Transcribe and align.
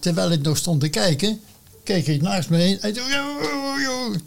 terwijl 0.00 0.30
ik 0.30 0.42
nog 0.42 0.56
stond 0.56 0.80
te 0.80 0.88
kijken, 0.88 1.40
keek 1.84 2.06
ik 2.06 2.22
naast 2.22 2.50
me 2.50 2.56
heen. 2.56 2.80
En, 2.80 2.92
toen- 2.92 3.02
Ja, 3.08 3.24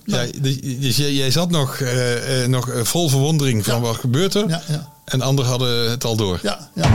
nou, 0.06 0.40
dus- 0.42 0.60
dus 0.62 0.98
jij, 0.98 1.14
jij 1.14 1.32
zat 1.32 1.50
nog, 1.52 1.76
eh, 1.80 2.44
eh, 2.44 2.50
nog 2.50 2.70
eh, 2.70 2.84
vol 2.84 3.10
verwondering 3.10 3.64
van 3.66 3.76
Ja. 3.76 3.80
wat 3.82 3.96
gebeurt 3.96 4.34
er. 4.36 4.50
ja, 4.50 4.62
ja, 4.68 4.92
En 5.06 5.22
anderen 5.22 5.50
hadden 5.50 5.90
het 5.90 6.04
al 6.04 6.16
door. 6.16 6.40
ja, 6.44 6.70
ja. 6.76 6.90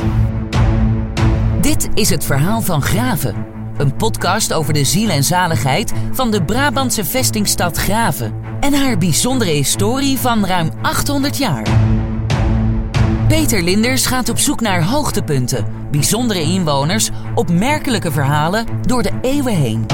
Dit 1.61 1.89
is 1.95 2.11
het 2.11 2.25
verhaal 2.25 2.63
van 2.63 2.83
Graven. 2.83 3.35
Een 3.79 3.97
podcast 3.97 4.53
over 4.53 4.73
de 4.73 4.85
ziel 4.85 5.09
en 5.09 5.25
zaligheid 5.25 5.93
van 6.13 6.31
de 6.31 6.43
Brabantse 6.45 7.05
vestingstad 7.05 7.77
Graven. 7.77 8.33
En 8.61 8.75
haar 8.75 8.99
bijzondere 8.99 9.51
historie 9.51 10.19
van 10.19 10.47
ruim 10.47 10.71
800 10.83 11.37
jaar. 11.39 11.67
Peter 13.29 13.63
Linders 13.63 14.07
gaat 14.07 14.29
op 14.29 14.39
zoek 14.39 14.61
naar 14.61 14.85
hoogtepunten, 14.85 15.67
bijzondere 15.91 16.41
inwoners, 16.41 17.11
opmerkelijke 17.35 18.13
verhalen 18.13 18.67
door 18.87 19.03
de 19.03 19.13
eeuwen 19.23 19.55
heen. 19.55 19.87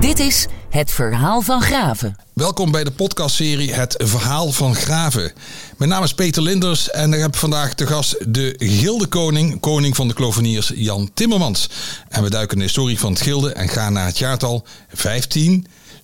Dit 0.00 0.18
is 0.18 0.46
het 0.70 0.90
verhaal 0.90 1.40
van 1.40 1.62
Graven. 1.62 2.16
Welkom 2.32 2.70
bij 2.70 2.84
de 2.84 2.90
podcastserie 2.90 3.72
Het 3.72 4.02
Verhaal 4.04 4.52
van 4.52 4.74
Graven. 4.74 5.32
Mijn 5.76 5.90
naam 5.90 6.02
is 6.02 6.14
Peter 6.14 6.42
Linders 6.42 6.90
en 6.90 7.12
ik 7.12 7.20
heb 7.20 7.36
vandaag 7.36 7.74
te 7.74 7.86
gast 7.86 8.34
de 8.34 8.54
Gildekoning, 8.58 9.60
koning 9.60 9.96
van 9.96 10.08
de 10.08 10.14
kloveniers 10.14 10.72
Jan 10.74 11.10
Timmermans. 11.14 11.70
En 12.08 12.22
we 12.22 12.30
duiken 12.30 12.52
in 12.52 12.58
de 12.58 12.64
historie 12.64 12.98
van 12.98 13.12
het 13.12 13.22
gilde 13.22 13.52
en 13.52 13.68
gaan 13.68 13.92
naar 13.92 14.06
het 14.06 14.18
jaartal 14.18 14.64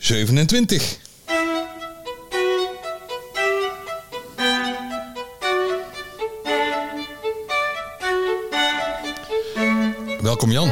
1527. 0.00 0.98
Welkom 10.20 10.50
Jan. 10.50 10.70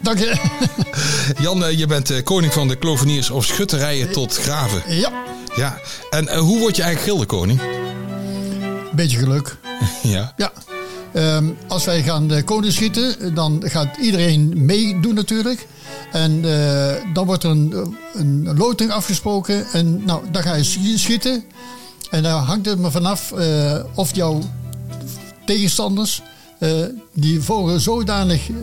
Dank 0.00 0.18
je. 0.18 0.34
Jan, 1.44 1.64
eh, 1.64 1.78
je 1.78 1.86
bent 1.86 2.10
eh, 2.10 2.22
koning 2.24 2.52
van 2.52 2.68
de 2.68 2.76
kloveniers 2.76 3.30
of 3.30 3.44
schutterijen 3.44 4.12
tot 4.12 4.36
graven. 4.36 4.82
Ja, 4.94 5.10
Ja, 5.56 5.78
en 6.10 6.28
eh, 6.28 6.38
hoe 6.38 6.58
word 6.58 6.76
je 6.76 6.82
eigenlijk 6.82 7.12
gildekoning? 7.12 7.60
beetje 8.92 9.18
geluk. 9.18 9.56
Ja. 10.02 10.32
Ja. 10.36 10.52
Ehm, 11.12 11.44
als 11.68 11.84
wij 11.84 12.02
gaan 12.02 12.28
de 12.28 12.42
koning 12.42 12.72
schieten, 12.72 13.34
dan 13.34 13.62
gaat 13.64 13.96
iedereen 13.96 14.64
meedoen 14.64 15.14
natuurlijk. 15.14 15.66
En 16.12 16.44
eh, 16.44 16.94
dan 17.12 17.26
wordt 17.26 17.44
er 17.44 17.50
een, 17.50 17.96
een 18.14 18.56
loting 18.56 18.90
afgesproken. 18.90 19.66
En 19.72 20.04
nou, 20.04 20.22
dan 20.30 20.42
ga 20.42 20.54
je 20.54 20.64
schi- 20.64 20.98
schieten. 20.98 21.44
En 22.10 22.22
dan 22.22 22.42
hangt 22.42 22.66
het 22.66 22.78
maar 22.78 22.90
vanaf 22.90 23.32
eh, 23.32 23.84
of 23.94 24.14
jouw 24.14 24.40
tegenstanders... 25.46 26.22
eh, 26.60 26.70
die 27.12 27.40
vogel 27.40 27.78
zodanig 27.80 28.48
eh, 28.48 28.54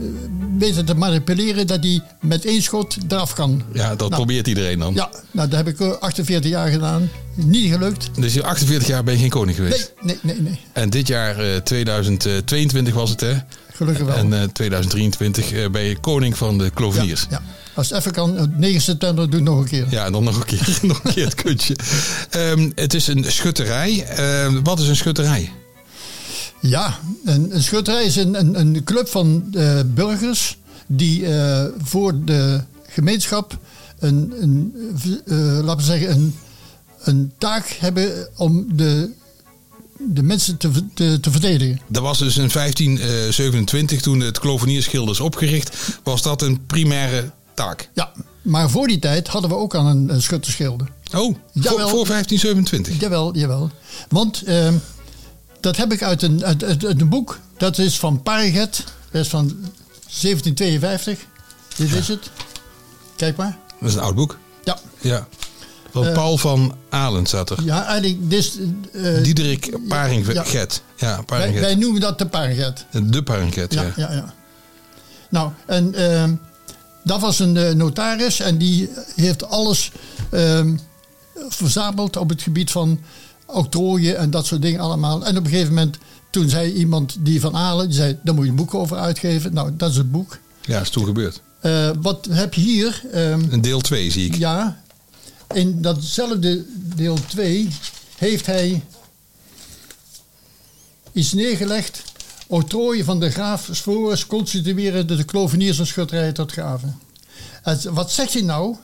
weten 0.58 0.86
te 0.86 0.94
manipuleren... 0.94 1.68
dat 1.68 1.82
die 1.82 2.02
met 2.22 2.46
één 2.46 2.62
schot 2.62 2.98
eraf 3.08 3.34
kan. 3.34 3.64
Ja, 3.74 3.90
dat 3.90 4.00
Nou. 4.00 4.12
probeert 4.12 4.48
iedereen 4.48 4.80
dan. 4.80 4.94
Ja, 4.94 5.10
nou, 5.32 5.50
dat 5.50 5.58
heb 5.58 5.68
ik 5.68 5.80
eh, 5.80 5.92
48 6.00 6.52
jaar 6.52 6.68
gedaan. 6.70 7.10
Niet 7.36 7.72
gelukt. 7.72 8.10
Dus 8.16 8.34
je 8.34 8.44
48 8.44 8.88
jaar 8.88 9.04
ben 9.04 9.14
je 9.14 9.20
geen 9.20 9.30
koning 9.30 9.56
geweest. 9.58 9.94
Nee, 10.02 10.18
nee, 10.22 10.36
nee, 10.36 10.42
nee. 10.42 10.60
En 10.74 10.90
dit 10.90 11.08
jaar, 11.08 11.40
eh, 11.40 11.56
2022 11.56 12.94
was 12.94 13.10
het 13.10 13.22
hè? 13.22 13.34
Gelukkig 13.74 14.06
wel. 14.06 14.16
En 14.16 14.34
eh, 14.42 14.44
2023 14.54 15.52
eh, 15.52 15.70
ben 15.70 15.82
je 15.82 15.98
koning 16.00 16.38
van 16.38 16.58
de 16.58 16.64
ja, 16.64 16.70
kloveniers. 16.74 17.22
Ja. 17.22 17.28
ja. 17.30 17.42
Als 17.74 17.90
het 17.90 18.00
even 18.00 18.12
kan, 18.12 18.40
op 18.40 18.58
9 18.58 18.82
september 18.82 19.30
doe 19.30 19.40
ik 19.40 19.46
nog 19.46 19.60
een 19.60 19.68
keer. 19.68 19.98
en 19.98 20.12
dan 20.12 20.24
nog 20.24 20.36
een 20.38 20.46
keer, 20.46 20.80
nog 20.82 21.02
een 21.04 21.14
keer 21.14 21.26
het 21.26 21.36
kuntje. 21.36 21.76
Ehm, 22.30 22.70
het 22.76 22.94
is 22.94 23.08
een 23.08 23.26
schutterij. 23.28 24.06
Ehm, 24.06 24.62
wat 24.64 24.80
is 24.80 24.88
een 24.88 24.96
schutterij? 24.96 25.52
Ja, 26.62 27.00
een, 27.26 27.56
een 27.56 27.64
schutterij 27.64 28.04
is 28.04 28.16
een, 28.16 28.40
een, 28.40 28.60
een 28.60 28.84
club 28.84 29.08
van 29.08 29.48
eh, 29.54 29.80
burgers 29.86 30.58
die 30.88 31.26
eh, 31.26 31.66
voor 31.84 32.24
de 32.24 32.64
gemeenschap 32.88 33.58
een, 34.00 34.34
een 34.40 34.74
eh, 35.26 35.38
laten 35.38 35.78
we 35.78 35.84
zeggen, 35.84 36.12
een, 36.12 36.36
een 37.04 37.32
taak 37.38 37.68
hebben 37.68 38.28
om 38.36 38.78
de, 38.78 39.12
de 39.98 40.24
mensen 40.24 40.58
te, 40.58 40.72
te, 40.94 41.20
te 41.20 41.32
verdedigen. 41.32 41.82
Dat 41.88 42.04
was 42.04 42.18
dus 42.18 42.38
in 42.38 42.50
1527 42.54 44.02
toen 44.02 44.20
het 44.20 44.40
kloveniersgilde 44.40 45.12
is 45.12 45.20
opgericht. 45.20 46.00
Was 46.04 46.22
dat 46.22 46.42
een 46.42 46.66
primaire 46.66 47.32
taak? 47.54 47.90
Ja, 47.94 48.12
maar 48.42 48.70
voor 48.70 48.88
die 48.88 49.00
tijd 49.00 49.28
hadden 49.28 49.50
we 49.50 49.56
ook 49.56 49.76
al 49.76 49.86
een, 49.86 50.10
een. 50.10 50.22
Oh, 50.60 50.88
voor, 51.12 51.36
Jawel. 51.52 51.90
voor 51.90 52.08
1527. 52.08 53.00
Jawel, 53.00 53.36
jawel. 53.36 53.72
Want 54.10 54.42
ehm, 54.42 54.74
dat 55.68 55.78
heb 55.78 55.92
ik 55.94 56.04
uit 56.04 56.22
een, 56.22 56.46
uit, 56.46 56.64
uit- 56.64 56.86
uit 56.86 57.02
een 57.02 57.10
boek. 57.10 57.40
Dat 57.58 57.78
is 57.78 58.00
van 58.00 58.22
Pariget. 58.24 58.84
Dat 59.12 59.22
is 59.22 59.28
van 59.28 59.46
1752. 60.22 61.20
Dit 61.76 61.94
is 61.94 62.08
het. 62.08 62.30
Kijk 63.16 63.36
maar. 63.38 63.58
Dat 63.80 63.90
is 63.90 63.96
een 63.96 64.02
oud 64.02 64.16
boek. 64.16 64.38
Ja, 64.64 64.78
Ja. 65.00 65.28
Van 65.92 66.06
Eh, 66.08 66.14
Paul 66.14 66.38
van 66.38 66.76
Alen 66.90 67.26
staat 67.26 67.50
er. 67.50 67.64
ja 67.64 67.86
eigenlijk. 67.86 68.34
Eh, 68.94 69.24
Diederik 69.24 69.78
Paringget. 69.88 70.82
Ja, 70.98 71.16
wij, 71.16 71.24
Paringget. 71.26 71.60
wij 71.62 71.76
noemen 71.76 72.02
dat 72.02 72.18
de 72.18 72.26
Pariget. 72.28 72.86
De 73.04 73.24
Paringget, 73.24 73.74
ja. 73.74 73.82
Ja, 73.82 73.92
ja, 73.96 74.12
ja. 74.12 74.34
Nou, 75.30 75.52
en 75.66 75.94
ehm, 75.96 76.34
dat 77.04 77.22
was 77.22 77.40
een 77.40 77.58
eh, 77.58 77.74
notaris. 77.74 78.40
En 78.40 78.58
die 78.58 78.90
heeft 79.16 79.48
alles 79.50 79.92
ehm, 80.32 80.78
verzameld 81.50 82.18
op 82.18 82.30
het 82.30 82.42
gebied 82.42 82.72
van 82.72 83.00
octrooien 83.48 84.18
en 84.18 84.30
dat 84.32 84.46
soort 84.46 84.62
dingen 84.62 84.80
allemaal. 84.80 85.26
En 85.26 85.38
op 85.38 85.44
een 85.44 85.50
gegeven 85.52 85.74
moment, 85.74 85.98
toen 86.30 86.50
zei 86.50 86.74
iemand 86.74 87.16
die 87.20 87.40
van 87.40 87.56
Alen, 87.56 87.86
die 87.88 87.96
zei, 87.98 88.18
daar 88.24 88.34
moet 88.36 88.44
je 88.44 88.50
een 88.50 88.56
boek 88.56 88.74
over 88.74 88.98
uitgeven. 88.98 89.54
Nou, 89.54 89.72
dat 89.78 89.90
is 89.92 89.98
het 89.98 90.12
boek. 90.12 90.38
Ja, 90.62 90.82
is 90.82 90.90
toen 90.90 91.06
gebeurd. 91.06 91.42
Eh, 91.60 91.90
wat 92.02 92.28
heb 92.30 92.54
je 92.54 92.62
hier? 92.62 93.02
Ehm, 93.12 93.42
Een 93.50 93.62
deel 93.62 93.82
2 93.82 94.12
zie 94.12 94.26
ik. 94.26 94.36
ja, 94.36 94.82
in 95.54 95.82
datzelfde 95.82 96.66
deel 96.96 97.18
2 97.28 97.68
heeft 98.18 98.46
hij 98.46 98.84
iets 101.12 101.34
neergelegd. 101.34 102.04
Octrooien 102.48 103.06
van 103.06 103.20
de 103.20 103.30
graaf 103.30 103.70
Floris 103.74 104.26
constitueren 104.28 105.08
de 105.08 105.24
kloveniers 105.24 105.80
en 105.80 105.88
schutterijen 105.88 106.34
tot 106.34 106.52
graven. 106.52 107.00
En 107.64 107.94
wat 107.94 108.12
zegt 108.12 108.34
hij 108.34 108.42
nou? 108.42 108.76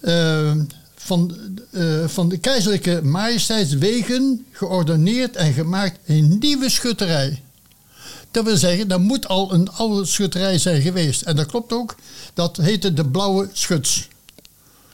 Eh, 0.00 0.52
van, 1.04 1.36
eh, 1.70 1.82
van 2.06 2.28
de 2.28 2.38
keizerlijke 2.38 3.00
majesteitswegen 3.02 4.46
geordoneerd 4.52 5.36
en 5.36 5.52
gemaakt 5.52 5.98
een 6.06 6.36
nieuwe 6.40 6.70
schutterij. 6.70 7.42
Dat 8.30 8.44
wil 8.44 8.56
zeggen, 8.56 8.88
dat 8.88 9.00
moet 9.00 9.28
al 9.28 9.52
een 9.52 9.70
oude 9.70 10.04
schutterij 10.06 10.58
zijn 10.58 10.82
geweest. 10.82 11.22
En 11.22 11.36
dat 11.36 11.46
klopt 11.46 11.72
ook. 11.72 11.94
Dat 12.34 12.56
heette 12.56 12.92
de 12.92 13.04
Blauwe 13.06 13.48
Schuts. 13.52 14.08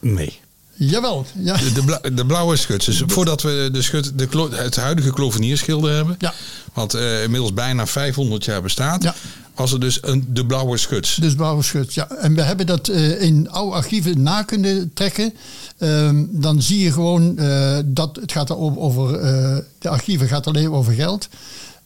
Nee. 0.00 0.38
Jawel, 0.78 1.26
ja. 1.34 1.56
De, 1.56 1.72
de, 1.72 1.82
bla- 1.84 2.00
de 2.12 2.26
blauwe 2.26 2.56
schuts. 2.56 2.86
Dus 2.86 3.02
voordat 3.06 3.42
we 3.42 3.68
de 3.72 3.82
schut, 3.82 4.18
de, 4.18 4.48
het 4.50 4.76
huidige 4.76 5.12
kloveniersschilder 5.12 5.94
hebben. 5.94 6.14
Ja. 6.18 6.34
Wat 6.72 6.94
eh, 6.94 7.22
inmiddels 7.22 7.54
bijna 7.54 7.86
500 7.86 8.44
jaar 8.44 8.62
bestaat. 8.62 9.02
Ja. 9.02 9.14
Was 9.56 9.72
er 9.72 9.80
dus 9.80 9.98
een, 10.02 10.26
de 10.28 10.46
blauwe 10.46 10.76
schuts. 10.76 11.14
Dus 11.14 11.34
Blauwe 11.34 11.62
Schuts, 11.62 11.94
ja. 11.94 12.10
En 12.10 12.34
we 12.34 12.42
hebben 12.42 12.66
dat 12.66 12.88
eh, 12.88 13.22
in 13.22 13.50
oude 13.50 13.76
archieven 13.76 14.22
na 14.22 14.42
kunnen 14.42 14.90
trekken. 14.94 15.34
Ehm, 15.78 16.24
dan 16.28 16.62
zie 16.62 16.78
je 16.78 16.92
gewoon 16.92 17.38
eh, 17.38 17.78
dat 17.84 18.16
het 18.16 18.32
gaat 18.32 18.50
over, 18.50 18.80
over 18.80 19.20
eh, 19.20 19.56
de 19.78 19.88
archieven 19.88 20.28
gaat 20.28 20.46
alleen 20.46 20.70
over 20.70 20.92
geld. 20.92 21.28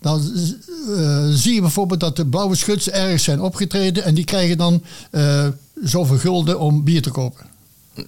Dan 0.00 0.20
zie 1.30 1.54
je 1.54 1.60
bijvoorbeeld 1.60 2.00
dat 2.00 2.16
de 2.16 2.26
Blauwe 2.26 2.56
Schuts 2.56 2.90
ergens 2.90 3.24
zijn 3.24 3.40
opgetreden. 3.40 4.04
En 4.04 4.14
die 4.14 4.24
krijgen 4.24 4.58
dan 4.58 4.82
zoveel 5.82 6.18
gulden 6.18 6.60
om 6.60 6.84
bier 6.84 7.02
te 7.02 7.10
kopen. 7.10 7.49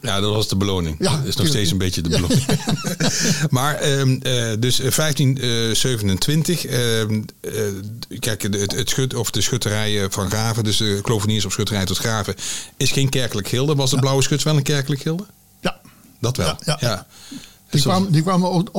Ja, 0.00 0.20
dat 0.20 0.34
was 0.34 0.48
de 0.48 0.56
beloning. 0.56 0.96
Ja, 0.98 1.10
dat 1.10 1.18
is 1.18 1.24
nog 1.24 1.32
tuurlijk. 1.34 1.48
steeds 1.48 1.70
een 1.70 1.78
beetje 1.78 2.00
de 2.00 2.08
beloning. 2.08 2.44
maar 3.50 3.74
ehm, 3.74 4.16
eh, 4.22 4.52
dus 4.58 4.80
eh, 4.80 4.90
1527. 4.90 6.66
ehm, 6.66 7.22
eh, 7.40 7.52
kijk, 8.18 8.42
het, 8.42 8.74
het 8.74 8.88
schut, 8.88 9.14
of 9.14 9.30
de 9.30 9.40
schutterijen 9.40 10.12
van 10.12 10.30
Graven, 10.30 10.64
dus 10.64 10.76
de 10.76 10.98
kloveniers 11.02 11.44
of 11.44 11.52
schutterij 11.52 11.84
tot 11.84 11.98
Graven, 11.98 12.34
is 12.76 12.90
geen 12.90 13.08
kerkelijk 13.08 13.48
gilde. 13.48 13.74
Was 13.74 13.90
de 13.90 13.98
blauwe 13.98 14.22
schuts 14.22 14.44
wel 14.44 14.56
een 14.56 14.62
kerkelijk 14.62 15.00
gilde? 15.00 15.24
Ja, 15.60 15.80
Dat 16.20 16.36
wel. 16.36 16.46
Ja, 16.46 16.58
Ja, 16.64 16.76
ja. 16.80 17.06
Dus 17.70 17.82
die, 17.82 17.90
kwamen, 17.90 18.12
die 18.12 18.22
kwamen 18.22 18.74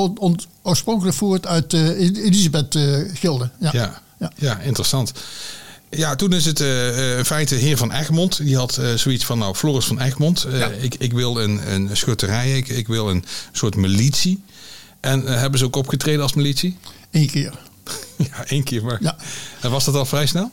oorspronkelijk 0.61 1.17
voort 1.17 1.47
uit 1.47 1.73
eh 1.73 1.99
Elisabeth 1.99 2.75
eh 2.75 2.97
Gilde. 3.13 3.49
Ja. 3.59 4.01
ja. 4.35 4.59
interessant. 4.59 5.13
Ja, 5.95 6.15
toen 6.15 6.33
is 6.33 6.45
het 6.45 6.59
eh, 6.59 7.17
in 7.17 7.25
feite 7.25 7.55
heer 7.55 7.77
van 7.77 7.91
Egmond. 7.91 8.37
Die 8.37 8.57
had 8.57 8.77
eh, 8.77 8.93
zoiets 8.93 9.25
van, 9.25 9.37
nou, 9.37 9.55
Floris 9.55 9.85
van 9.85 9.99
Egmond. 9.99 10.45
Ja. 10.51 10.67
ik, 10.67 10.95
ik 10.95 11.13
wil 11.13 11.41
een, 11.41 11.73
een 11.73 11.97
schutterij, 11.97 12.57
ik, 12.57 12.67
ik 12.67 12.87
wil 12.87 13.09
een 13.09 13.25
soort 13.51 13.75
militie. 13.75 14.43
En 14.99 15.25
hebben 15.39 15.59
ze 15.59 15.65
ook 15.65 15.75
opgetreden 15.75 16.21
als 16.21 16.33
militie? 16.33 16.77
Eén 17.11 17.27
keer. 17.27 17.59
ja, 18.31 18.45
één 18.45 18.63
keer 18.63 18.83
maar. 18.83 18.97
Ja. 19.01 19.15
En 19.61 19.71
was 19.71 19.85
dat 19.85 19.95
al 19.95 20.05
vrij 20.05 20.25
snel? 20.25 20.51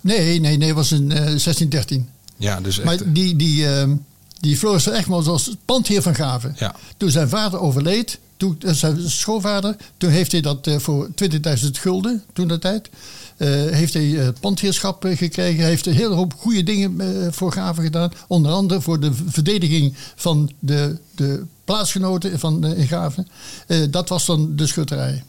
Nee, 0.00 0.40
nee, 0.40 0.56
nee, 0.56 0.68
het 0.68 0.76
was 0.76 0.92
in 0.92 1.10
eh 1.10 1.16
1613. 1.16 2.08
Ja, 2.36 2.60
dus 2.60 2.76
echt... 2.76 2.84
Maar 2.84 3.12
die, 3.12 3.36
die, 3.36 3.66
ehm, 3.66 3.94
die 4.40 4.56
Floris 4.56 4.82
van 4.82 4.92
Egmond 4.92 5.26
was 5.26 5.56
pandheer 5.64 6.02
van 6.02 6.14
Graven. 6.14 6.54
Ja. 6.58 6.74
Toen 6.96 7.10
zijn 7.10 7.28
vader 7.28 7.60
overleed, 7.60 8.18
toen, 8.36 8.58
zijn 8.66 9.10
schoonvader, 9.10 9.76
toen 9.96 10.10
heeft 10.10 10.32
hij 10.32 10.40
dat 10.40 10.70
voor 10.76 11.08
20.000 11.24 11.70
gulden, 11.70 12.24
toen 12.32 12.48
de 12.48 12.58
tijd. 12.58 12.88
Eh, 13.38 13.48
heeft 13.50 13.92
hij 13.94 14.04
uh, 14.04 14.28
pandheerschap 14.40 15.04
eh, 15.04 15.16
gekregen. 15.16 15.60
Hij 15.60 15.68
heeft 15.68 15.86
een 15.86 15.94
hele 15.94 16.14
hoop 16.14 16.34
goede 16.38 16.62
dingen 16.62 17.00
eh, 17.00 17.32
voor 17.32 17.52
Graven 17.52 17.82
gedaan. 17.82 18.12
Onder 18.26 18.52
andere 18.52 18.80
voor 18.80 19.00
de 19.00 19.10
verdediging 19.26 19.94
van 20.16 20.50
de, 20.58 20.96
de 21.14 21.44
plaatsgenoten 21.64 22.38
van 22.38 22.74
Graven. 22.78 23.28
Eh, 23.66 23.78
dat 23.90 24.08
was 24.08 24.26
dan 24.26 24.56
de 24.56 24.66
schutterij. 24.66 25.22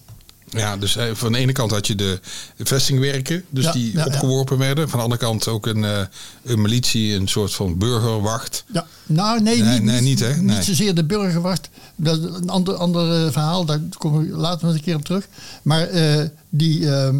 Ja, 0.51 0.77
dus 0.77 0.95
eh, 0.95 1.05
van 1.13 1.31
de 1.31 1.37
ene 1.37 1.51
kant 1.51 1.71
had 1.71 1.87
je 1.87 1.95
de 1.95 2.19
vestingwerken, 2.57 3.43
dus 3.49 3.63
Ja, 3.63 3.71
die 3.71 3.93
ja, 3.93 3.99
ja. 3.99 4.05
opgeworpen 4.05 4.57
werden. 4.57 4.89
Van 4.89 4.97
de 4.99 5.03
andere 5.03 5.21
kant 5.21 5.47
ook 5.47 5.65
een, 5.65 5.83
eh, 5.85 6.01
een 6.43 6.61
militie, 6.61 7.13
een 7.15 7.27
soort 7.27 7.53
van 7.53 7.77
burgerwacht. 7.77 8.63
Ja, 8.73 8.85
nou 9.05 9.41
nee, 9.41 9.61
Nee, 9.61 9.73
niet, 9.73 9.83
nee, 9.83 10.01
niet, 10.01 10.19
hè? 10.19 10.35
Nee. 10.35 10.55
niet 10.55 10.65
zozeer 10.65 10.95
de 10.95 11.03
burgerwacht. 11.03 11.69
Dat 11.95 12.17
is 12.17 12.23
een 12.23 12.49
ander, 12.49 12.73
ander 12.73 13.25
eh, 13.25 13.31
verhaal, 13.31 13.65
daar 13.65 13.79
komen 13.97 14.29
we 14.31 14.37
later 14.37 14.65
nog 14.65 14.75
een 14.75 14.81
keer 14.81 14.95
op 14.95 15.05
terug. 15.05 15.27
Maar 15.61 15.87
eh, 15.87 16.25
die, 16.49 16.91
ehm, 16.91 17.19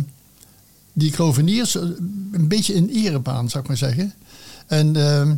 die 1.00 1.12
kroveniers, 1.12 1.76
eh, 1.76 1.82
een 2.32 2.48
beetje 2.48 2.76
een 2.76 2.90
erebaan 2.90 3.50
zou 3.50 3.64
ik 3.64 3.70
maar 3.70 3.78
zeggen. 3.78 4.14
En 4.68 4.96
ehm, 4.96 5.36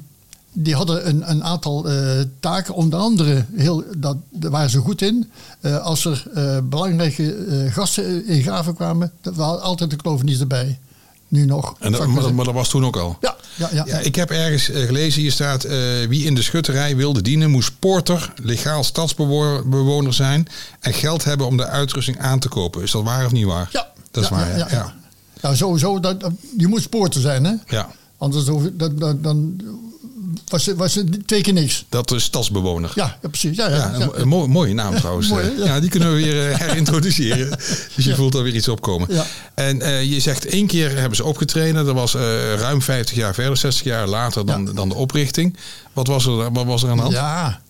die 0.54 0.76
hadden 0.76 1.08
een, 1.08 1.30
een 1.30 1.44
aantal 1.44 1.90
eh, 1.90 2.20
taken, 2.40 2.74
onder 2.74 3.00
andere, 3.00 3.46
heel, 3.56 3.84
dat, 3.98 4.18
daar 4.30 4.52
waren 4.52 4.70
ze 4.70 4.80
goed 4.80 5.02
in. 5.02 5.30
Eh, 5.62 5.78
als 5.78 6.06
er 6.06 6.24
belangrijke 6.64 7.68
gasten 7.72 8.26
in 8.26 8.42
graven 8.42 8.76
kwamen, 8.76 9.12
dat 9.22 9.36
waren 9.36 9.62
altijd 9.62 9.90
de 9.90 9.96
kroveniers 9.96 10.40
erbij. 10.40 10.80
Nu 11.28 11.46
nog. 11.46 11.76
En 11.80 11.92
dat, 11.92 12.08
maar 12.08 12.34
maar, 12.34 12.46
dat 12.46 12.54
was 12.54 12.70
toen 12.70 12.86
ook 12.86 12.98
al. 12.98 13.18
ja, 13.22 13.36
ja, 13.56 13.70
ja, 13.74 13.84
Ja, 13.86 14.00
ik 14.00 14.16
heb 14.16 14.30
ergens 14.30 14.64
gelezen, 14.64 15.22
hier 15.22 15.32
staat... 15.32 15.68
wie 16.08 16.26
in 16.26 16.36
de 16.36 16.42
schutterij 16.42 16.96
wilde 16.96 17.22
dienen, 17.22 17.50
moest 17.50 17.80
porter, 17.80 18.34
legaal 18.36 18.84
stadsbewoner 18.84 20.14
zijn... 20.14 20.48
en 20.80 20.94
geld 20.94 21.24
hebben 21.24 21.48
om 21.48 21.58
de 21.58 21.66
uitrusting 21.66 22.20
aan 22.20 22.40
te 22.40 22.50
kopen. 22.50 22.82
Is 22.82 22.92
dat 22.92 23.04
waar 23.04 23.26
of 23.26 23.32
niet 23.32 23.46
waar? 23.46 23.70
Ja, 23.72 23.88
Dat 24.12 24.24
is 24.24 24.30
waar, 24.30 24.58
ja, 24.58 24.94
Ja, 25.42 25.56
sowieso. 25.56 26.00
Dat, 26.00 26.20
dat- 26.20 26.32
je 26.58 26.68
moet 26.68 26.82
sporter 26.82 27.22
zijn, 27.22 27.44
hè? 27.44 27.54
Ja, 27.68 27.90
Anders 28.18 28.48
hoef 28.48 28.64
je- 28.64 28.76
dan, 29.22 29.62
was, 30.48 30.66
het, 30.66 30.78
was 30.78 30.96
het 30.96 31.28
twee 31.28 31.42
keer 31.42 31.54
niks. 31.54 31.86
dat 31.90 32.12
is 32.12 32.24
stadsbewoner. 32.24 32.92
Ja, 32.96 33.18
ja 33.22 33.28
precies. 33.30 33.56
Ja, 33.58 33.70
ja, 33.70 33.94
een, 33.94 34.22
een 34.22 34.28
mooie, 34.28 34.48
mooie 34.48 34.74
naam 34.74 34.96
trouwens. 34.96 35.28
mooi, 35.30 35.48
eh. 35.48 35.66
ja. 35.66 35.80
die 35.80 35.90
kunnen 35.90 36.10
we 36.16 36.16
weer 36.24 36.52
eh, 36.52 36.58
herintroduceren. 36.68 37.50
Dus 37.96 38.06
je 38.06 38.16
voelt 38.16 38.36
er 38.36 38.44
weer 38.44 38.56
iets 38.56 38.68
opkomen. 38.68 39.08
Ja. 39.14 39.26
En 39.54 39.82
eh, 39.82 40.04
je 40.04 40.20
zegt 40.20 40.46
één 40.46 40.68
keer 40.68 40.98
hebben 40.98 41.16
ze 41.16 41.24
opgetreden. 41.24 41.86
Dat 41.86 41.96
was 41.96 42.14
ruim 42.56 42.82
50 42.82 43.16
jaar 43.16 43.34
verder, 43.34 43.58
60 43.58 43.84
jaar 43.86 44.08
later 44.08 44.46
dan, 44.46 44.66
dan 44.76 44.90
de 44.90 44.96
oprichting. 44.96 45.58
Wat 45.94 46.08
was 46.08 46.26
er, 46.26 46.52
wat 46.52 46.66
was 46.66 46.84
er 46.84 46.90
aan 46.90 46.96
de 46.98 47.02
hand? 47.02 47.14
Ja. 47.14 47.62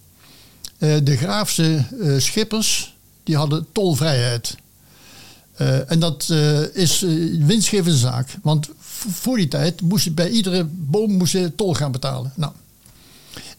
De 1.04 1.18
Graafse 1.18 1.86
schippers 2.18 2.96
die 3.24 3.36
hadden 3.36 3.66
tolvrijheid. 3.72 4.56
Eh, 5.62 5.92
en 5.92 6.00
dat 6.00 6.28
eh, 6.30 6.76
is 6.76 7.04
eh 7.04 7.10
winstgevende 7.46 7.98
zaak. 7.98 8.28
Want 8.42 8.70
voor 9.10 9.38
die 9.38 9.48
tijd 9.48 9.82
moest 9.82 10.04
je 10.04 10.12
bij 10.12 10.30
iedere 10.30 10.68
boom 10.72 11.12
moest 11.12 11.32
je 11.32 11.56
tol 11.56 11.74
gaan 11.74 11.92
betalen. 11.92 12.32
Nou. 12.36 12.52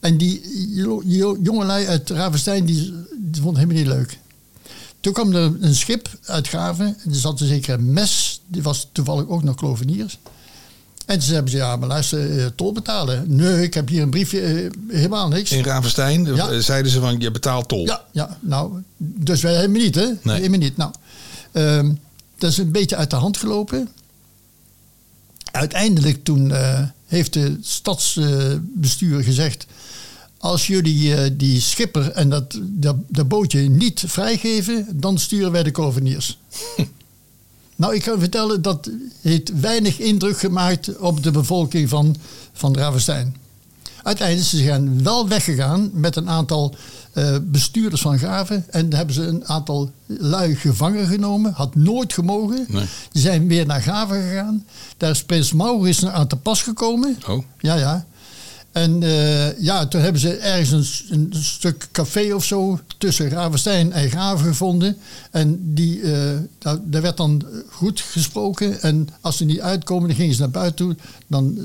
En 0.01 0.17
die 0.17 0.43
jo- 0.75 1.03
jo- 1.05 1.39
jongelui 1.43 1.87
uit 1.87 2.11
Ravenstein 2.11 2.65
die, 2.65 2.93
die 3.21 3.43
vonden 3.43 3.63
het 3.63 3.71
helemaal 3.71 3.97
niet 3.97 4.07
leuk. 4.09 4.19
Toen 5.01 5.13
kwam 5.13 5.35
er 5.35 5.53
een 5.61 5.75
schip 5.75 6.09
uit 6.25 6.49
Graven. 6.49 6.87
En 6.87 7.11
er 7.11 7.17
zat 7.17 7.41
er 7.41 7.47
zeker 7.47 7.75
een 7.75 7.93
mes. 7.93 8.41
Die 8.47 8.63
was 8.63 8.89
toevallig 8.93 9.29
ook 9.29 9.43
nog 9.43 9.57
kloveniers. 9.57 10.19
En 11.07 11.19
toen 11.19 11.33
hebben 11.35 11.51
ze, 11.51 11.57
ja, 11.57 11.77
maar 11.77 11.89
luister, 11.89 12.55
tol 12.55 12.73
betalen. 12.73 13.37
Nee, 13.37 13.63
ik 13.63 13.75
heb 13.75 13.89
hier 13.89 14.03
een 14.03 14.11
briefje, 14.11 14.71
helemaal 14.89 15.29
niks. 15.29 15.53
In 15.53 15.65
Ravenstein 15.65 16.35
Ja. 16.35 16.61
zeiden 16.61 16.93
ze 16.93 17.01
van 17.01 17.21
je 17.21 17.31
betaalt 17.31 17.69
tol. 17.69 17.87
Ja, 17.87 18.01
ja, 18.13 18.39
nou, 18.41 18.73
dus 18.97 19.43
wij 19.43 19.55
helemaal 19.55 19.81
niet, 19.83 19.95
hè? 19.95 20.07
Nee. 20.23 20.37
Helemaal 20.37 20.59
niet. 20.59 20.77
Nou, 20.77 20.93
ehm, 21.53 21.93
dat 22.39 22.51
is 22.51 22.59
een 22.59 22.73
beetje 22.73 22.97
uit 22.97 23.11
de 23.11 23.17
hand 23.17 23.37
gelopen. 23.37 23.89
Uiteindelijk 25.53 26.25
toen 26.25 26.53
eh, 26.53 26.83
heeft 27.07 27.33
de 27.33 27.59
stadsbestuur 27.61 29.23
gezegd... 29.23 29.67
als 30.39 30.67
jullie 30.67 31.15
eh, 31.15 31.31
die 31.33 31.61
schipper 31.61 32.11
en 32.11 32.29
dat, 32.29 32.61
dat, 32.63 32.97
dat 33.09 33.29
bootje 33.29 33.61
niet 33.61 34.05
vrijgeven... 34.07 34.87
dan 34.95 35.19
sturen 35.19 35.53
wij 35.53 35.63
de 35.63 35.71
koveniers. 35.71 36.39
nou, 37.77 37.95
ik 37.95 38.03
kan 38.03 38.19
vertellen, 38.19 38.63
dat 38.63 38.91
heeft 39.21 39.61
weinig 39.61 39.99
indruk 39.99 40.39
gemaakt... 40.39 40.99
op 40.99 41.23
de 41.23 41.31
bevolking 41.31 41.89
van, 41.89 42.17
van 42.53 42.77
Ravenstein. 42.77 43.37
Uiteindelijk 44.03 44.49
ze 44.49 44.57
zijn 44.57 45.03
wel 45.03 45.29
weggegaan 45.29 45.91
met 45.93 46.17
een 46.17 46.29
aantal 46.29 46.75
eh, 47.13 47.37
bestuurders 47.43 48.01
van 48.03 48.19
Graven. 48.19 48.65
En 48.71 48.89
daar 48.89 48.99
hebben 48.99 49.15
ze 49.17 49.23
een 49.23 49.47
aantal 49.49 49.91
lui 50.07 50.55
gevangen 50.57 51.07
genomen. 51.07 51.53
Had 51.53 51.75
nooit 51.75 52.13
gemogen. 52.13 52.67
Nee. 52.69 52.85
Die 53.13 53.23
zijn 53.23 53.49
weer 53.49 53.67
naar 53.67 53.83
Graven 53.83 54.23
gegaan. 54.23 54.65
Daar 54.97 55.11
is 55.11 55.25
prins 55.25 55.53
Maurits 55.53 56.07
aan 56.07 56.27
te 56.27 56.37
pas 56.37 56.63
gekomen. 56.63 57.19
Oh, 57.29 57.45
Ja, 57.59 57.75
ja. 57.75 58.05
En 58.73 59.03
eh, 59.03 59.59
ja, 59.59 59.87
toen 59.87 60.01
hebben 60.01 60.21
ze 60.21 60.37
ergens 60.37 61.05
een, 61.11 61.33
stuk 61.37 61.89
café 61.93 62.35
of 62.35 62.45
zo 62.45 62.81
tussen 62.99 63.31
Gravenstein 63.31 63.93
en 63.93 64.11
Graven 64.11 64.47
gevonden. 64.47 64.97
En 65.31 65.75
die, 65.75 66.03
eh, 66.03 66.13
daar, 66.59 66.77
daar 66.83 67.03
werd 67.03 67.17
dan 67.17 67.43
goed 67.71 68.01
gesproken. 68.01 68.83
En 68.83 69.09
als 69.21 69.37
ze 69.37 69.45
niet 69.45 69.61
uitkomen, 69.61 70.09
dan 70.09 70.17
gingen 70.17 70.35
ze 70.35 70.41
naar 70.41 70.51
buiten 70.51 70.77
toe. 70.77 70.97
Dan 71.27 71.59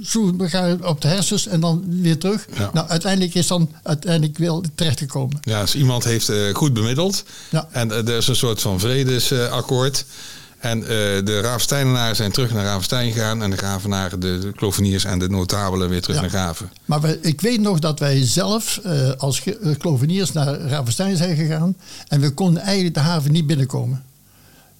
sloegen 0.00 0.40
elkaar 0.40 0.76
op 0.84 1.00
de 1.00 1.08
hersens 1.08 1.46
en 1.46 1.60
dan 1.60 1.84
weer 1.86 2.18
terug. 2.18 2.46
Ja. 2.56 2.70
Nou, 2.72 2.88
uiteindelijk 2.88 3.34
is 3.34 3.46
dan 3.46 3.70
uiteindelijk 3.82 4.38
wel 4.38 4.64
terechtgekomen. 4.74 5.38
ja, 5.40 5.60
dus 5.60 5.74
iemand 5.74 6.04
heeft 6.04 6.28
eh, 6.28 6.54
goed 6.54 6.72
bemiddeld. 6.72 7.24
Ja. 7.50 7.68
En 7.70 7.90
er 7.90 8.16
is 8.16 8.28
een 8.28 8.36
soort 8.36 8.60
van 8.60 8.80
vredesakkoord. 8.80 10.04
En 10.60 10.82
eh, 10.82 10.88
de 11.24 11.40
Ravensteinenaren 11.40 12.16
zijn 12.16 12.32
terug 12.32 12.52
naar 12.52 12.64
Ravenstein 12.64 13.12
gegaan. 13.12 13.42
En 13.42 13.50
de 13.50 13.56
Gravenaren, 13.56 14.20
de, 14.20 14.38
de 14.38 14.52
Kloveniers 14.52 15.04
en 15.04 15.18
de 15.18 15.28
notabelen 15.28 15.88
weer 15.88 16.00
terug 16.00 16.16
Ja. 16.16 16.22
naar 16.22 16.30
Graven. 16.30 16.70
Maar 16.84 17.16
ik 17.20 17.40
weet 17.40 17.60
nog 17.60 17.78
dat 17.78 17.98
wij 17.98 18.26
zelf 18.26 18.80
eh, 18.84 19.10
als 19.16 19.42
eh, 19.44 19.54
kloveniers 19.78 20.32
naar 20.32 20.60
Ravenstein 20.60 21.16
zijn 21.16 21.36
gegaan. 21.36 21.76
En 22.08 22.20
we 22.20 22.30
konden 22.30 22.62
eigenlijk 22.62 22.94
de 22.94 23.00
haven 23.00 23.32
niet 23.32 23.46
binnenkomen. 23.46 24.02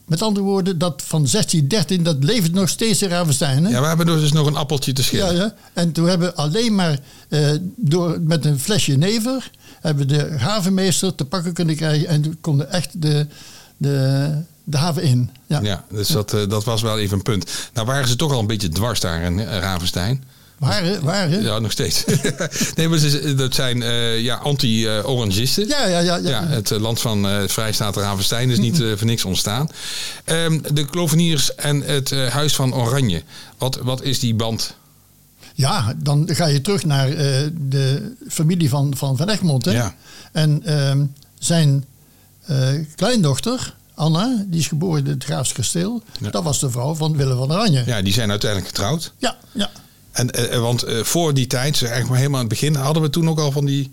Met 0.04 0.22
andere 0.22 0.46
woorden, 0.46 0.78
dat 0.78 1.02
van 1.06 1.26
1613, 1.30 2.02
dat 2.02 2.24
leeft 2.24 2.52
nog 2.52 2.68
steeds 2.68 3.02
in 3.02 3.08
Ravenstein. 3.08 3.64
Hè? 3.64 3.70
Ja, 3.70 3.80
we 3.80 3.86
hebben 3.86 4.06
dus 4.06 4.32
nog 4.32 4.46
een 4.46 4.56
appeltje 4.56 4.92
te 4.92 5.00
ja, 5.00 5.06
schillen. 5.06 5.34
ja. 5.34 5.54
En 5.72 5.92
toen 5.92 6.08
hebben 6.08 6.28
we 6.28 6.34
alleen 6.34 6.74
maar 6.74 6.98
eh, 7.28 7.50
door, 7.76 8.20
met 8.20 8.44
een 8.44 8.58
flesje 8.60 8.92
never... 8.96 9.50
hebben 9.80 10.06
we 10.06 10.16
de 10.16 10.38
havenmeester 10.38 11.14
te 11.14 11.24
pakken 11.24 11.52
kunnen 11.52 11.76
krijgen. 11.76 12.08
En 12.08 12.22
toen 12.22 12.38
konden 12.40 12.70
echt 12.70 13.02
de, 13.02 13.26
de, 13.76 14.28
de 14.70 14.78
haven 14.78 15.02
in. 15.02 15.30
Ja. 15.46 15.60
Ja, 15.62 15.84
dus 15.90 16.08
dat, 16.08 16.32
eh, 16.32 16.48
dat 16.48 16.64
was 16.64 16.82
wel 16.82 16.98
even 16.98 17.16
een 17.16 17.22
punt. 17.22 17.50
Nou 17.72 17.86
waren 17.86 18.08
ze 18.08 18.16
toch 18.16 18.32
al 18.32 18.40
een 18.40 18.46
beetje 18.46 18.68
dwars 18.68 19.00
daar 19.00 19.22
in 19.22 19.38
eh, 19.40 19.58
Ravenstein. 19.58 20.24
Waren, 20.60 21.04
waren. 21.04 21.42
Ja, 21.42 21.58
nog 21.58 21.70
steeds. 21.70 22.04
nee, 22.76 22.88
maar 22.88 22.98
ze, 22.98 23.34
dat 23.34 23.54
zijn 23.54 23.82
eh, 23.82 24.20
ja, 24.20 24.34
anti-orangisten. 24.36 25.68
Ja, 25.68 25.86
ja, 25.86 25.98
ja. 25.98 26.16
ja. 26.16 26.28
Ja, 26.28 26.46
het 26.46 26.70
land 26.70 27.00
van 27.00 27.48
Vrijstaat 27.48 27.96
Ravenstein 27.96 28.50
is 28.50 28.58
niet 28.58 28.80
eh, 28.80 28.92
voor 28.96 29.06
niks 29.06 29.24
ontstaan. 29.24 29.68
Ehm, 30.24 30.58
de 30.72 30.84
Kloveniers 30.84 31.54
en 31.54 31.80
het 31.80 32.10
Huis 32.10 32.54
van 32.54 32.74
Oranje. 32.74 33.22
Wat, 33.58 33.78
wat 33.82 34.02
is 34.02 34.18
die 34.18 34.34
band? 34.34 34.74
Ja, 35.54 35.94
dan 35.96 36.28
ga 36.32 36.46
je 36.46 36.60
terug 36.60 36.84
naar 36.84 37.08
de 37.68 38.14
familie 38.28 38.68
van 38.68 38.96
Van, 38.96 39.16
van 39.16 39.28
Egmond. 39.28 39.64
Hè? 39.64 39.72
Ja. 39.72 39.94
En 40.32 40.62
ehm, 40.64 41.04
zijn 41.38 41.84
kleindochter, 42.96 43.74
Anna, 44.00 44.44
die 44.46 44.60
is 44.60 44.68
geboren 44.68 45.04
in 45.04 45.10
het 45.10 45.24
Graafs 45.24 45.52
Kasteel. 45.52 46.02
Ja. 46.20 46.30
Dat 46.30 46.42
was 46.42 46.58
de 46.58 46.70
vrouw 46.70 46.94
van 46.94 47.16
Willem 47.16 47.36
van 47.36 47.52
Oranje. 47.52 47.82
Ja, 47.86 47.96
Ja, 47.96 48.02
die 48.02 48.12
zijn 48.12 48.30
uiteindelijk 48.30 48.70
getrouwd. 48.70 49.12
ja. 49.18 49.36
ja. 49.52 49.70
En, 50.12 50.30
eh, 50.30 50.54
eh, 50.54 50.60
want 50.60 50.82
eh, 50.82 51.02
voor 51.02 51.34
die 51.34 51.46
tijd, 51.46 51.76
zeg 51.76 51.88
eigenlijk 51.88 52.08
maar 52.08 52.18
helemaal 52.18 52.40
aan 52.40 52.46
het 52.48 52.60
begin, 52.60 52.74
hadden 52.74 53.02
we 53.02 53.10
toen 53.10 53.28
ook 53.28 53.38
al 53.38 53.52
van 53.52 53.64
die. 53.64 53.90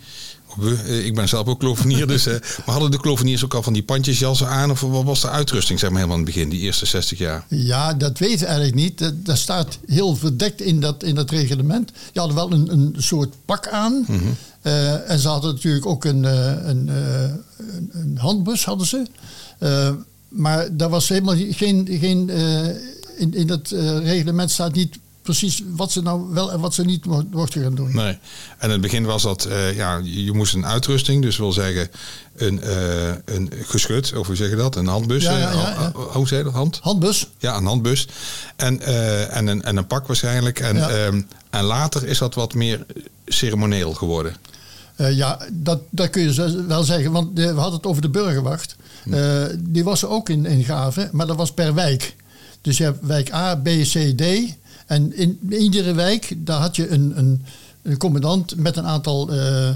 We, 0.58 0.76
eh, 0.76 1.06
ik 1.06 1.16
ben 1.16 1.28
zelf 1.28 1.48
ook 1.48 1.60
klovenier, 1.60 2.08
dus. 2.08 2.26
eh, 2.26 2.34
maar 2.66 2.76
hadden 2.76 2.92
de 2.92 3.00
kloveniers 3.00 3.44
ook 3.44 3.54
al 3.54 3.64
van 3.64 3.74
die 3.74 3.84
pandjesjassen 3.84 4.48
aan? 4.48 4.72
Of 4.72 4.82
wat 4.82 5.04
was 5.04 5.22
de 5.22 5.30
uitrusting, 5.30 5.80
zeg 5.80 5.90
maar 5.90 6.00
helemaal 6.00 6.20
aan 6.20 6.26
het 6.26 6.34
begin, 6.34 6.50
die 6.50 6.60
eerste 6.60 6.86
60 6.86 7.18
jaar? 7.18 7.46
Ja, 7.48 7.94
dat 7.94 8.18
weten 8.18 8.40
we 8.40 8.46
eigenlijk 8.46 8.76
niet. 8.76 8.98
Dat, 8.98 9.26
dat 9.26 9.38
staat 9.38 9.78
heel 9.88 10.16
verdekt 10.16 10.62
in 10.62 10.80
dat, 10.80 11.04
in 11.04 11.16
dat 11.16 11.30
reglement. 11.30 11.88
Die 11.88 12.22
hadden 12.22 12.36
wel 12.36 12.52
een, 12.52 12.72
een 12.72 12.96
soort 12.98 13.34
pak 13.46 13.68
aan. 13.68 14.06
Mhm. 14.08 14.20
Eh, 14.62 15.10
en 15.10 15.20
ze 15.20 15.28
hadden 15.28 15.54
natuurlijk 15.54 15.86
ook 15.86 16.06
een, 16.06 16.24
een, 16.24 16.88
een, 16.88 17.90
een 17.92 18.18
handbus, 18.18 18.66
hadden 18.66 18.88
ze. 18.88 19.06
Maar 20.30 20.78
daar 20.78 20.90
was 20.90 21.10
helemaal 21.10 21.36
geen... 21.50 21.88
geen 21.92 22.30
in, 23.18 23.34
in 23.34 23.48
dat 23.48 23.70
reglement 24.04 24.52
staat 24.52 24.74
niet 24.74 24.98
precies 25.28 25.62
wat 25.76 25.92
ze 25.92 26.02
nou 26.02 26.34
wel 26.34 26.52
en 26.52 26.60
wat 26.60 26.74
ze 26.74 26.84
niet 26.84 27.06
mo- 27.06 27.28
mochten 27.32 27.62
gaan 27.62 27.76
doen. 27.76 27.96
Nee. 27.96 28.08
En 28.08 28.20
in 28.60 28.70
het 28.70 28.82
begin 28.82 29.06
was 29.06 29.22
dat, 29.24 29.46
eh, 29.46 29.76
ja, 29.76 30.02
je 30.04 30.32
moest 30.34 30.54
een 30.54 30.66
uitrusting, 30.66 31.22
dus 31.22 31.38
wil 31.38 31.52
zeggen 31.52 31.90
een, 32.36 32.62
eh, 32.62 33.08
een 33.26 33.52
geschut, 33.66 34.14
of 34.18 34.28
hoe 34.28 34.36
zeg 34.36 34.50
je 34.50 34.56
dat? 34.56 34.76
Een 34.76 34.88
handbus. 34.88 35.24
Ja, 35.24 35.38
ja, 35.38 35.50
eh, 35.52 35.56
ja, 35.56 35.70
ja. 35.70 35.92
oh, 35.96 36.16
Hoe 36.16 36.28
je 36.36 36.44
dat? 36.44 36.54
Hand? 36.54 36.80
Handbus? 36.82 37.28
Ja, 37.38 37.56
een 37.58 37.66
handbus. 37.66 38.08
En, 38.56 38.82
en, 39.32 39.48
een, 39.48 39.62
en 39.64 39.78
een 39.78 39.88
pak 39.88 40.08
waarschijnlijk. 40.08 40.60
En, 40.60 40.90
ehm, 40.90 41.22
en 41.50 41.64
later 41.64 42.06
is 42.08 42.18
dat 42.18 42.34
wat 42.36 42.54
meer 42.54 42.86
ceremonieel 43.26 43.94
geworden. 43.94 44.36
Ja, 44.96 45.40
dat, 45.52 45.80
dat 45.90 46.10
kun 46.10 46.22
je 46.34 46.66
wel 46.68 46.84
zeggen. 46.84 47.12
Want 47.12 47.30
we 47.40 47.46
hadden 47.48 47.74
het 47.74 47.86
over 47.86 48.02
de 48.02 48.10
burgerwacht. 48.10 48.76
Eh, 49.12 49.44
die 49.60 49.84
was 49.84 50.02
er 50.02 50.10
ook 50.10 50.30
in, 50.30 50.46
in 50.46 50.64
Graven, 50.64 51.10
maar 51.12 51.28
dat 51.28 51.36
was 51.38 51.52
per 51.52 51.74
wijk. 51.74 52.16
Dus 52.62 52.78
je 52.78 52.84
hebt 52.84 53.06
wijk 53.06 53.34
A, 53.34 53.56
B, 53.56 53.66
C, 53.66 54.18
D. 54.18 54.24
En 54.88 55.16
in 55.18 55.40
iedere 55.50 55.94
wijk, 55.94 56.34
daar 56.38 56.60
had 56.60 56.76
je 56.76 56.90
een, 56.90 57.14
een, 57.18 57.44
een 57.82 57.98
commandant 57.98 58.56
met 58.56 58.78
een 58.78 58.86
aantal 58.86 59.30
eh, 59.32 59.70
eh, 59.70 59.76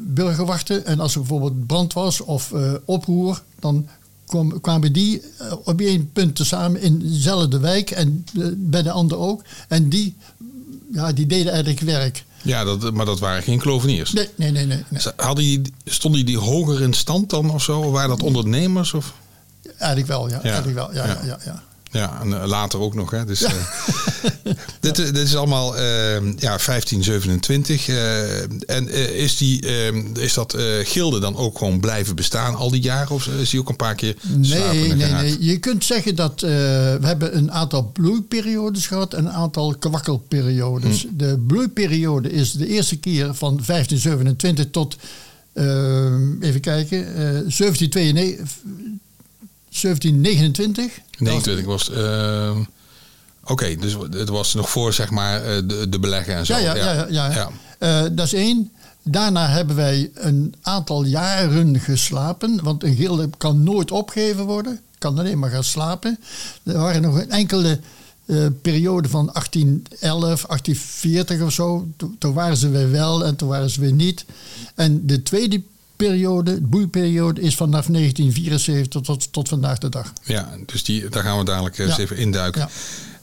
burgerwachten. 0.00 0.86
En 0.86 1.00
als 1.00 1.12
er 1.14 1.20
bijvoorbeeld 1.20 1.66
brand 1.66 1.92
was 1.92 2.20
of 2.20 2.52
eh, 2.52 2.72
oproer, 2.84 3.42
dan 3.60 3.86
kwam- 4.26 4.60
kwamen 4.60 4.92
die 4.92 5.22
op 5.64 5.80
één 5.80 6.10
punt 6.12 6.38
samen 6.42 6.80
in 6.80 6.98
dezelfde 6.98 7.58
wijk 7.58 7.90
en 7.90 8.24
bij 8.56 8.82
de 8.82 8.90
ander 8.90 9.18
ook. 9.18 9.42
En 9.68 9.88
die, 9.88 10.14
ja, 10.92 11.12
die 11.12 11.26
deden 11.26 11.52
eigenlijk 11.52 11.80
werk. 11.80 12.24
Ja, 12.42 12.64
dat, 12.64 12.92
maar 12.92 13.06
dat 13.06 13.18
waren 13.18 13.42
geen 13.42 13.58
kloveniers. 13.58 14.12
Nee, 14.12 14.28
nee, 14.36 14.50
nee. 14.50 14.66
nee, 14.66 14.84
nee. 14.88 15.02
Hadden 15.16 15.44
die, 15.44 15.62
stonden 15.84 16.26
die 16.26 16.38
hoger 16.38 16.80
in 16.82 16.92
stand 16.92 17.30
dan 17.30 17.50
of 17.50 17.62
zo? 17.62 17.90
Waren 17.90 18.08
dat 18.08 18.22
ondernemers? 18.22 18.94
Of? 18.94 19.14
Eigenlijk 19.78 20.10
wel, 20.10 20.28
ja. 20.28 20.36
Ja. 20.36 20.42
Eigenlijk 20.42 20.74
wel, 20.74 20.94
ja, 20.94 21.06
Ja. 21.06 21.18
ja. 21.24 21.38
Ja, 21.44 21.62
ja, 21.92 22.20
en 22.22 22.40
eh, 22.42 22.46
later 22.48 22.80
ook 22.80 22.94
nog. 22.94 23.10
Hè. 23.10 23.24
Dus, 23.24 23.42
eh, 23.42 23.52
dit, 24.80 24.96
dit 24.96 25.16
is 25.16 25.36
allemaal 25.36 25.76
eh, 25.76 26.14
ja, 26.22 26.58
1527. 26.64 27.88
eh, 27.88 28.40
en 28.76 28.88
eh, 28.88 29.22
is, 29.22 29.36
die, 29.36 29.66
eh, 29.66 29.94
is 30.22 30.34
dat 30.34 30.54
eh, 30.54 30.64
gilde 30.82 31.20
dan 31.20 31.36
ook 31.36 31.58
gewoon 31.58 31.80
blijven 31.80 32.16
bestaan 32.16 32.54
al 32.54 32.70
die 32.70 32.80
jaren? 32.82 33.10
Of 33.14 33.26
is 33.26 33.50
die 33.50 33.60
ook 33.60 33.68
een 33.68 33.76
paar 33.76 33.94
keer 33.94 34.16
Nee, 34.28 34.94
nee, 34.94 35.12
nee. 35.12 35.36
Je 35.44 35.58
kunt 35.58 35.84
zeggen 35.84 36.14
dat 36.14 36.42
eh, 36.42 36.50
we 36.50 36.98
hebben 37.06 37.36
een 37.36 37.52
aantal 37.52 37.82
bloeiperiodes 37.92 38.86
gehad 38.86 39.14
en 39.14 39.24
een 39.24 39.32
aantal 39.32 39.74
kwakkelperiodes. 39.78 41.02
Hm. 41.02 41.16
De 41.16 41.38
bloeiperiode 41.46 42.30
is 42.30 42.52
de 42.52 42.66
eerste 42.66 42.96
keer 42.98 43.34
van 43.34 43.60
1527 43.66 44.66
tot, 44.70 44.96
eh, 45.52 45.66
even 46.40 46.60
kijken, 46.60 47.06
eh 47.06 47.14
1792, 47.48 48.46
1729. 49.80 51.00
29 51.18 51.64
was... 51.66 51.90
eh, 51.90 52.56
Oké, 53.44 53.76
dus 53.76 53.96
het 54.10 54.28
was 54.28 54.54
nog 54.54 54.70
voor 54.70 54.92
zeg 54.92 55.10
maar 55.10 55.44
eh, 55.44 55.56
de, 55.64 55.88
de 55.88 55.98
beleggen 55.98 56.34
en 56.34 56.46
zo. 56.46 56.52
Ja, 56.56 56.74
ja, 56.74 56.74
ja. 56.74 56.92
ja, 56.92 57.06
ja. 57.10 57.30
Ja. 57.30 57.50
Eh, 57.78 58.10
dat 58.12 58.26
is 58.26 58.32
één. 58.32 58.72
Daarna 59.02 59.48
hebben 59.48 59.76
wij 59.76 60.10
een 60.14 60.54
aantal 60.62 61.04
jaren 61.04 61.80
geslapen. 61.80 62.60
Want 62.62 62.82
een 62.84 62.94
gilde 62.96 63.30
kan 63.38 63.62
nooit 63.62 63.90
opgegeven 63.90 64.44
worden. 64.44 64.80
Kan 64.98 65.18
alleen 65.18 65.38
maar 65.38 65.50
gaan 65.50 65.64
slapen. 65.64 66.18
Er 66.62 66.78
waren 66.78 67.02
nog 67.02 67.14
een 67.20 67.30
enkele 67.30 67.80
eh 68.26 68.46
periode 68.62 69.08
van 69.08 69.30
1811, 69.32 70.44
1840 70.46 71.40
of 71.40 71.52
zo. 71.52 71.88
Toen, 71.96 72.16
toen 72.18 72.32
waren 72.32 72.56
ze 72.56 72.68
weer 72.68 72.90
wel 72.90 73.24
en 73.24 73.36
toen 73.36 73.48
waren 73.48 73.70
ze 73.70 73.80
weer 73.80 73.92
niet. 73.92 74.24
En 74.74 75.06
de 75.06 75.22
tweede 75.22 75.62
periode, 75.96 76.54
de 76.54 76.60
boeiperiode, 76.66 77.40
is 77.40 77.54
vanaf 77.56 77.86
1974 77.86 79.02
tot, 79.02 79.32
tot 79.32 79.48
vandaag 79.48 79.78
de 79.78 79.88
dag. 79.88 80.12
Ja, 80.22 80.48
dus 80.66 80.84
die, 80.84 81.08
daar 81.08 81.22
gaan 81.22 81.38
we 81.38 81.44
dadelijk 81.44 81.78
eh, 81.78 81.84
Ja. 81.84 81.90
eens 81.90 82.00
even 82.00 82.16
induiken. 82.16 82.60
Ja. 82.60 82.68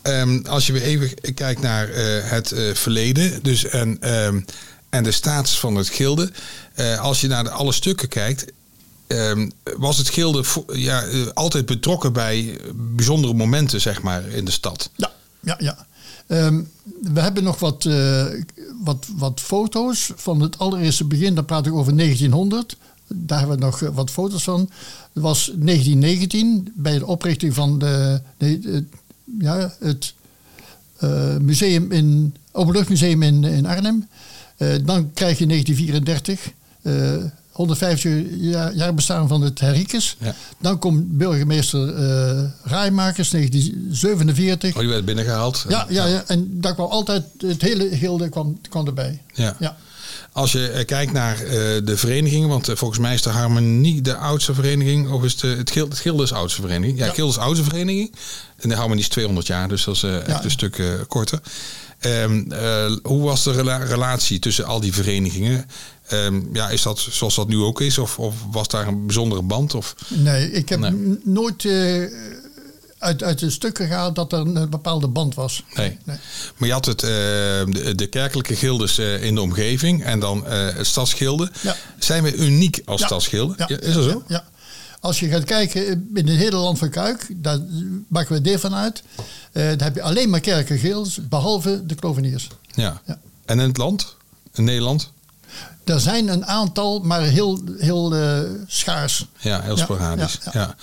Ehm, 0.01 0.39
als 0.45 0.67
je 0.67 0.73
weer 0.73 0.81
even 0.81 1.33
kijkt 1.33 1.61
naar 1.61 1.89
eh, 1.89 2.29
het 2.29 2.51
eh, 2.51 2.73
verleden 2.73 3.43
dus 3.43 3.65
en, 3.65 3.97
ehm, 4.01 4.41
en 4.89 5.03
de 5.03 5.11
status 5.11 5.59
van 5.59 5.75
het 5.75 5.89
gilde. 5.89 6.31
als 6.99 7.21
je 7.21 7.27
naar 7.27 7.43
de 7.43 7.49
alle 7.49 7.71
stukken 7.71 8.07
kijkt, 8.07 8.45
ehm, 9.07 9.49
was 9.77 9.97
het 9.97 10.09
gilde 10.09 10.43
ja, 10.73 11.03
altijd 11.33 11.65
betrokken 11.65 12.13
bij 12.13 12.57
bijzondere 12.75 13.33
momenten 13.33 13.81
zeg 13.81 14.01
maar, 14.01 14.27
in 14.27 14.45
de 14.45 14.51
stad. 14.51 14.89
Ja, 14.95 15.11
ja, 15.39 15.55
ja. 15.59 15.87
We 17.01 17.19
hebben 17.19 17.43
nog 17.43 17.59
wat, 17.59 17.83
wat, 18.79 19.07
wat 19.15 19.41
foto's 19.41 20.11
van 20.15 20.41
het 20.41 20.59
allereerste 20.59 21.05
begin. 21.05 21.35
Dan 21.35 21.45
praat 21.45 21.65
ik 21.65 21.73
over 21.73 21.97
1900. 21.97 22.77
Daar 23.07 23.39
hebben 23.39 23.59
we 23.59 23.65
nog 23.65 23.81
eh, 23.81 23.89
wat 23.89 24.11
foto's 24.11 24.43
van. 24.43 24.69
Dat 25.13 25.23
was 25.23 25.45
1919 25.45 26.73
bij 26.75 26.99
de 26.99 27.05
oprichting 27.05 27.53
van 27.53 27.79
de, 27.79 28.21
ja, 29.39 29.73
het 29.79 30.13
eh, 30.97 31.37
museum 31.37 31.91
in, 31.91 32.35
Openluchtmuseum 32.51 33.23
in, 33.23 33.43
in 33.43 33.65
Arnhem. 33.65 34.07
Eh, 34.57 34.75
dan 34.85 35.13
krijg 35.13 35.37
je 35.37 35.45
1934. 35.45 36.51
eh 36.81 37.23
150 37.59 38.23
jaar, 38.39 38.73
jaar 38.75 38.93
bestaan 38.93 39.27
van 39.27 39.41
het 39.41 39.59
Henricus. 39.59 40.15
Ja. 40.19 40.35
Dan 40.59 40.79
komt 40.79 41.17
burgemeester 41.17 41.95
eh 41.95 42.43
Rijmakers, 42.63 43.29
1947. 43.29 44.73
Oh, 44.73 44.79
die 44.79 44.89
werd 44.89 45.05
binnengehaald. 45.05 45.65
Ja, 45.69 45.85
ja, 45.89 46.05
ja, 46.05 46.23
en 46.27 46.47
daar 46.61 46.73
kwam 46.73 46.89
altijd, 46.89 47.23
het 47.37 47.61
hele 47.61 47.89
gilde 47.97 48.29
kwam, 48.29 48.59
kwam 48.69 48.87
erbij. 48.87 49.21
Ja. 49.33 49.55
Ja. 49.59 49.77
Als 50.31 50.51
je 50.51 50.67
eh, 50.69 50.85
kijkt 50.85 51.11
naar 51.11 51.35
eh, 51.41 51.51
de 51.83 51.93
verenigingen, 51.97 52.47
want 52.49 52.69
volgens 52.73 52.99
mij 52.99 53.13
is 53.13 53.21
de 53.21 53.29
Harmonie 53.29 54.01
de 54.01 54.15
oudste 54.15 54.53
vereniging, 54.53 55.09
of 55.09 55.23
is 55.23 55.37
de, 55.37 55.47
het, 55.47 55.71
Gilde, 55.71 55.89
het 55.91 55.99
Gilde 55.99 56.23
is 56.23 56.31
oudste 56.33 56.61
vereniging? 56.61 56.97
Ja, 56.99 57.05
Ja. 57.05 57.13
Gilde 57.13 57.31
is 57.31 57.37
oudste 57.37 57.63
vereniging. 57.63 58.11
En 58.57 58.69
de 58.69 58.75
Harmonie 58.75 59.03
is 59.03 59.09
200 59.09 59.47
jaar, 59.47 59.67
dus 59.67 59.83
dat 59.83 59.95
is 59.95 60.03
echt 60.03 60.43
een 60.43 60.51
stuk 60.51 60.81
korter. 61.07 61.39
Ehm, 61.99 62.51
eh, 62.51 62.91
hoe 63.03 63.21
was 63.23 63.43
de 63.43 63.51
rela- 63.51 63.77
relatie 63.83 64.39
tussen 64.39 64.65
al 64.65 64.79
die 64.79 64.93
verenigingen? 64.93 65.65
Ehm, 66.09 66.41
ja, 66.53 66.69
is 66.69 66.81
dat 66.81 66.99
zoals 66.99 67.35
dat 67.35 67.47
nu 67.47 67.57
ook 67.57 67.81
is? 67.81 67.97
Of, 67.97 68.19
of 68.19 68.35
was 68.51 68.67
daar 68.67 68.87
een 68.87 69.05
bijzondere 69.05 69.41
band? 69.41 69.73
Of, 69.75 69.95
Nee, 70.07 70.51
ik 70.51 70.69
heb 70.69 70.79
Nee. 70.79 71.19
nooit 71.23 71.65
eh, 71.65 72.03
uit, 72.97 73.23
uit 73.23 73.39
de 73.39 73.49
stukken 73.49 73.87
gehaald 73.87 74.15
dat 74.15 74.33
er 74.33 74.39
een 74.39 74.69
bepaalde 74.69 75.07
band 75.07 75.35
was. 75.35 75.63
Nee. 75.73 75.97
Maar 76.57 76.67
je 76.67 76.71
had 76.73 76.85
het, 76.85 77.03
eh, 77.03 77.09
de, 77.09 77.93
de 77.95 78.07
kerkelijke 78.07 78.55
gildes 78.55 78.97
eh, 78.97 79.23
in 79.23 79.35
de 79.35 79.41
omgeving 79.41 80.03
en 80.03 80.19
dan 80.19 80.45
het 80.47 80.87
stadsgilde. 80.87 81.51
Ja. 81.61 81.75
Zijn 81.99 82.23
we 82.23 82.35
uniek 82.35 82.81
als 82.85 82.99
Ja. 82.99 83.05
stadsgilde? 83.05 83.53
Ja, 83.57 83.65
Ja, 83.67 83.79
is 83.79 83.93
dat 83.93 84.03
zo? 84.03 84.23
Ja. 84.27 84.47
Als 85.01 85.19
je 85.19 85.27
gaat 85.29 85.43
kijken 85.43 86.09
in 86.13 86.27
het 86.27 86.37
hele 86.37 86.55
land 86.55 86.77
van 86.79 86.89
Kuik, 86.89 87.27
daar 87.35 87.59
maken 88.07 88.33
we 88.33 88.41
deel 88.41 88.59
van 88.59 88.75
uit. 88.75 89.03
Daar 89.51 89.83
heb 89.83 89.95
je 89.95 90.01
alleen 90.01 90.29
maar 90.29 90.39
kerken 90.39 90.77
gildes, 90.77 91.19
behalve 91.29 91.85
de 91.85 91.95
kloveniers. 91.95 92.47
Ja. 92.75 93.01
Ja. 93.05 93.19
En 93.45 93.59
in 93.59 93.67
het 93.67 93.77
land? 93.77 94.15
In 94.53 94.63
Nederland? 94.63 95.11
Er 95.89 95.99
zijn 95.99 96.27
een 96.27 96.45
aantal, 96.45 96.99
maar 96.99 97.21
heel, 97.21 97.61
heel 97.77 98.15
eh, 98.15 98.39
schaars. 98.67 99.25
Ja, 99.39 99.61
heel 99.61 99.77
sporadisch. 99.77 100.37
Ja, 100.43 100.51
ja, 100.53 100.59
ja. 100.61 100.75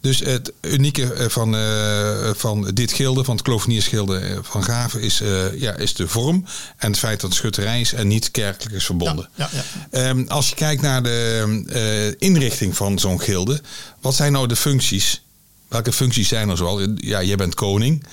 Dus 0.00 0.18
het 0.18 0.52
unieke 0.60 1.12
eh, 1.12 1.28
van, 1.28 1.56
eh, 1.56 2.30
van 2.34 2.70
dit 2.74 2.92
gilde, 2.92 3.24
van 3.24 3.34
het 3.34 3.44
kloveniersgilde 3.44 4.38
van 4.42 4.62
Graven, 4.62 5.00
is, 5.00 5.22
ja, 5.54 5.72
is 5.76 5.94
de 5.94 6.08
vorm 6.08 6.44
en 6.76 6.90
het 6.90 6.98
feit 6.98 7.20
dat 7.20 7.30
het 7.30 7.38
schutterij 7.38 7.80
is 7.80 7.92
en 7.92 8.08
niet 8.08 8.30
kerkelijk 8.30 8.74
is 8.74 8.84
verbonden. 8.84 9.28
Ja, 9.34 9.48
ja, 9.52 9.62
Ehm, 9.90 10.24
als 10.28 10.48
je 10.48 10.54
kijkt 10.54 10.82
naar 10.82 11.02
de 11.02 12.16
inrichting 12.18 12.76
van 12.76 12.98
zo'n 12.98 13.20
gilde, 13.20 13.60
wat 14.00 14.14
zijn 14.14 14.32
nou 14.32 14.46
de 14.46 14.56
functies? 14.56 15.22
Welke 15.68 15.92
functies 15.92 16.28
zijn 16.28 16.48
er 16.48 16.56
zoal? 16.56 16.80
Ja, 16.96 17.18
je 17.18 17.36
bent 17.36 17.54
koning. 17.54 18.04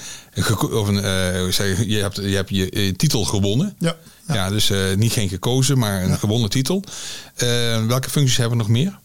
Of 0.71 0.87
een, 0.87 1.53
zeg 1.53 1.85
je, 1.85 1.97
hebt, 1.97 2.15
je 2.15 2.35
hebt 2.35 2.49
je 2.49 2.93
titel 2.95 3.23
gewonnen. 3.23 3.75
Ja, 3.77 3.95
Ja, 4.33 4.43
ja. 4.45 4.49
dus 4.49 4.69
eh, 4.69 4.79
niet 4.95 5.11
geen 5.11 5.29
gekozen, 5.29 5.77
maar 5.77 6.03
een 6.03 6.19
gewonnen 6.19 6.49
titel. 6.49 6.83
Eh, 7.35 7.85
welke 7.85 8.09
functies 8.09 8.37
hebben 8.37 8.57
we 8.57 8.63
nog 8.63 8.71
meer? 8.73 8.99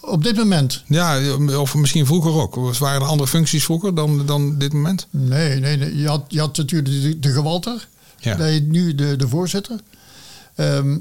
Op 0.00 0.22
dit 0.22 0.36
moment. 0.36 0.82
Ja, 0.86 1.34
of 1.58 1.74
misschien 1.74 2.06
vroeger 2.06 2.32
ook. 2.32 2.54
Waren 2.78 3.00
er 3.00 3.06
andere 3.06 3.28
functies 3.28 3.64
vroeger 3.64 3.94
dan, 3.94 4.26
dan 4.26 4.58
dit 4.58 4.72
moment? 4.72 5.06
Nee, 5.10 5.60
nee, 5.60 5.76
nee. 5.76 5.96
Je, 5.96 6.08
had, 6.08 6.24
je 6.28 6.40
had 6.40 6.56
natuurlijk 6.56 6.90
de, 7.02 7.18
de 7.18 7.32
gewalter. 7.32 7.88
Ja. 8.18 8.36
Nu 8.62 8.94
de, 8.94 9.16
de 9.16 9.28
voorzitter. 9.28 9.80
Ehm, 10.54 10.90
m- 10.92 11.00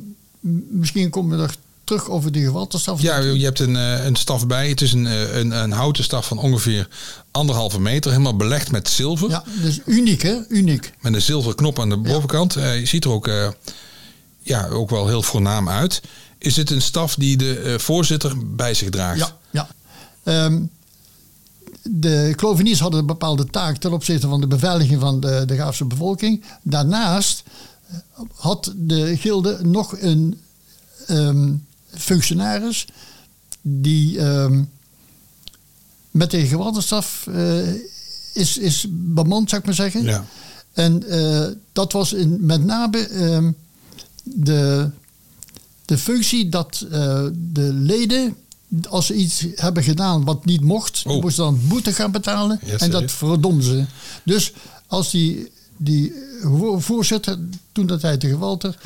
misschien 0.69 1.09
komen 1.09 1.39
er 1.39 1.55
terug 1.85 2.09
over 2.09 2.31
die 2.31 2.45
gewalterstaf. 2.45 3.01
Ja, 3.01 3.17
je 3.19 3.43
hebt 3.43 3.59
een, 3.59 3.75
eh, 3.75 4.05
een 4.05 4.15
staf 4.15 4.47
bij. 4.47 4.69
Het 4.69 4.81
is 4.81 4.93
een, 4.93 5.07
eh, 5.07 5.37
een, 5.37 5.51
een 5.51 5.71
houten 5.71 6.03
staf 6.03 6.27
van 6.27 6.37
ongeveer 6.37 6.87
anderhalve 7.31 7.79
meter. 7.79 8.11
Helemaal 8.11 8.35
belegd 8.35 8.71
met 8.71 8.89
zilver. 8.89 9.29
Ja, 9.29 9.43
dus 9.61 9.79
uniek 9.85 10.21
hè, 10.21 10.37
uniek. 10.49 10.93
Met 11.01 11.13
een 11.13 11.21
zilveren 11.21 11.55
knop 11.55 11.79
aan 11.79 11.89
de 11.89 11.97
bovenkant. 11.97 12.55
Eh, 12.55 12.79
je 12.79 12.85
ziet 12.85 13.03
er 13.03 13.11
ook, 13.11 13.29
ja, 14.39 14.67
ook 14.67 14.89
wel 14.89 15.07
heel 15.07 15.21
voornaam 15.21 15.69
uit. 15.69 16.01
Is 16.37 16.53
dit 16.53 16.69
een 16.69 16.81
staf 16.81 17.15
die 17.15 17.37
de 17.37 17.75
voorzitter 17.77 18.55
bij 18.55 18.73
zich 18.73 18.89
draagt? 18.89 19.19
Ja, 19.19 19.37
ja. 19.51 19.67
Ehm, 20.23 20.61
de 21.83 22.33
kloveniers 22.35 22.79
hadden 22.79 22.99
een 22.99 23.05
bepaalde 23.05 23.45
taak 23.45 23.77
ten 23.77 23.93
opzichte 23.93 24.27
van 24.27 24.41
de 24.41 24.47
beveiliging 24.47 24.99
van 24.99 25.19
de, 25.19 25.43
de 25.45 25.55
Graafse 25.55 25.85
bevolking. 25.85 26.43
Daarnaast 26.61 27.43
had 28.33 28.73
de 28.75 29.17
gilde 29.17 29.59
nog 29.63 29.95
een 29.99 30.39
ehm, 31.07 31.53
functionaris 31.97 32.87
die 33.61 34.19
ehm, 34.19 34.63
met 36.11 36.31
de 36.31 36.47
gewaltenstaf 36.47 37.27
eh, 37.27 37.73
is, 38.33 38.57
is 38.57 38.85
bemand, 38.89 39.49
zou 39.49 39.61
ik 39.61 39.67
maar 39.67 39.75
zeggen. 39.75 40.03
Ja. 40.03 40.25
En 40.73 41.07
eh, 41.09 41.47
dat 41.73 41.91
was 41.91 42.13
in, 42.13 42.37
met 42.45 42.63
name 42.65 42.97
ehm, 43.07 43.51
de, 44.23 44.89
de 45.85 45.97
functie 45.97 46.49
dat 46.49 46.85
eh, 46.91 47.25
de 47.51 47.73
leden, 47.73 48.35
als 48.89 49.05
ze 49.05 49.13
iets 49.13 49.45
hebben 49.55 49.83
gedaan 49.83 50.23
wat 50.23 50.45
niet 50.45 50.61
mocht, 50.61 51.03
Oh. 51.05 51.21
moesten 51.21 51.43
dan 51.43 51.59
boete 51.67 51.93
gaan 51.93 52.11
betalen. 52.11 52.59
Ja, 52.65 52.77
en 52.77 52.91
dat 52.91 53.11
verdomden 53.11 53.63
ze. 53.63 53.85
Dus 54.23 54.53
als 54.87 55.11
die, 55.11 55.51
die 55.77 56.13
vo- 56.41 56.79
voorzitter, 56.79 57.37
toen 57.71 57.85
dat 57.85 58.01
hij 58.01 58.17
tegen 58.17 58.39
Walter, 58.39 58.77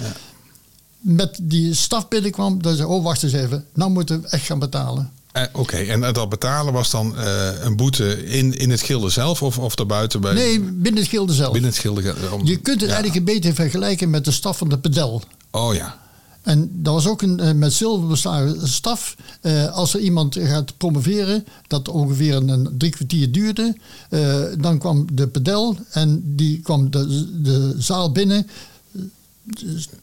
met 1.00 1.40
die 1.42 1.74
staf 1.74 2.08
binnenkwam, 2.08 2.62
dan 2.62 2.76
zei 2.76 2.88
oh 2.88 3.04
wacht 3.04 3.24
eens 3.24 3.34
even, 3.34 3.66
nou 3.74 3.92
moeten 3.92 4.22
we 4.22 4.28
echt 4.28 4.46
gaan 4.46 4.60
betalen. 4.60 5.10
Eh, 5.32 5.44
Oké, 5.54 5.76
en 5.78 6.14
dat 6.14 6.30
betalen 6.30 6.74
was 6.74 6.92
dan 6.92 7.18
eh, 7.18 7.50
een 7.64 7.76
boete 7.76 8.26
in, 8.26 8.58
in 8.58 8.70
het 8.70 8.82
gilde 8.82 9.10
zelf 9.10 9.42
of, 9.44 9.58
of 9.58 9.76
daarbuiten? 9.76 10.22
Bij, 10.22 10.34
Nee, 10.34 10.60
binnen 10.60 11.02
het 11.02 11.10
gilde 11.10 11.34
zelf. 11.34 11.52
Binnen 11.52 11.70
het 11.72 11.80
gilde. 11.80 12.14
om- 12.32 12.46
Je 12.46 12.58
kunt 12.58 12.82
het 12.82 12.90
ja. 12.90 12.96
eigenlijk 12.96 13.16
een 13.16 13.34
beetje 13.34 13.54
vergelijken 13.54 14.10
met 14.10 14.26
de 14.26 14.32
staf 14.32 14.58
van 14.58 14.70
de 14.70 14.78
pedel. 14.78 15.22
Oh 15.52 15.74
ja. 15.76 15.98
En 16.42 16.70
dat 16.74 16.94
was 16.94 17.08
ook 17.08 17.22
een 17.22 17.40
eh, 17.40 17.52
met 17.54 17.74
zilver 17.74 18.08
beslagen 18.08 18.68
staf. 18.68 19.16
Als 19.72 19.94
er 19.94 20.00
iemand 20.00 20.36
gaat 20.40 20.78
promoveren, 20.78 21.46
dat 21.68 21.88
ongeveer 21.90 22.36
een, 22.36 22.70
drie 22.78 22.92
kwartier 22.92 23.32
duurde, 23.32 23.76
dan 24.60 24.78
kwam 24.78 25.08
de 25.14 25.28
pedel 25.28 25.78
en 25.92 26.22
die 26.36 26.60
kwam 26.62 26.92
de, 26.92 27.30
de 27.42 27.76
zaal 27.78 28.12
binnen. 28.12 28.48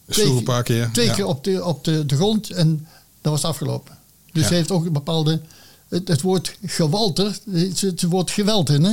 Sloeg 0.09 0.37
een 0.39 0.43
paar 0.45 0.63
keer. 0.63 0.89
Twee 0.93 1.07
ja. 1.07 1.15
keer 1.15 1.27
op, 1.27 1.45
de, 1.45 1.65
op 1.65 1.85
de, 1.85 2.07
de 2.07 2.17
grond 2.17 2.51
en 2.51 2.87
dat 3.21 3.33
was 3.33 3.45
afgelopen. 3.45 3.97
Dus 4.33 4.49
Ja. 4.49 4.55
heeft 4.55 4.71
ook 4.71 4.85
een 4.87 4.93
bepaalde. 4.93 5.41
Het, 5.89 6.09
het 6.09 6.21
woord 6.21 6.57
gewalter, 6.65 7.39
het, 7.51 7.81
het 7.81 8.03
woord 8.03 8.31
geweld 8.31 8.69
in. 8.71 8.85
Hè? 8.85 8.93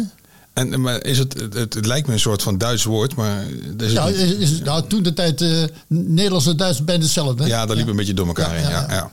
En, 0.53 0.81
maar 0.81 1.03
is 1.03 1.17
het, 1.17 1.33
het, 1.53 1.73
het 1.73 1.85
lijkt 1.85 2.07
me 2.07 2.13
een 2.13 2.19
soort 2.19 2.41
van 2.41 2.57
Duits 2.57 2.83
woord, 2.83 3.15
maar 3.15 3.45
is 3.77 3.91
Ja, 3.91 4.07
is, 4.07 4.31
is- 4.33 4.59
nou, 4.59 4.87
toen 4.87 5.03
de 5.03 5.13
tijd 5.13 5.41
eh 5.41 5.63
Nederlands 5.87 6.47
en 6.47 6.57
Duits 6.57 6.83
bijna 6.83 7.03
hetzelfde. 7.03 7.43
hè? 7.43 7.49
Ja, 7.49 7.65
dat 7.65 7.77
liep 7.77 7.87
een 7.87 7.95
beetje 7.95 8.13
door 8.13 8.27
elkaar 8.27 8.59
Ja, 8.59 8.69
ja. 8.69 8.85
ja. 8.89 9.11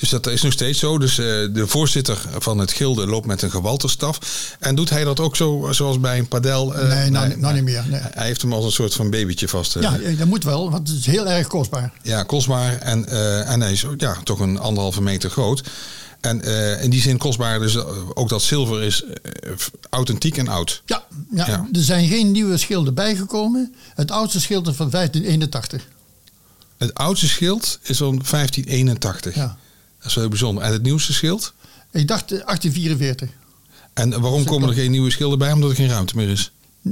Dus 0.00 0.08
dat 0.08 0.26
is 0.26 0.42
nog 0.42 0.52
steeds 0.52 0.78
zo. 0.78 0.98
Dus 0.98 1.18
eh, 1.18 1.24
de 1.26 1.64
voorzitter 1.66 2.18
van 2.38 2.58
het 2.58 2.72
gilde 2.72 3.06
loopt 3.06 3.26
met 3.26 3.42
een 3.42 3.50
gewalterstaf. 3.50 4.18
En 4.60 4.74
doet 4.74 4.90
hij 4.90 5.04
dat 5.04 5.20
ook 5.20 5.36
zo 5.36 5.68
zoals 5.70 6.00
bij 6.00 6.18
een 6.18 6.28
padel? 6.28 6.74
eh, 6.74 6.88
Nee, 6.88 7.10
nou, 7.10 7.36
nou 7.36 7.54
niet 7.54 7.62
meer. 7.64 7.84
Nee. 7.88 8.00
Hij 8.02 8.26
heeft 8.26 8.42
hem 8.42 8.52
als 8.52 8.64
een 8.64 8.70
soort 8.72 8.94
van 8.94 9.10
babytje 9.10 9.48
vast. 9.48 9.76
eh. 9.76 9.82
Ja, 9.82 10.14
dat 10.16 10.26
moet 10.26 10.44
wel, 10.44 10.70
want 10.70 10.88
het 10.88 10.98
is 10.98 11.06
heel 11.06 11.28
erg 11.28 11.46
kostbaar. 11.46 11.92
Ja, 12.02 12.22
kostbaar. 12.22 12.78
En, 12.78 13.08
en 13.46 13.60
hij 13.60 13.72
is 13.72 13.84
ja, 13.96 14.16
toch 14.24 14.40
een 14.40 14.58
anderhalve 14.58 15.02
meter 15.02 15.30
groot. 15.30 15.62
En 16.20 16.42
in 16.82 16.90
die 16.90 17.00
zin 17.00 17.18
kostbaar. 17.18 17.58
Dus 17.58 17.76
ook 18.14 18.28
dat 18.28 18.42
zilver 18.42 18.82
is 18.82 19.04
authentiek 19.90 20.36
en 20.36 20.48
oud. 20.48 20.82
Ja, 20.86 21.04
ja, 21.34 21.46
Ja. 21.46 21.68
er 21.72 21.82
zijn 21.82 22.08
geen 22.08 22.30
nieuwe 22.30 22.56
schilden 22.56 22.94
bijgekomen. 22.94 23.74
Het 23.94 24.10
oudste 24.10 24.40
schild 24.40 24.66
is 24.68 24.76
van 24.76 24.90
1581. 24.90 25.86
Het 26.78 26.94
oudste 26.94 27.28
schild 27.28 27.78
is 27.82 27.96
van 27.96 28.22
1581. 28.30 29.34
Ja. 29.34 29.56
Dat 30.00 30.08
is 30.08 30.14
wel 30.14 30.22
heel 30.24 30.28
bijzonder. 30.32 30.64
En 30.64 30.72
het 30.72 30.82
nieuwste 30.82 31.12
schild? 31.12 31.52
Ik 31.90 32.08
dacht 32.08 32.22
eh, 32.32 32.44
1844. 32.46 33.28
En 33.94 34.20
waarom 34.20 34.44
komen 34.44 34.68
er 34.68 34.74
geen 34.74 34.90
nieuwe 34.90 35.10
schilden 35.10 35.38
bij? 35.38 35.52
Omdat 35.52 35.70
er 35.70 35.76
geen 35.76 35.88
ruimte 35.88 36.16
meer 36.16 36.28
is. 36.28 36.50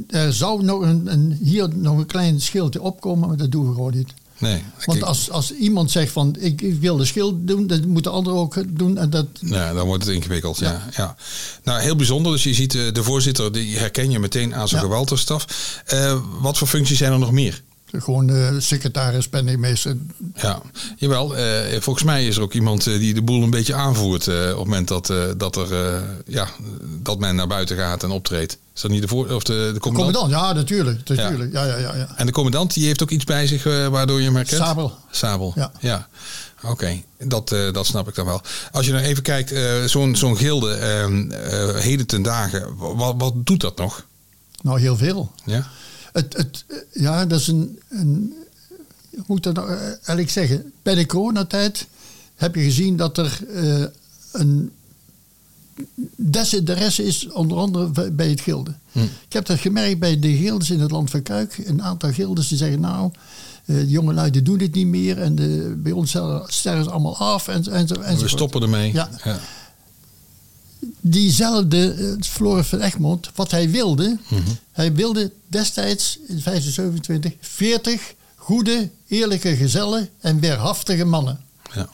Er 0.08 0.32
zou 0.32 0.64
nog 0.64 0.80
een, 0.82 1.12
een, 1.12 1.38
hier 1.42 1.68
nog 1.74 1.98
een 1.98 2.06
klein 2.06 2.40
schildje 2.40 2.82
opkomen, 2.82 3.28
maar 3.28 3.36
dat 3.36 3.50
doen 3.50 3.68
we 3.68 3.74
gewoon 3.74 3.96
niet. 3.96 4.12
Nee. 4.38 4.62
Want 4.84 5.02
als, 5.02 5.30
als 5.30 5.54
iemand 5.54 5.90
zegt 5.90 6.12
van 6.12 6.36
ik, 6.38 6.60
ik 6.62 6.80
wil 6.80 6.96
de 6.96 7.04
schild 7.04 7.34
doen, 7.46 7.66
dat 7.66 7.84
moeten 7.84 8.12
anderen 8.12 8.38
ook 8.38 8.78
doen. 8.78 8.98
En 8.98 9.10
dat, 9.10 9.26
Nou, 9.40 9.74
dan 9.76 9.86
wordt 9.86 10.04
het 10.04 10.14
ingewikkeld. 10.14 10.58
Ja. 10.58 10.70
Ja. 10.70 10.82
Ja, 10.96 11.16
Nou, 11.64 11.80
heel 11.80 11.96
bijzonder. 11.96 12.32
Dus 12.32 12.42
je 12.42 12.54
ziet 12.54 12.74
eh, 12.74 12.92
de 12.92 13.02
voorzitter, 13.02 13.52
die 13.52 13.76
herken 13.78 14.10
je 14.10 14.18
meteen 14.18 14.54
aan 14.54 14.68
zijn 14.68 14.80
Ja. 14.82 14.86
gewalterstaf. 14.88 15.46
Eh, 15.86 16.20
wat 16.40 16.58
voor 16.58 16.68
functies 16.68 16.98
zijn 16.98 17.12
er 17.12 17.18
nog 17.18 17.32
meer? 17.32 17.62
Gewoon 17.92 18.60
secretaris, 18.62 19.28
penningmeester. 19.28 19.96
Ja, 20.34 20.60
jawel. 20.96 21.36
eh, 21.36 21.80
volgens 21.80 22.04
mij 22.04 22.26
is 22.26 22.36
er 22.36 22.42
ook 22.42 22.52
iemand 22.52 22.86
eh, 22.86 22.98
die 22.98 23.14
de 23.14 23.22
boel 23.22 23.42
een 23.42 23.50
beetje 23.50 23.74
aanvoert. 23.74 24.26
eh, 24.28 24.34
op 24.34 24.46
het 24.48 24.56
moment 24.56 24.88
dat, 24.88 25.12
dat, 25.36 25.56
er, 25.56 26.02
ja, 26.26 26.48
dat 27.02 27.18
men 27.18 27.36
naar 27.36 27.46
buiten 27.46 27.76
gaat 27.76 28.02
en 28.02 28.10
optreedt. 28.10 28.58
Is 28.74 28.80
dat 28.80 28.90
niet 28.90 29.02
de, 29.02 29.08
voor, 29.08 29.30
of 29.30 29.42
de, 29.42 29.70
de 29.74 29.80
commandant? 29.80 30.16
Commandant, 30.16 30.30
ja, 30.46 30.52
natuurlijk. 30.52 31.08
natuurlijk. 31.08 31.52
Ja. 31.52 31.64
Ja, 31.64 31.76
ja, 31.76 31.94
ja, 31.96 32.08
En 32.16 32.26
de 32.26 32.32
commandant 32.32 32.74
die 32.74 32.86
heeft 32.86 33.02
ook 33.02 33.10
iets 33.10 33.24
bij 33.24 33.46
zich 33.46 33.64
waardoor 33.90 34.18
je 34.18 34.24
hem 34.24 34.36
herkent? 34.36 34.62
Sabel. 34.62 34.94
Sabel, 35.10 35.52
Ja. 35.56 35.72
ja. 35.80 36.08
Oké, 36.62 37.02
dat, 37.24 37.48
dat 37.48 37.86
snap 37.86 38.08
ik 38.08 38.14
dan 38.14 38.26
wel. 38.26 38.40
Als 38.72 38.86
je 38.86 38.92
nou 38.92 39.04
even 39.04 39.22
kijkt, 39.22 39.54
zo'n 39.90 40.16
zo'n 40.16 40.36
gilde, 40.36 40.72
eh, 40.72 41.74
heden 41.82 42.06
ten 42.06 42.22
dagen, 42.22 42.76
wat, 42.76 43.14
wat 43.18 43.32
doet 43.36 43.60
dat 43.60 43.76
nog? 43.78 44.04
Nou, 44.62 44.80
heel 44.80 44.96
veel. 44.96 45.32
Ja? 45.44 45.66
Het, 46.18 46.36
het, 46.36 46.64
ja, 46.92 47.26
dat 47.26 47.40
is 47.40 47.46
een, 47.46 47.78
een 47.88 48.34
hoe 49.10 49.24
moet 49.26 49.36
ik 49.36 49.42
dat 49.42 49.54
nou 49.54 49.70
eh, 49.70 49.82
eigenlijk 49.86 50.30
zeggen? 50.30 50.72
Bij 50.82 50.94
de 50.94 51.06
coronatijd 51.06 51.86
heb 52.34 52.54
je 52.54 52.62
gezien 52.62 52.96
dat 52.96 53.18
er 53.18 53.38
eh, 53.54 53.84
een 54.32 54.70
desinteresse 56.16 57.04
is, 57.04 57.28
onder 57.28 57.58
andere 57.58 58.10
bij- 58.10 58.28
het 58.30 58.40
gilde. 58.40 58.74
Hm. 58.92 58.98
Ik 58.98 59.32
heb 59.32 59.46
dat 59.46 59.58
gemerkt 59.58 59.98
bij 59.98 60.18
de 60.18 60.36
gildes 60.36 60.70
in 60.70 60.80
het 60.80 60.90
land 60.90 61.10
van 61.10 61.22
Kuik. 61.22 61.58
Een 61.64 61.82
aantal 61.82 62.12
gildes 62.12 62.48
die 62.48 62.58
zeggen, 62.58 62.80
nou, 62.80 63.10
eh, 63.64 63.76
de 63.76 63.88
jonge 63.88 64.12
lui 64.14 64.30
die 64.30 64.42
doen 64.42 64.58
dit 64.58 64.74
niet 64.74 64.86
meer. 64.86 65.18
En 65.18 65.34
de, 65.34 65.74
bij 65.76 65.92
ons 65.92 66.16
sterren 66.46 66.84
ze 66.84 66.90
allemaal 66.90 67.16
af. 67.16 67.48
En, 67.48 67.72
en, 67.72 67.88
zo, 67.88 67.94
We 68.00 68.28
stoppen 68.28 68.62
ermee. 68.62 68.92
Ja. 68.92 69.08
ja. 69.24 69.40
Diezelfde 71.00 71.92
eh, 71.92 72.26
Floris 72.26 72.66
van 72.66 72.80
Egmond, 72.80 73.30
wat 73.34 73.50
hij 73.50 73.70
wilde, 73.70 74.18
Mhm. 74.28 74.42
hij 74.72 74.92
wilde 74.92 75.30
destijds 75.46 76.18
in 76.28 76.40
1527 76.42 77.32
40 77.40 78.14
goede, 78.34 78.88
eerlijke 79.08 79.56
gezellen 79.56 80.08
en 80.20 80.40
weerhaftige 80.40 81.04
mannen. 81.04 81.40
ja. 81.74 81.88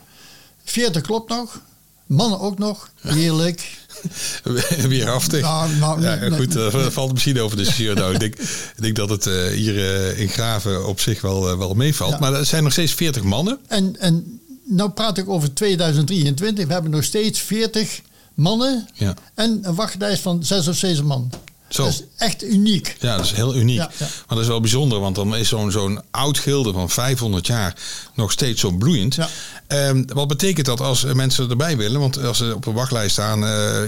40 0.64 1.02
klopt 1.02 1.28
nog, 1.28 1.60
mannen 2.06 2.40
ook 2.40 2.58
nog, 2.58 2.90
eerlijk. 3.04 3.82
Weerhaftig. 4.88 5.40
Nou, 5.40 5.74
nou, 5.74 6.02
ja, 6.02 6.14
nee, 6.14 6.30
goed, 6.30 6.54
nee. 6.54 6.70
dat 6.70 6.92
valt 6.92 7.12
misschien 7.12 7.40
over 7.40 7.56
de 7.56 7.62
discussiëren. 7.62 7.96
nou, 7.96 8.12
ik, 8.14 8.20
denk, 8.20 8.34
ik 8.38 8.74
denk 8.82 8.96
dat 8.96 9.08
het 9.08 9.26
eh, 9.26 9.46
hier 9.46 9.76
eh, 9.94 10.20
in 10.20 10.28
Graven 10.28 10.86
op 10.86 11.00
zich 11.00 11.20
wel, 11.20 11.50
eh, 11.50 11.58
wel 11.58 11.74
meevalt. 11.74 12.12
Ja. 12.12 12.18
Maar 12.18 12.34
er 12.34 12.46
zijn 12.46 12.62
nog 12.62 12.72
steeds 12.72 12.92
40 12.92 13.22
mannen. 13.22 13.58
En, 13.66 13.96
en 14.00 14.40
nou 14.64 14.90
praat 14.90 15.18
ik 15.18 15.28
over 15.28 15.54
2023, 15.54 16.66
we 16.66 16.72
hebben 16.72 16.90
nog 16.90 17.04
steeds 17.04 17.40
40 17.40 18.00
mannen 18.34 18.88
Ja. 18.94 19.14
en 19.34 19.58
een 19.62 19.74
wachtlijst 19.74 20.22
van 20.22 20.44
6 20.44 20.68
of 20.68 20.76
7 20.76 21.04
man. 21.06 21.30
Zo. 21.68 21.84
Dat 21.84 21.92
is 21.92 22.02
echt 22.16 22.44
uniek. 22.44 22.96
Ja, 23.00 23.16
dat 23.16 23.24
is 23.24 23.32
heel 23.32 23.56
uniek. 23.56 23.76
Ja, 23.76 23.90
ja. 23.98 24.06
Maar 24.06 24.24
dat 24.28 24.38
is 24.38 24.46
wel 24.46 24.60
bijzonder, 24.60 25.00
want 25.00 25.14
dan 25.16 25.36
is 25.36 25.48
zo'n 25.48 25.70
zo'n 25.70 26.00
oud 26.10 26.38
gilde 26.38 26.72
van 26.72 26.90
500 26.90 27.46
jaar 27.46 27.76
nog 28.14 28.32
steeds 28.32 28.60
zo 28.60 28.70
bloeiend. 28.70 29.14
Ja. 29.14 29.28
Ehm, 29.66 30.02
wat 30.06 30.28
betekent 30.28 30.66
dat 30.66 30.80
als 30.80 31.04
mensen 31.04 31.50
erbij 31.50 31.76
willen? 31.76 32.00
Want 32.00 32.18
als 32.24 32.38
ze 32.38 32.52
op 32.54 32.66
een 32.66 32.72
wachtlijst 32.74 33.12
staan, 33.12 33.44
eh, 33.44 33.82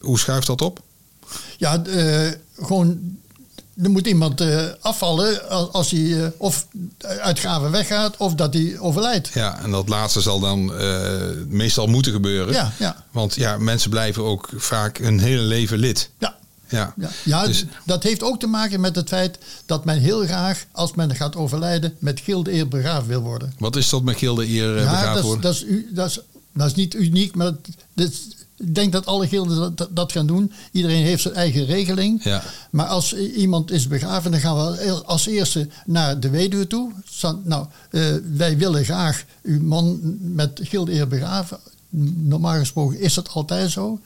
hoe 0.00 0.18
schuift 0.18 0.46
dat 0.46 0.62
op? 0.62 0.80
Ja, 1.56 1.84
eh, 1.84 2.30
gewoon. 2.62 3.18
Er 3.82 3.90
moet 3.90 4.06
iemand 4.06 4.40
eh, 4.40 4.64
afvallen 4.80 5.48
als, 5.72 5.90
hij 5.90 6.22
eh, 6.24 6.28
of 6.36 6.66
uit 6.98 7.38
Graven 7.38 7.70
weggaat 7.70 8.16
of 8.16 8.34
dat 8.34 8.54
hij 8.54 8.78
overlijdt. 8.78 9.30
Ja, 9.34 9.62
en 9.62 9.70
dat 9.70 9.88
laatste 9.88 10.20
zal 10.20 10.40
dan 10.40 10.74
eh, 10.76 11.12
meestal 11.48 11.86
moeten 11.86 12.12
gebeuren. 12.12 12.52
Ja, 12.54 12.72
ja. 12.78 13.04
Want 13.10 13.34
ja, 13.34 13.58
mensen 13.58 13.90
blijven 13.90 14.22
ook 14.24 14.48
vaak 14.56 14.98
hun 14.98 15.18
hele 15.18 15.42
leven 15.42 15.78
lid. 15.78 16.10
Ja, 16.18 16.36
Ja, 16.68 16.94
ja. 16.96 17.10
ja 17.24 17.46
Dus- 17.46 17.64
dat 17.84 18.02
heeft 18.02 18.22
ook 18.22 18.40
te 18.40 18.46
maken 18.46 18.80
met 18.80 18.96
het 18.96 19.08
feit 19.08 19.38
dat 19.66 19.84
men 19.84 19.98
heel 19.98 20.24
graag, 20.24 20.64
als 20.72 20.94
men 20.94 21.14
gaat 21.16 21.36
overlijden, 21.36 21.94
met 21.98 22.20
gilde 22.20 22.52
eer 22.52 22.68
begraven 22.68 23.08
wil 23.08 23.20
worden. 23.22 23.54
Wat 23.58 23.76
is 23.76 23.88
dat 23.88 24.02
met 24.02 24.16
gilde 24.16 24.48
eer 24.48 24.68
ja, 24.68 24.74
begraven 24.74 25.06
dat 25.08 25.16
is, 25.16 25.22
worden? 25.22 25.42
dat, 25.42 25.54
is, 25.54 25.64
dat, 25.90 26.08
is, 26.08 26.20
dat 26.52 26.66
is 26.66 26.74
niet 26.74 26.94
uniek, 26.94 27.34
maar 27.34 27.52
dat 27.94 28.10
is- 28.10 28.28
ik 28.56 28.74
denk 28.74 28.92
dat 28.92 29.06
alle 29.06 29.28
gilden 29.28 29.74
dat- 29.92 30.12
gaan 30.12 30.26
doen. 30.26 30.52
Iedereen 30.72 31.04
heeft 31.04 31.22
zijn 31.22 31.34
eigen 31.34 31.64
regeling. 31.64 32.24
Ja. 32.24 32.42
Maar 32.70 32.86
als 32.86 33.14
iemand 33.16 33.70
is 33.70 33.86
begraven, 33.88 34.30
dan 34.30 34.40
gaan 34.40 34.56
we 34.56 35.02
als 35.04 35.26
eerste 35.26 35.68
naar 35.86 36.20
de 36.20 36.30
weduwe 36.30 36.66
toe. 36.66 36.92
Nou, 37.44 37.66
eh, 37.90 38.02
wij 38.36 38.56
willen 38.56 38.84
graag 38.84 39.24
uw 39.42 39.62
man 39.62 40.00
met 40.20 40.60
gilde 40.62 40.92
eer 40.92 41.08
begraven. 41.08 41.58
Normaal 42.28 42.58
gesproken 42.58 43.00
is 43.00 43.14
dat 43.14 43.28
altijd 43.28 43.70
zo. 43.70 44.00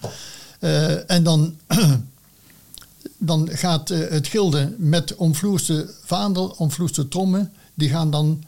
Eh, 0.58 1.10
en 1.10 1.22
dan, 1.22 1.54
dan 3.18 3.48
gaat 3.52 3.90
eh, 3.90 4.08
het 4.08 4.26
gilde 4.26 4.74
met 4.78 5.14
omvloerste 5.14 5.90
vaandel, 6.04 6.54
omvloerste 6.58 7.08
trommen. 7.08 7.52
Die 7.74 7.88
gaan 7.88 8.10
dan 8.10 8.44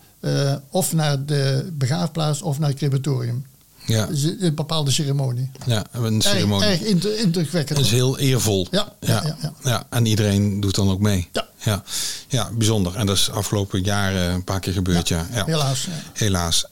of 0.70 0.92
naar 0.92 1.24
de 1.24 1.70
begraafplaats 1.72 2.42
of 2.42 2.58
naar 2.58 2.68
het 2.68 2.78
crematorium. 2.78 3.44
Ja, 3.90 4.08
een 4.38 4.54
bepaalde 4.54 4.90
ceremonie. 4.90 5.50
ja, 5.66 5.84
een 5.92 6.20
ceremonie. 6.20 6.68
erg 6.68 6.80
inter- 6.80 7.18
indrukwekkend. 7.18 7.78
Dat 7.78 7.86
is 7.86 7.92
heel 7.92 8.18
eervol. 8.18 8.66
Ja, 8.70 8.92
ja, 9.00 9.36
ja, 9.42 9.52
ja. 9.62 9.86
en 9.90 10.06
iedereen 10.06 10.60
doet 10.60 10.74
dan 10.74 10.90
ook 10.90 11.00
mee. 11.00 11.28
Ja. 11.32 11.48
Ja, 11.64 11.82
ja 12.28 12.50
bijzonder. 12.52 12.94
En 12.96 13.06
dat 13.06 13.16
is 13.16 13.30
afgelopen 13.30 13.82
jaren 13.82 14.30
een 14.30 14.44
paar 14.44 14.60
keer 14.60 14.72
gebeurd, 14.72 15.08
ja. 15.08 15.26
ja. 15.32 15.44
Helaas. 15.44 15.88
Helaas. 16.12 16.64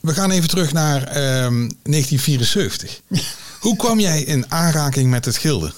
We 0.00 0.14
gaan 0.14 0.30
even 0.30 0.48
terug 0.48 0.72
naar 0.72 1.02
ehm, 1.02 1.68
1974. 1.82 3.00
Hoe 3.60 3.76
kwam 3.76 4.00
jij 4.00 4.22
in 4.22 4.50
aanraking 4.50 5.10
met 5.10 5.24
het 5.24 5.36
gilde? 5.36 5.72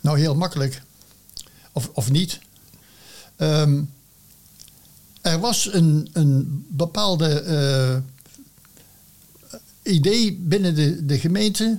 Nou, 0.00 0.18
heel 0.18 0.34
makkelijk. 0.34 0.82
Of, 1.72 1.90
of 1.92 2.10
niet. 2.10 2.38
Ehm, 3.36 3.80
er 5.20 5.40
was 5.40 5.72
een, 5.72 6.08
een 6.12 6.66
bepaalde 6.68 7.40
eh, 7.40 7.96
idee 9.84 10.32
binnen 10.40 10.74
de, 10.74 11.04
de 11.06 11.18
gemeente 11.18 11.78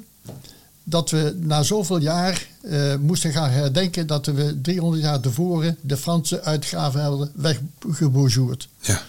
dat 0.84 1.10
we 1.10 1.38
na 1.42 1.64
zoveel 1.64 1.98
jaar 1.98 2.48
eh, 2.62 2.96
moesten 2.96 3.32
gaan 3.32 3.50
herdenken 3.50 4.08
dat 4.08 4.26
we 4.26 4.62
300 4.62 5.04
jaar 5.04 5.20
tevoren 5.20 5.78
de 5.82 5.98
Franse 5.98 6.42
uitgaven 6.42 7.02
hadden. 7.02 7.32
Ja, 8.80 9.02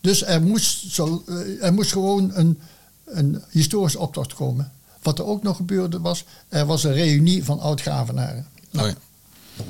Dus 0.00 0.24
er 0.24 0.42
moest, 0.42 0.90
zo, 0.92 1.24
eh, 1.26 1.64
er 1.64 1.72
moest 1.72 1.92
gewoon 1.92 2.30
een, 2.34 2.58
een 3.04 3.42
historische 3.50 3.98
optocht 3.98 4.34
komen. 4.34 4.72
Wat 5.02 5.18
er 5.18 5.24
ook 5.24 5.42
nog 5.42 5.56
gebeurde 5.56 6.00
was, 6.00 6.24
er 6.48 6.66
was 6.66 6.84
een 6.84 6.92
reunie 6.92 7.44
van 7.44 7.60
oud-gravenaren. 7.60 8.46
Nou, 8.70 8.88
Oh 8.88 8.94
ja. 9.56 9.64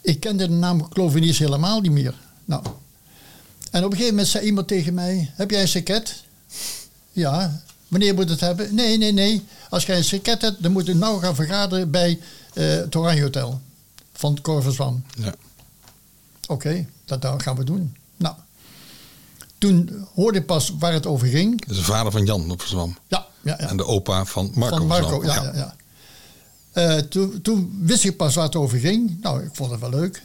ik 0.00 0.20
kende 0.20 0.46
de 0.48 0.52
naam 0.54 0.88
Cloveniers 0.88 1.38
helemaal 1.38 1.80
niet 1.80 1.92
meer. 1.92 2.14
Nou. 2.44 2.62
En 3.70 3.84
op 3.84 3.90
een 3.90 3.96
gegeven 3.96 4.14
moment 4.14 4.28
zei 4.28 4.44
iemand 4.46 4.68
tegen 4.68 4.94
mij: 4.94 5.30
Heb 5.34 5.50
jij 5.50 5.60
een 5.60 5.68
seket? 5.68 6.22
Ja. 7.12 7.62
Wanneer 7.94 8.14
moet 8.14 8.30
het 8.30 8.40
hebben? 8.40 8.74
Nee, 8.74 8.98
nee, 8.98 9.12
nee. 9.12 9.44
Als 9.70 9.86
jij 9.86 9.96
een 9.96 10.04
seket 10.04 10.42
hebt, 10.42 10.62
dan 10.62 10.72
moet 10.72 10.86
je 10.86 10.94
nou 10.94 11.20
gaan 11.20 11.34
vergaderen 11.34 11.90
bij 11.90 12.20
eh 12.54 12.66
het 12.66 12.96
Oranje 12.96 13.22
Hotel 13.22 13.60
van 14.12 14.32
het 14.32 14.40
Corverswam. 14.40 15.04
Ja. 15.18 15.34
Oké, 16.48 16.86
dat, 17.04 17.22
dat 17.22 17.42
gaan 17.42 17.56
we 17.56 17.64
doen. 17.64 17.96
Nou. 18.16 18.34
Toen 19.58 20.06
hoorde 20.14 20.38
ik 20.38 20.46
pas 20.46 20.72
waar 20.78 20.92
het 20.92 21.06
over 21.06 21.26
ging. 21.26 21.60
Dat 21.60 21.70
is 21.70 21.76
de 21.76 21.82
vader 21.84 22.12
van 22.12 22.24
Jan 22.24 22.50
op 22.50 22.60
Verzwam. 22.60 22.96
Ja, 23.08 23.26
ja, 23.42 23.56
ja. 23.58 23.68
En 23.68 23.76
de 23.76 23.86
opa 23.86 24.24
van 24.24 24.50
Marco 24.54 24.76
van 24.76 24.86
Marco, 24.86 25.20
Verzwam. 25.20 25.44
ja, 25.44 25.52
ja. 25.54 25.74
ja. 26.72 26.94
Eh, 26.96 27.02
toen, 27.02 27.40
toen 27.42 27.78
wist 27.82 28.04
ik 28.04 28.16
pas 28.16 28.34
waar 28.34 28.44
het 28.44 28.56
over 28.56 28.78
ging. 28.78 29.18
Nou, 29.20 29.42
ik 29.42 29.50
vond 29.52 29.70
het 29.70 29.80
wel 29.80 29.90
leuk. 29.90 30.22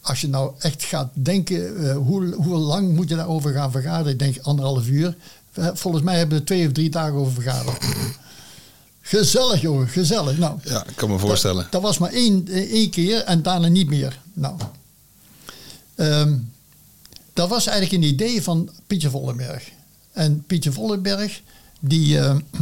Als 0.00 0.20
je 0.20 0.28
nou 0.28 0.52
echt 0.58 0.82
gaat 0.82 1.08
denken, 1.12 1.88
eh, 1.88 1.96
hoe, 1.96 2.34
hoe 2.34 2.56
lang 2.56 2.94
moet 2.94 3.08
je 3.08 3.16
daarover 3.16 3.52
gaan 3.52 3.70
vergaderen? 3.70 4.12
Ik 4.12 4.18
denk 4.18 4.38
anderhalf 4.38 4.86
uur. 4.86 5.16
Volgens 5.54 6.02
mij 6.02 6.16
hebben 6.18 6.34
we 6.34 6.40
er 6.40 6.46
twee 6.46 6.66
of 6.66 6.72
drie 6.72 6.90
dagen 6.90 7.14
over 7.14 7.32
vergaderd. 7.32 7.84
gezellig, 9.00 9.60
jongen, 9.60 9.88
gezellig. 9.88 10.38
Nou, 10.38 10.58
Ja, 10.64 10.86
ik 10.86 10.96
kan 10.96 11.10
me 11.10 11.18
voorstellen. 11.18 11.62
dat, 11.62 11.72
dat 11.72 11.82
was 11.82 11.98
maar 11.98 12.12
één, 12.12 12.48
eh, 12.48 12.72
één 12.72 12.90
keer 12.90 13.18
en 13.24 13.42
daarna 13.42 13.68
niet 13.68 13.88
meer. 13.88 14.18
Nou, 14.32 14.56
Ehm, 15.94 16.34
dat 17.32 17.48
was 17.48 17.66
eigenlijk 17.66 18.02
een 18.02 18.08
idee 18.10 18.42
van 18.42 18.70
Pietje 18.86 19.10
Vollenberg. 19.10 19.70
En 20.12 20.44
Pietje 20.46 20.72
Vollenberg, 20.72 21.40
die, 21.80 22.18
eh, 22.18 22.36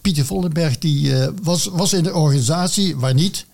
Pietje 0.00 0.24
Vollenberg 0.24 0.78
die, 0.78 1.18
eh, 1.20 1.28
was, 1.42 1.64
was 1.64 1.92
in 1.92 2.02
de 2.02 2.14
organisatie, 2.14 2.96
waar 2.96 3.14
niet. 3.14 3.46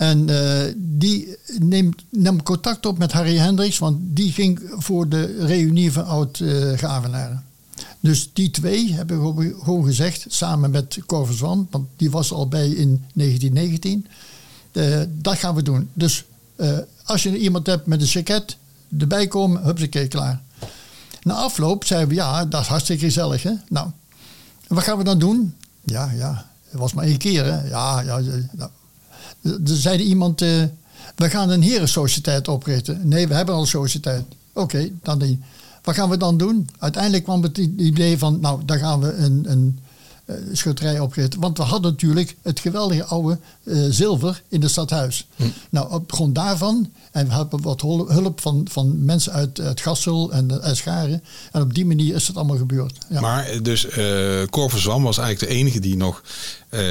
En 0.00 0.28
eh, 0.28 0.72
die 0.76 1.36
neemt, 1.58 2.02
nam 2.10 2.42
contact 2.42 2.86
op 2.86 2.98
met 2.98 3.12
Harry 3.12 3.36
Hendricks, 3.36 3.78
want 3.78 3.98
die 4.00 4.32
ging 4.32 4.60
voor 4.78 5.08
de 5.08 5.46
reunie 5.46 5.92
van 5.92 6.06
oud-Gravenaren. 6.06 7.44
dus 8.00 8.30
die 8.32 8.50
twee 8.50 8.92
hebben 8.92 9.18
gewoon- 9.62 9.84
gezegd, 9.84 10.24
samen 10.28 10.70
met 10.70 10.98
Cor 11.06 11.26
Verzwan, 11.26 11.68
want 11.70 11.86
die 11.96 12.10
was 12.10 12.32
al 12.32 12.48
bij 12.48 12.68
in 12.68 13.04
1919, 13.12 14.06
eh, 14.72 15.00
dat 15.08 15.36
gaan 15.38 15.54
we 15.54 15.62
doen. 15.62 15.90
Dus 15.92 16.24
eh, 16.56 16.78
als 17.04 17.22
je 17.22 17.38
iemand 17.38 17.66
hebt 17.66 17.86
met 17.86 18.00
een 18.00 18.06
jacket, 18.06 18.56
erbij 18.98 19.26
komen, 19.26 19.62
hupsakee, 19.62 20.08
klaar. 20.08 20.40
Na 21.22 21.34
afloop 21.34 21.84
zeiden 21.84 22.08
we, 22.08 22.14
ja, 22.14 22.44
dat 22.44 22.60
is 22.60 22.66
hartstikke 22.66 23.04
gezellig, 23.04 23.42
hè. 23.42 23.52
Nou, 23.68 23.90
wat 24.66 24.82
gaan 24.82 24.98
we 24.98 25.04
dan 25.04 25.18
doen? 25.18 25.54
Ja, 25.80 26.10
ja, 26.16 26.46
het 26.68 26.80
was 26.80 26.92
maar 26.92 27.04
één 27.04 27.18
keer, 27.18 27.44
hè. 27.44 27.68
Ja, 27.68 28.00
ja, 28.00 28.18
ja, 28.18 28.32
nou. 28.52 28.70
Er 29.42 29.60
zeide 29.64 30.02
iemand, 30.02 30.42
eh, 30.42 30.62
we 31.16 31.30
gaan 31.30 31.50
een 31.50 31.62
herensociëteit 31.62 32.48
oprichten. 32.48 33.08
Nee, 33.08 33.28
we 33.28 33.34
hebben 33.34 33.54
al 33.54 33.60
een 33.60 33.66
sociëteit. 33.66 34.24
Oké, 34.52 34.90
dan 35.02 35.18
niet. 35.18 35.40
Wat 35.82 35.94
gaan 35.94 36.10
we 36.10 36.16
dan 36.16 36.36
doen? 36.36 36.68
Uiteindelijk 36.78 37.24
kwam 37.24 37.42
het 37.42 37.58
idee 37.58 38.18
van, 38.18 38.40
nou, 38.40 38.60
dan 38.64 38.78
gaan 38.78 39.00
we 39.00 39.12
een, 39.12 39.44
een 39.50 39.78
schutterij 40.52 40.98
oprichten. 41.00 41.40
Want 41.40 41.56
we 41.58 41.62
hadden 41.64 41.90
natuurlijk 41.90 42.36
het 42.42 42.60
geweldige 42.60 43.04
oude 43.04 43.38
eh, 43.64 43.78
zilver 43.90 44.42
in 44.48 44.62
het 44.62 44.70
stadhuis. 44.70 45.26
Nou, 45.70 45.92
op 45.92 46.12
grond 46.12 46.34
daarvan, 46.34 46.92
en 47.12 47.28
we 47.28 47.34
hebben 47.34 47.62
wat 47.62 47.80
hulp 47.80 48.40
van, 48.40 48.66
van 48.70 49.04
mensen 49.04 49.32
uit, 49.32 49.60
uit 49.60 49.80
Gassel 49.80 50.32
en 50.32 50.60
uit 50.62 50.76
Scharen. 50.76 51.22
En 51.52 51.62
op 51.62 51.74
die 51.74 51.86
manier 51.86 52.14
is 52.14 52.26
het 52.26 52.36
allemaal 52.36 52.56
gebeurd. 52.56 52.98
Ja. 53.08 53.20
Maar 53.20 53.44
eh, 53.46 53.62
dus 53.62 53.88
eh 53.88 54.42
Cor 54.50 54.70
Verzwam 54.70 55.02
was 55.02 55.18
eigenlijk 55.18 55.52
de 55.52 55.58
enige 55.58 55.80
die 55.80 55.96
nog 55.96 56.22
eh, 56.68 56.82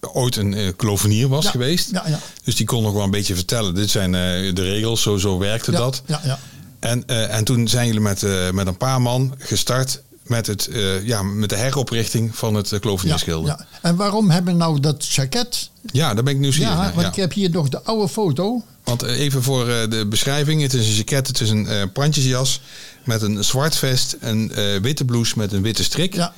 ooit 0.00 0.36
een 0.36 0.54
eh 0.54 0.68
klovenier 0.76 1.28
was 1.28 1.44
Ja, 1.44 1.50
geweest. 1.50 1.90
ja, 1.90 2.02
ja. 2.06 2.18
Dus 2.44 2.56
die 2.56 2.66
kon 2.66 2.82
nog 2.82 2.92
wel 2.92 3.02
een 3.02 3.10
beetje 3.10 3.34
vertellen. 3.34 3.74
Dit 3.74 3.90
zijn 3.90 4.14
eh, 4.14 4.20
de 4.54 4.62
regels, 4.62 5.02
zo, 5.02 5.16
zo 5.16 5.38
werkte 5.38 5.70
dat. 5.70 6.02
Ja, 6.06 6.20
ja. 6.24 6.38
En, 6.78 7.06
eh, 7.06 7.34
en 7.36 7.44
toen 7.44 7.68
zijn 7.68 7.86
jullie 7.86 8.00
met, 8.00 8.22
eh, 8.22 8.50
met 8.50 8.66
een 8.66 8.76
paar 8.76 9.02
man 9.02 9.34
gestart 9.38 10.02
met, 10.26 10.46
het, 10.46 10.66
eh, 10.66 11.06
ja, 11.06 11.22
met 11.22 11.48
de 11.48 11.56
heroprichting 11.56 12.36
van 12.36 12.54
het 12.54 12.66
uh, 12.66 12.72
Ja, 12.72 12.78
klovenierschilder. 12.78 13.48
Ja, 13.50 13.66
ja. 13.72 13.78
En 13.82 13.96
waarom 13.96 14.30
hebben 14.30 14.52
we 14.52 14.58
nou 14.58 14.80
dat 14.80 15.06
jacket? 15.06 15.70
daar 15.92 16.14
ben 16.14 16.26
ik 16.26 16.38
nieuwsgierig 16.38 16.72
Ja, 16.74 16.80
naar. 16.80 16.90
want 16.92 17.02
ja. 17.02 17.08
ik 17.08 17.16
heb 17.16 17.32
hier 17.32 17.50
nog 17.50 17.68
de 17.68 17.82
oude 17.82 18.08
foto. 18.08 18.62
Want 18.84 19.02
eh, 19.02 19.18
even 19.20 19.42
voor 19.42 19.68
eh, 19.68 19.90
de 19.90 20.06
beschrijving. 20.06 20.62
Het 20.62 20.74
is 20.74 20.88
een 20.88 20.94
jacket, 20.94 21.26
het 21.26 21.40
is 21.40 21.50
een 21.50 21.66
eh 21.66 21.82
pandjesjas 21.92 22.60
met 23.04 23.22
een 23.22 23.44
zwart 23.44 23.76
vest, 23.76 24.16
een 24.20 24.52
eh, 24.52 24.80
witte 24.80 25.04
blouse 25.04 25.34
met 25.36 25.52
een 25.52 25.62
witte 25.62 25.84
strik. 25.84 26.14
Ja. 26.14 26.32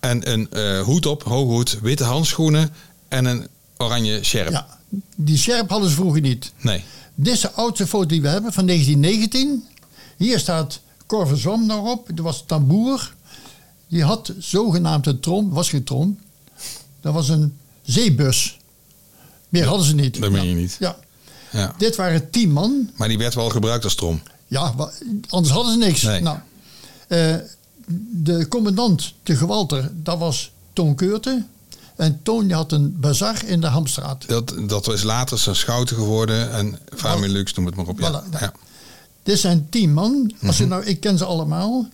En 0.00 0.30
een 0.32 0.50
eh, 0.50 0.80
hoed 0.80 1.06
op, 1.06 1.22
hoge 1.22 1.52
hoed, 1.52 1.78
witte 1.82 2.04
handschoenen 2.04 2.70
en 3.08 3.24
een 3.24 3.48
oranje 3.76 4.24
sjerp. 4.24 4.50
Ja, 4.50 4.66
die 5.16 5.38
sjerp 5.38 5.70
hadden 5.70 5.88
ze 5.88 5.94
vroeger 5.94 6.20
niet. 6.20 6.52
Nee. 6.60 6.84
Dit 7.14 7.34
is 7.34 7.40
de 7.40 7.52
oudste 7.52 7.86
foto 7.86 8.06
die 8.06 8.22
we 8.22 8.28
hebben 8.28 8.52
van 8.52 8.66
1919. 8.66 9.64
Hier 10.16 10.38
staat 10.38 10.80
Cor 11.06 11.28
van 11.28 11.36
Zwam 11.36 11.66
nog 11.66 11.90
op. 11.92 12.08
Er 12.16 12.22
was 12.22 12.44
tamboer. 12.46 13.14
Die 13.88 14.04
had 14.04 14.32
zogenaamd 14.38 15.06
een 15.06 15.20
trom. 15.20 15.50
Was 15.50 15.68
geen 15.68 15.84
trom. 15.84 16.18
Dat 17.00 17.14
was 17.14 17.28
een 17.28 17.56
zeebus. 17.82 18.58
Meer 19.48 19.66
hadden 19.66 19.86
ze 19.86 19.94
niet. 19.94 20.20
dat 20.20 20.30
meen 20.30 20.48
je 20.48 20.54
niet. 20.54 20.76
Ja. 20.78 20.96
Ja. 21.52 21.74
Dit 21.78 21.96
waren 21.96 22.30
tien 22.30 22.52
man. 22.52 22.90
Maar 22.96 23.08
die 23.08 23.18
werd 23.18 23.34
wel 23.34 23.48
gebruikt 23.48 23.84
als 23.84 23.94
trom. 23.94 24.22
Ja, 24.46 24.74
anders 25.28 25.54
hadden 25.54 25.72
ze 25.72 25.78
niks. 25.78 26.02
Nee. 26.02 26.20
Nou, 26.20 26.38
eh, 27.08 27.34
de 28.10 28.48
commandant 28.48 29.14
te 29.22 29.36
Gewalter, 29.36 29.90
dat 30.02 30.18
was 30.18 30.50
Toon 30.72 30.94
Keurte. 30.94 31.44
En 31.96 32.20
Toon 32.22 32.50
had 32.50 32.72
een 32.72 33.00
bazar 33.00 33.44
in 33.44 33.60
de 33.60 33.66
Hamstraat. 33.66 34.28
Dat, 34.28 34.54
dat 34.66 34.88
is 34.92 35.02
later 35.02 35.38
zijn 35.38 35.56
schouten 35.56 35.96
geworden 35.96 36.52
en 36.52 36.78
Familux, 36.94 37.54
noem 37.54 37.66
het 37.66 37.74
maar 37.74 37.86
op. 37.86 38.00
Ja. 38.00 38.10
Voilà, 38.24 38.30
ja. 38.32 38.38
ja. 38.40 38.52
Dit 39.22 39.38
zijn 39.38 39.66
tien 39.70 39.92
man. 39.92 40.32
Als 40.42 40.50
Mhm. 40.54 40.62
je 40.62 40.68
nou, 40.68 40.84
ik 40.84 41.00
ken 41.00 41.18
ze 41.18 41.24
allemaal. 41.24 41.88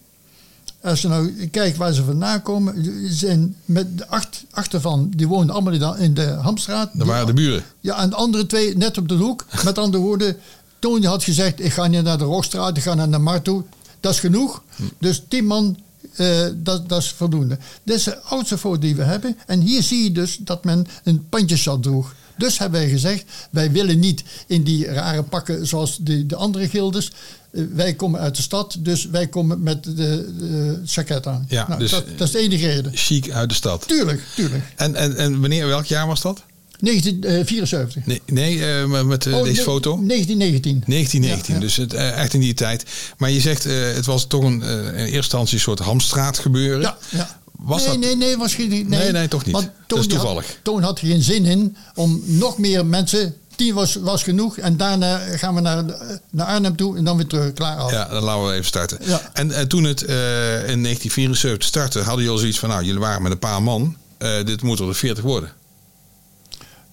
Als 0.83 1.03
je 1.03 1.09
nou 1.09 1.47
kijkt 1.47 1.77
waar 1.77 1.93
ze 1.93 2.05
vandaan 2.05 2.43
komen. 2.43 2.75
Zijn 3.09 3.57
met 3.65 3.99
de 3.99 4.09
acht, 4.09 4.45
acht 4.51 4.75
ervan, 4.75 5.13
die 5.17 5.29
woonden 5.29 5.55
allemaal 5.55 5.97
in 5.97 6.15
de, 6.15 6.23
Hamstraat. 6.23 6.91
Dat 6.93 7.07
waren 7.07 7.27
de 7.27 7.33
buren. 7.33 7.65
Ja, 7.81 7.99
en 7.99 8.11
de 8.11 8.17
andere 8.17 8.47
twee 8.47 8.77
net 8.77 8.99
op 8.99 9.09
de 9.09 9.15
hoek. 9.15 9.45
Met 9.65 9.79
andere 9.79 10.03
woorden, 10.03 10.37
Toon 10.79 11.05
had 11.05 11.25
gezegd, 11.25 11.65
ik 11.65 11.73
ga 11.73 11.87
niet 11.87 12.03
naar 12.03 12.19
de 12.19 12.25
Rookstraat, 12.25 12.77
ik 12.77 12.83
ga 12.83 12.95
naar 12.95 13.11
de 13.11 13.19
Markt 13.19 13.45
toe. 13.45 13.63
Dat 14.01 14.13
is 14.13 14.21
genoeg. 14.21 14.63
Hm. 14.77 14.83
Dus 14.99 15.23
tien 15.29 15.47
man, 15.47 15.77
eh, 16.15 16.47
dat, 16.55 16.89
dat 16.89 17.03
is 17.03 17.11
voldoende. 17.11 17.59
Dit 17.83 17.97
is 17.97 18.05
de 18.05 18.21
oudste 18.21 18.59
foto 18.59 18.79
die 18.79 18.97
we 18.97 19.03
hebben. 19.03 19.37
En 19.47 19.61
hier 19.61 19.83
zie 19.83 20.03
je 20.03 20.13
dus 20.13 20.37
dat 20.41 20.65
men 20.65 20.87
een 21.05 21.29
pandjesjat 21.29 21.83
droeg. 21.83 22.15
Dus 22.41 22.59
hebben 22.59 22.81
wij 22.81 22.89
gezegd, 22.91 23.25
wij 23.51 23.71
willen 23.71 23.99
niet 23.99 24.23
in 24.47 24.63
die 24.63 24.87
rare 24.87 25.23
pakken 25.23 25.67
zoals 25.67 25.97
de, 26.01 26.27
de 26.27 26.37
andere 26.37 26.69
gildes. 26.69 27.11
Eh, 27.53 27.63
wij 27.75 27.95
komen 27.95 28.21
uit 28.21 28.37
de 28.37 28.43
stad, 28.43 28.77
dus 28.79 29.07
wij 29.11 29.27
komen 29.27 29.63
met 29.63 29.85
de, 29.85 29.93
de 30.39 30.81
jacket 30.85 31.27
aan. 31.27 31.47
Ja, 31.49 31.69
nou, 31.69 31.81
dus- 31.81 31.91
dat, 31.91 32.05
dat 32.17 32.27
is 32.27 32.33
de 32.33 32.39
enige 32.39 32.67
reden. 32.67 32.93
Chic 32.95 33.31
uit 33.31 33.49
de 33.49 33.55
stad. 33.55 33.89
Tuurlijk, 33.89 34.23
tuurlijk. 34.35 34.65
En, 34.77 34.95
en, 34.95 35.17
en 35.17 35.41
wanneer, 35.41 35.67
welk 35.67 35.85
jaar 35.87 36.07
was 36.07 36.21
dat? 36.21 36.43
1974. 36.81 38.07
Nee, 38.07 38.23
nee 38.27 38.65
eh, 38.67 39.03
met 39.05 39.27
eh, 39.27 39.37
Oh, 39.37 39.45
deze 39.45 39.63
foto? 39.63 39.91
1919. 40.07 40.83
1919, 40.87 41.55
Ja, 41.55 41.55
ja. 41.55 41.67
dus 41.67 41.77
het, 41.77 41.93
eh, 41.93 42.23
echt 42.23 42.35
in 42.35 42.41
die 42.41 42.55
tijd. 42.55 42.85
Maar 43.19 43.31
je 43.31 43.41
zegt, 43.41 43.67
eh, 43.67 43.73
het 43.95 44.07
was 44.07 44.27
toch 44.27 44.45
een, 44.45 44.63
eh, 44.63 44.77
in 44.87 44.93
eerste 44.95 45.17
instantie 45.17 45.55
een 45.55 45.61
soort 45.61 45.79
Hamstraat 45.79 46.39
gebeuren. 46.39 46.81
Ja, 46.81 46.97
ja. 47.09 47.40
Was 47.63 47.81
nee, 47.81 47.89
dat- 47.89 47.99
nee, 47.99 48.17
nee, 48.17 48.37
was 48.37 48.55
geen, 48.55 48.69
nee. 48.69 48.85
Nee, 48.85 49.13
nee, 49.13 49.29
toch 49.29 49.45
niet. 49.45 49.55
Want 49.55 49.71
Dat 49.87 49.99
is 49.99 50.07
toevallig. 50.07 50.47
Had, 50.47 50.57
Toon 50.63 50.83
had 50.83 51.01
er 51.01 51.07
geen 51.07 51.23
zin 51.23 51.45
in 51.45 51.77
om 51.95 52.23
nog 52.25 52.59
meer 52.59 52.87
mensen. 52.87 53.35
Tien 53.57 53.75
was, 53.75 53.95
was 53.95 54.23
genoeg. 54.23 54.59
En 54.59 54.77
daarna 54.77 55.19
gaan 55.19 55.55
we 55.55 55.61
naar, 55.61 55.85
naar 56.31 56.47
Arnhem 56.47 56.77
toe 56.77 56.97
en 56.97 57.05
dan 57.05 57.17
weer 57.17 57.27
terug. 57.27 57.53
Klaar 57.53 57.77
af. 57.77 57.91
Ja, 57.91 58.09
dan 58.09 58.23
laten 58.23 58.47
we 58.47 58.53
even 58.53 58.65
starten. 58.65 58.99
Ja. 59.03 59.31
En 59.33 59.53
eh, 59.53 59.63
toen 59.63 59.85
het 59.85 60.03
eh, 60.03 60.15
in 60.55 60.83
1974 60.83 61.69
startte, 61.69 61.99
hadden 61.99 62.15
jullie 62.17 62.31
al 62.31 62.39
zoiets 62.39 62.59
van, 62.59 62.69
nou, 62.69 62.85
jullie 62.85 63.01
waren 63.01 63.23
met 63.23 63.33
een 63.33 63.39
paar 63.39 63.63
man. 63.63 63.97
Eh, 64.19 64.45
dit 64.45 64.63
moet 64.63 64.79
er 64.79 64.87
de 64.87 64.95
40 64.95 65.25
worden. 65.25 65.53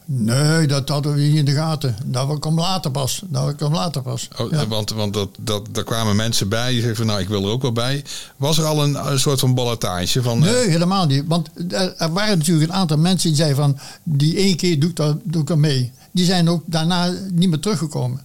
Nee, 0.09 0.67
dat 0.67 0.89
hadden 0.89 1.13
we 1.13 1.21
niet 1.21 1.35
in 1.35 1.45
de 1.45 1.51
gaten. 1.51 1.95
Dat 2.05 2.39
kwam 2.39 2.59
later 2.59 2.91
pas. 2.91 3.21
Dat 3.25 3.55
kwam 3.55 3.73
later 3.73 4.01
pas. 4.01 4.27
Oh, 4.37 4.51
Ja. 4.51 4.67
Want, 4.67 4.89
want 4.89 5.13
dat, 5.13 5.29
dat, 5.39 5.67
daar 5.71 5.83
kwamen 5.83 6.15
mensen 6.15 6.49
bij 6.49 6.67
die 6.69 6.77
zeiden 6.77 6.95
van, 6.97 7.05
nou, 7.05 7.19
ik 7.19 7.27
wil 7.27 7.43
er 7.43 7.49
ook 7.51 7.61
wel 7.61 7.71
bij. 7.71 8.03
Was 8.37 8.57
er 8.57 8.65
al 8.65 8.83
een, 8.83 9.11
een 9.11 9.19
soort 9.19 9.39
van 9.39 9.53
ballotage 9.53 10.21
van... 10.21 10.45
eh, 10.45 10.51
Nee, 10.53 10.67
helemaal 10.69 11.05
niet. 11.05 11.23
Want 11.27 11.49
er, 11.69 12.11
waren 12.11 12.37
natuurlijk 12.37 12.69
een 12.69 12.75
aantal 12.77 12.97
mensen 12.97 13.27
die 13.29 13.37
zeiden 13.37 13.57
van... 13.57 13.77
die 14.03 14.35
één 14.37 14.55
keer 14.57 14.79
doe 14.79 14.89
ik, 14.89 14.95
dat, 14.95 15.17
doe 15.23 15.41
ik 15.41 15.49
er 15.49 15.59
mee. 15.59 15.91
Die 16.11 16.25
zijn 16.25 16.49
ook 16.49 16.63
daarna 16.65 17.13
niet 17.31 17.49
meer 17.49 17.59
teruggekomen. 17.59 18.21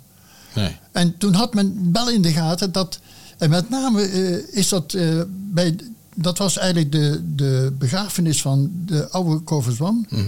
nee. 0.54 0.76
En 0.92 1.18
toen 1.18 1.34
had 1.34 1.54
men 1.54 1.88
wel 1.92 2.10
in 2.10 2.22
de 2.22 2.32
gaten 2.32 2.72
dat, 2.72 2.98
en 3.38 3.50
met 3.50 3.70
name 3.70 4.02
eh, 4.02 4.56
is 4.58 4.68
dat 4.68 4.92
eh, 4.94 5.20
bij, 5.28 5.76
dat 6.14 6.38
was 6.38 6.58
eigenlijk 6.58 6.92
de, 6.92 7.22
de 7.34 7.72
begrafenis 7.78 8.42
van 8.42 8.70
de 8.86 9.08
oude 9.10 9.38
Koverswam. 9.40 10.06
Mhm. 10.10 10.22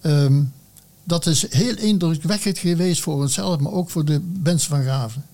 Ehm, 0.00 0.40
dat 1.04 1.26
is 1.26 1.46
heel 1.50 1.76
indrukwekkend 1.76 2.58
geweest 2.58 3.02
voor 3.02 3.14
onszelf, 3.14 3.58
maar 3.58 3.72
ook 3.72 3.90
voor 3.90 4.04
de 4.04 4.20
mensen 4.42 4.68
van 4.68 4.82
Graven. 4.82 5.24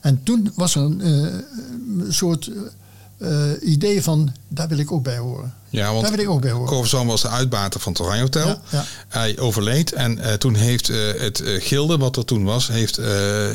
En 0.00 0.22
toen 0.22 0.52
was 0.54 0.74
er 0.74 0.82
een 0.82 1.00
eh, 1.00 2.10
soort 2.10 2.50
eh, 3.18 3.50
idee 3.60 4.02
van, 4.02 4.32
daar 4.48 4.68
wil 4.68 4.78
ik 4.78 4.92
ook 4.92 5.02
bij 5.02 5.18
horen. 5.18 5.54
Ja, 5.68 5.90
want 5.90 6.02
Daar 6.02 6.10
wil 6.10 6.24
ik 6.24 6.30
ook 6.30 6.40
bij 6.40 6.50
horen. 6.50 7.06
Was 7.06 7.22
de 7.22 7.28
uitbater 7.28 7.80
van 7.80 7.92
het 7.92 8.00
Oranje 8.00 8.22
Hotel. 8.22 8.46
Ja, 8.46 8.60
ja. 8.70 8.84
Hij 9.08 9.38
overleed 9.38 9.92
en 9.92 10.18
eh, 10.18 10.32
toen 10.32 10.54
heeft 10.54 10.86
het 11.18 11.42
gilde, 11.44 11.98
wat 11.98 12.16
er 12.16 12.24
toen 12.24 12.44
was, 12.44 12.68
heeft, 12.68 12.96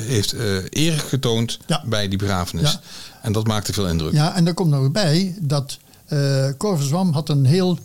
heeft 0.08 0.34
eer 0.70 1.00
getoond 1.00 1.60
Ja. 1.66 1.84
bij 1.86 2.08
die 2.08 2.18
begrafenis. 2.18 2.80
En 3.22 3.32
dat 3.32 3.48
maakte 3.48 3.74
veel 3.74 3.88
indruk. 3.88 4.14
Ja, 4.14 4.36
en 4.36 4.48
er 4.48 4.54
komt 4.54 4.70
nog 4.70 4.92
bij 4.92 5.36
dat 5.40 5.78
Zwam 6.80 7.14
had 7.14 7.30
een 7.30 7.46
heel 7.46 7.78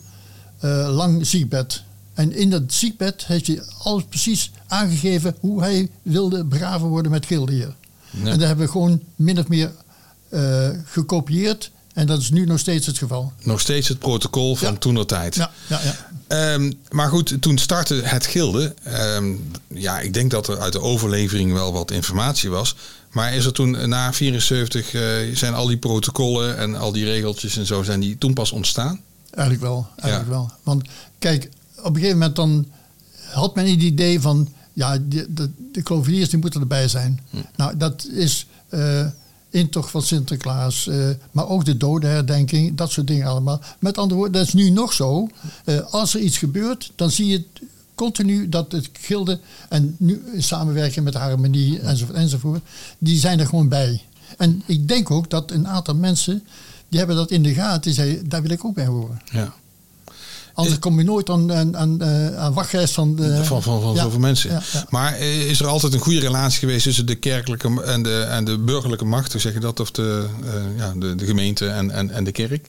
lang 0.87 1.27
ziekbed. 1.27 1.83
En 2.13 2.35
in 2.35 2.49
dat 2.49 2.61
ziekbed 2.67 3.25
heeft 3.25 3.47
hij 3.47 3.61
alles 3.83 4.03
precies 4.09 4.51
aangegeven 4.67 5.35
hoe 5.39 5.61
hij 5.61 5.89
wilde 6.01 6.43
begraven 6.43 6.87
worden 6.87 7.11
met 7.11 7.25
gilde 7.25 7.51
hier. 7.53 7.75
Ja. 8.09 8.19
En 8.31 8.37
dat 8.39 8.47
hebben 8.47 8.65
we 8.65 8.71
gewoon 8.71 9.01
min 9.15 9.39
of 9.39 9.47
meer 9.47 9.71
eh, 10.29 10.69
gekopieerd. 10.85 11.71
En 11.93 12.07
dat 12.07 12.19
is 12.21 12.29
nu 12.29 12.45
nog 12.45 12.59
steeds 12.59 12.85
het 12.85 12.97
geval. 12.97 13.33
Nog 13.43 13.59
steeds 13.59 13.87
het 13.87 13.99
protocol 13.99 14.55
van 14.55 14.71
Ja. 14.71 14.77
toen 14.77 14.95
de 14.95 15.05
tijd. 15.05 15.35
Ja, 15.35 15.51
ja, 15.69 15.79
ja. 15.83 15.95
Ehm, 16.27 16.71
maar 16.89 17.09
goed, 17.09 17.41
toen 17.41 17.57
startte 17.57 17.93
het 18.03 18.25
gilde. 18.25 18.73
Ehm, 18.83 19.33
ja, 19.67 19.99
ik 19.99 20.13
denk 20.13 20.31
dat 20.31 20.47
er 20.47 20.59
uit 20.59 20.73
de 20.73 20.81
overlevering 20.81 21.53
wel 21.53 21.73
wat 21.73 21.91
informatie 21.91 22.49
was. 22.49 22.75
Maar 23.11 23.33
is 23.33 23.45
er 23.45 23.53
toen 23.53 23.89
na 23.89 24.13
74 24.13 24.93
eh, 24.93 25.01
zijn 25.33 25.53
al 25.53 25.67
die 25.67 25.77
protocollen 25.77 26.57
en 26.57 26.75
al 26.75 26.91
die 26.91 27.05
regeltjes 27.05 27.57
en 27.57 27.65
zo 27.65 27.83
zijn 27.83 27.99
die 27.99 28.17
toen 28.17 28.33
pas 28.33 28.51
ontstaan? 28.51 28.99
Eigenlijk 29.31 29.61
wel. 29.67 29.87
Eigenlijk 29.95 30.31
Ja. 30.31 30.37
wel. 30.37 30.51
Want 30.63 30.83
kijk, 31.19 31.49
op 31.83 31.95
een 31.95 31.95
gegeven 31.95 32.17
moment 32.17 32.35
dan 32.35 32.65
had 33.31 33.55
men 33.55 33.69
het 33.69 33.81
idee 33.81 34.21
van... 34.21 34.47
ja, 34.73 34.97
de, 34.97 35.33
de, 35.33 35.49
de 35.71 35.81
kloveniers 35.81 36.29
die 36.29 36.39
moeten 36.39 36.61
erbij 36.61 36.87
zijn. 36.87 37.19
Hm. 37.29 37.37
Nou, 37.55 37.77
dat 37.77 38.07
is 38.11 38.47
eh 38.69 39.05
intocht 39.51 39.89
van 39.91 40.01
Sinterklaas... 40.01 40.87
eh, 40.87 41.09
maar 41.31 41.47
ook 41.47 41.65
de 41.65 41.77
dodenherdenking, 41.77 42.77
dat 42.77 42.91
soort 42.91 43.07
dingen 43.07 43.27
allemaal. 43.27 43.61
Met 43.79 43.97
andere 43.97 44.15
woorden, 44.19 44.39
dat 44.39 44.47
is 44.47 44.53
nu 44.53 44.69
nog 44.69 44.93
zo. 44.93 45.29
Eh, 45.65 45.79
als 45.79 46.13
er 46.13 46.21
iets 46.21 46.37
gebeurt, 46.37 46.91
dan 46.95 47.11
zie 47.11 47.27
je 47.27 47.37
het 47.37 47.69
continu 47.95 48.49
dat 48.49 48.71
het 48.71 48.89
gilde... 48.93 49.39
en 49.69 49.95
nu 49.99 50.23
in 50.33 50.43
samenwerking 50.43 51.03
met 51.03 51.13
de 51.13 51.19
harmonie 51.19 51.79
enzovoort, 51.79 52.17
enzovoort... 52.17 52.61
die 52.97 53.19
zijn 53.19 53.39
er 53.39 53.45
gewoon 53.45 53.67
bij. 53.67 54.01
En 54.37 54.63
ik 54.65 54.87
denk 54.87 55.11
ook 55.11 55.29
dat 55.29 55.51
een 55.51 55.67
aantal 55.67 55.95
mensen... 55.95 56.43
die 56.89 56.99
hebben 56.99 57.17
dat 57.17 57.31
in 57.31 57.43
de 57.43 57.53
gaten. 57.53 57.81
Die 57.81 57.93
zeggen, 57.93 58.29
daar 58.29 58.41
wil 58.41 58.51
ik 58.51 58.65
ook 58.65 58.75
bij 58.75 58.85
horen. 58.85 59.21
Ja. 59.31 59.53
Anders 60.53 60.79
kom 60.79 60.97
je 60.97 61.03
nooit 61.05 61.29
aan, 61.29 61.53
aan, 61.53 61.77
aan, 61.77 62.01
eh, 62.01 62.35
aan 62.37 62.53
wachtlijst 62.53 62.93
van... 62.93 63.15
de- 63.15 63.43
van 63.45 63.63
van, 63.63 63.81
van 63.81 63.93
ja, 63.95 64.01
zoveel 64.03 64.19
mensen. 64.19 64.51
ja, 64.51 64.61
ja. 64.73 64.85
Maar 64.89 65.13
eh, 65.13 65.49
is 65.49 65.59
er 65.59 65.67
altijd 65.67 65.93
een 65.93 65.99
goede 65.99 66.19
relatie 66.19 66.59
geweest 66.59 66.83
tussen 66.83 67.05
de 67.05 67.15
kerkelijke 67.15 67.81
en 67.83 68.03
de, 68.03 68.19
en 68.21 68.45
de 68.45 68.57
burgerlijke 68.57 69.05
macht, 69.05 69.31
zeg 69.41 69.53
je 69.53 69.59
dat, 69.59 69.79
of 69.79 69.91
de, 69.91 70.27
ja, 70.77 70.93
de, 70.97 71.15
de 71.15 71.25
gemeente 71.25 71.67
en, 71.67 71.91
en, 71.91 72.09
en 72.09 72.23
de 72.23 72.31
kerk? 72.31 72.67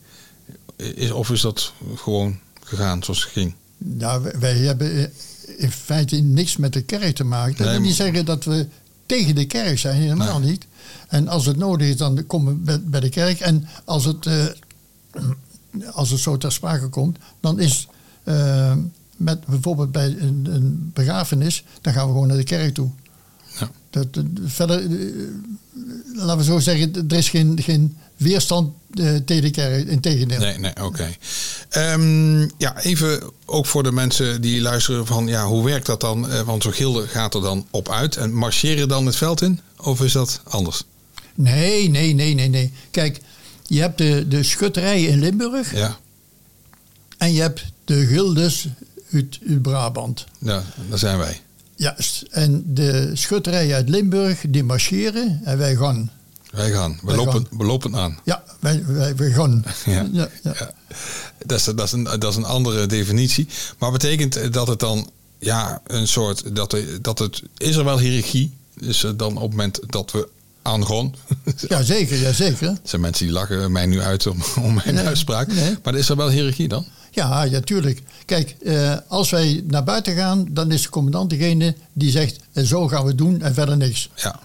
Is, 0.76 1.10
of 1.10 1.30
is 1.30 1.40
dat 1.40 1.72
gewoon 1.96 2.38
gegaan 2.64 3.02
zoals 3.02 3.22
het 3.22 3.32
ging? 3.32 3.54
Ja, 3.98 4.20
wij, 4.38 4.56
hebben 4.56 5.12
in 5.56 5.70
feite 5.70 6.16
niks 6.16 6.56
met 6.56 6.72
de 6.72 6.82
kerk 6.82 7.14
te 7.14 7.24
maken. 7.24 7.56
Dat 7.56 7.66
Nee, 7.66 7.76
wil 7.76 7.86
niet 7.86 7.94
zeggen 7.96 8.24
dat 8.24 8.44
we 8.44 8.66
tegen 9.06 9.34
de 9.34 9.44
kerk 9.46 9.78
zijn, 9.78 10.00
helemaal 10.00 10.38
Nee. 10.38 10.50
niet. 10.50 10.66
En 11.08 11.28
als 11.28 11.46
het 11.46 11.56
nodig 11.56 11.88
is, 11.88 11.96
dan 11.96 12.26
komen 12.26 12.62
we 12.64 12.78
bij, 12.80 13.00
de 13.00 13.08
kerk. 13.08 13.40
En 13.40 13.68
als 13.84 14.04
het, 14.04 14.26
als 15.92 16.10
het 16.10 16.20
zo 16.20 16.36
ter 16.36 16.52
sprake 16.52 16.88
komt, 16.88 17.18
dan 17.40 17.60
is 17.60 17.88
eh, 18.24 18.74
met 19.16 19.44
bijvoorbeeld 19.46 19.92
bij 19.92 20.16
een, 20.18 20.48
een 20.50 20.90
begrafenis, 20.94 21.64
dan 21.80 21.92
gaan 21.92 22.06
we 22.06 22.12
gewoon 22.12 22.28
naar 22.28 22.36
de 22.36 22.44
kerk 22.44 22.74
toe. 22.74 22.90
Ja. 23.58 23.70
Dat, 23.90 24.06
verder, 24.44 24.78
eh, 24.78 25.16
laten 26.14 26.36
we 26.36 26.44
zo 26.44 26.58
zeggen, 26.58 27.08
er 27.08 27.16
is 27.16 27.28
geen, 27.28 27.58
geen 27.62 27.96
weerstand 28.16 28.72
eh, 28.94 29.14
tegen 29.16 29.42
de 29.42 29.50
kerk. 29.50 29.88
Integendeel. 29.88 30.38
Nee, 30.38 30.58
nee, 30.58 30.84
oké. 30.84 31.16
Ehm, 31.68 32.40
ja, 32.40 32.80
even 32.82 33.30
ook 33.44 33.66
voor 33.66 33.82
de 33.82 33.92
mensen 33.92 34.40
die 34.40 34.60
luisteren 34.60 35.06
van, 35.06 35.26
ja, 35.26 35.46
hoe 35.46 35.64
werkt 35.64 35.86
dat 35.86 36.00
dan? 36.00 36.44
Want 36.44 36.62
zo'n 36.62 36.72
gilde 36.72 37.06
gaat 37.06 37.34
er 37.34 37.40
dan 37.40 37.66
op 37.70 37.88
uit 37.88 38.16
en 38.16 38.34
marcheren 38.34 38.88
dan 38.88 39.06
het 39.06 39.16
veld 39.16 39.42
in? 39.42 39.60
Of 39.76 40.00
is 40.00 40.12
dat 40.12 40.40
anders? 40.44 40.84
Nee, 41.34 41.88
nee, 41.88 42.14
nee, 42.14 42.34
nee, 42.34 42.48
nee. 42.48 42.72
Kijk, 42.90 43.20
je 43.72 43.80
hebt 43.80 43.98
de, 43.98 44.28
de 44.28 44.42
schutterijen 44.42 45.08
in 45.08 45.18
Limburg 45.18 45.74
Ja, 45.76 45.96
en 47.18 47.32
je 47.32 47.40
hebt 47.40 47.64
de 47.84 48.06
gildes 48.06 48.68
uit, 49.12 49.38
uit 49.48 49.62
Brabant. 49.62 50.24
ja 50.38 50.62
daar 50.88 50.98
zijn 50.98 51.18
wij. 51.18 51.40
Juist. 51.76 52.24
En 52.30 52.64
de 52.66 53.10
schutterijen 53.12 53.74
uit 53.74 53.88
Limburg, 53.88 54.44
die 54.48 54.64
marcheren 54.64 55.40
en 55.44 55.58
wij 55.58 55.76
gaan. 55.76 56.10
Wij 56.50 56.70
gaan. 56.70 56.98
We, 57.00 57.06
Wij 57.06 57.16
lopen, 57.16 57.32
gaan. 57.32 57.58
we 57.58 57.64
lopen 57.64 57.96
aan. 57.96 58.18
Ja, 58.24 58.42
wij, 58.60 58.84
wij, 58.86 59.16
wij 59.16 59.30
gaan. 59.30 59.64
Ja. 59.84 60.08
ja, 60.12 60.28
ja. 60.42 60.54
Ja. 60.58 60.70
Dat, 61.46 61.58
is, 61.58 61.64
dat, 61.64 61.82
is 61.82 61.92
een, 61.92 62.04
dat 62.04 62.24
is 62.24 62.36
een 62.36 62.44
andere 62.44 62.86
definitie. 62.86 63.48
Maar 63.78 63.92
betekent 63.92 64.52
dat 64.52 64.66
het 64.66 64.80
dan 64.80 65.10
ja, 65.38 65.80
een 65.86 66.08
soort. 66.08 66.56
Dat, 66.56 66.76
dat 67.00 67.18
het. 67.18 67.42
Is 67.56 67.76
er 67.76 67.84
wel 67.84 67.98
hiërarchie? 67.98 68.52
Dus 68.74 69.00
dan 69.16 69.36
op 69.36 69.42
het 69.42 69.50
moment 69.50 69.80
dat 69.86 70.10
we 70.10 70.28
aangaan. 70.62 71.14
Ja, 71.68 71.82
zeker, 71.82 72.20
ja, 72.20 72.32
zeker. 72.32 72.66
Er 72.68 72.76
zijn 72.82 73.00
mensen 73.00 73.24
die 73.26 73.34
lachen 73.34 73.72
mij 73.72 73.86
nu 73.86 74.00
uit 74.00 74.26
om, 74.26 74.42
om 74.62 74.74
mijn 74.74 74.94
Nee, 74.94 75.04
uitspraak. 75.06 75.52
nee. 75.52 75.76
Maar 75.82 75.94
is 75.94 76.08
er 76.08 76.16
wel 76.16 76.28
hiërarchie 76.30 76.68
dan? 76.68 76.86
Ja, 77.10 77.42
ja, 77.42 77.60
tuurlijk. 77.60 78.02
Kijk, 78.26 78.56
eh, 78.64 78.96
als 79.08 79.30
wij 79.30 79.62
naar 79.66 79.84
buiten 79.84 80.14
gaan, 80.16 80.46
dan 80.50 80.70
is 80.72 80.82
de 80.82 80.88
commandant 80.88 81.30
degene 81.30 81.74
die 81.92 82.10
zegt, 82.10 82.38
eh, 82.52 82.64
zo 82.64 82.88
gaan 82.88 83.02
we 83.02 83.08
het 83.08 83.18
doen 83.18 83.40
en 83.42 83.54
verder 83.54 83.76
niks. 83.76 84.10
Ja. 84.16 84.40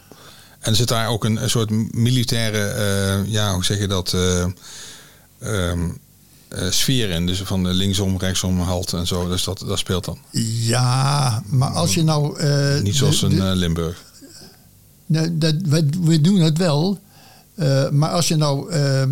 En 0.60 0.76
zit 0.76 0.88
daar 0.88 1.08
ook 1.08 1.24
een, 1.26 1.44
een 1.44 1.50
soort 1.50 1.94
militaire. 1.94 2.58
eh, 2.68 3.32
ja, 3.32 3.54
hoe 3.54 3.66
zeg 3.66 3.80
je 3.80 3.88
dat? 3.88 4.14
eh, 4.14 4.46
ehm, 5.40 5.90
eh, 6.48 6.70
sfeer 6.70 7.10
in. 7.10 7.26
Dus 7.26 7.42
van 7.44 7.72
linksom, 7.72 8.18
rechtsom, 8.18 8.60
halt 8.60 8.94
en 8.94 9.08
zo. 9.08 9.28
Dus 9.28 9.44
dat, 9.44 9.64
dat 9.68 9.80
speelt 9.80 10.06
dan. 10.06 10.18
Ja, 10.62 11.44
maar 11.46 11.70
als 11.70 11.94
je 11.94 12.04
nou... 12.04 12.44
Niet 12.84 12.96
zoals 12.96 13.20
de- 13.20 13.26
een 13.26 13.36
de- 13.36 13.56
Limburg. 13.56 14.06
Dat, 15.08 15.54
we, 15.66 15.86
we 16.02 16.22
doen 16.22 16.40
het 16.40 16.58
wel. 16.58 17.00
Eh, 17.56 17.90
maar 17.90 18.10
als 18.10 18.28
je 18.28 18.36
nou 18.36 18.72
eh, 18.72 19.04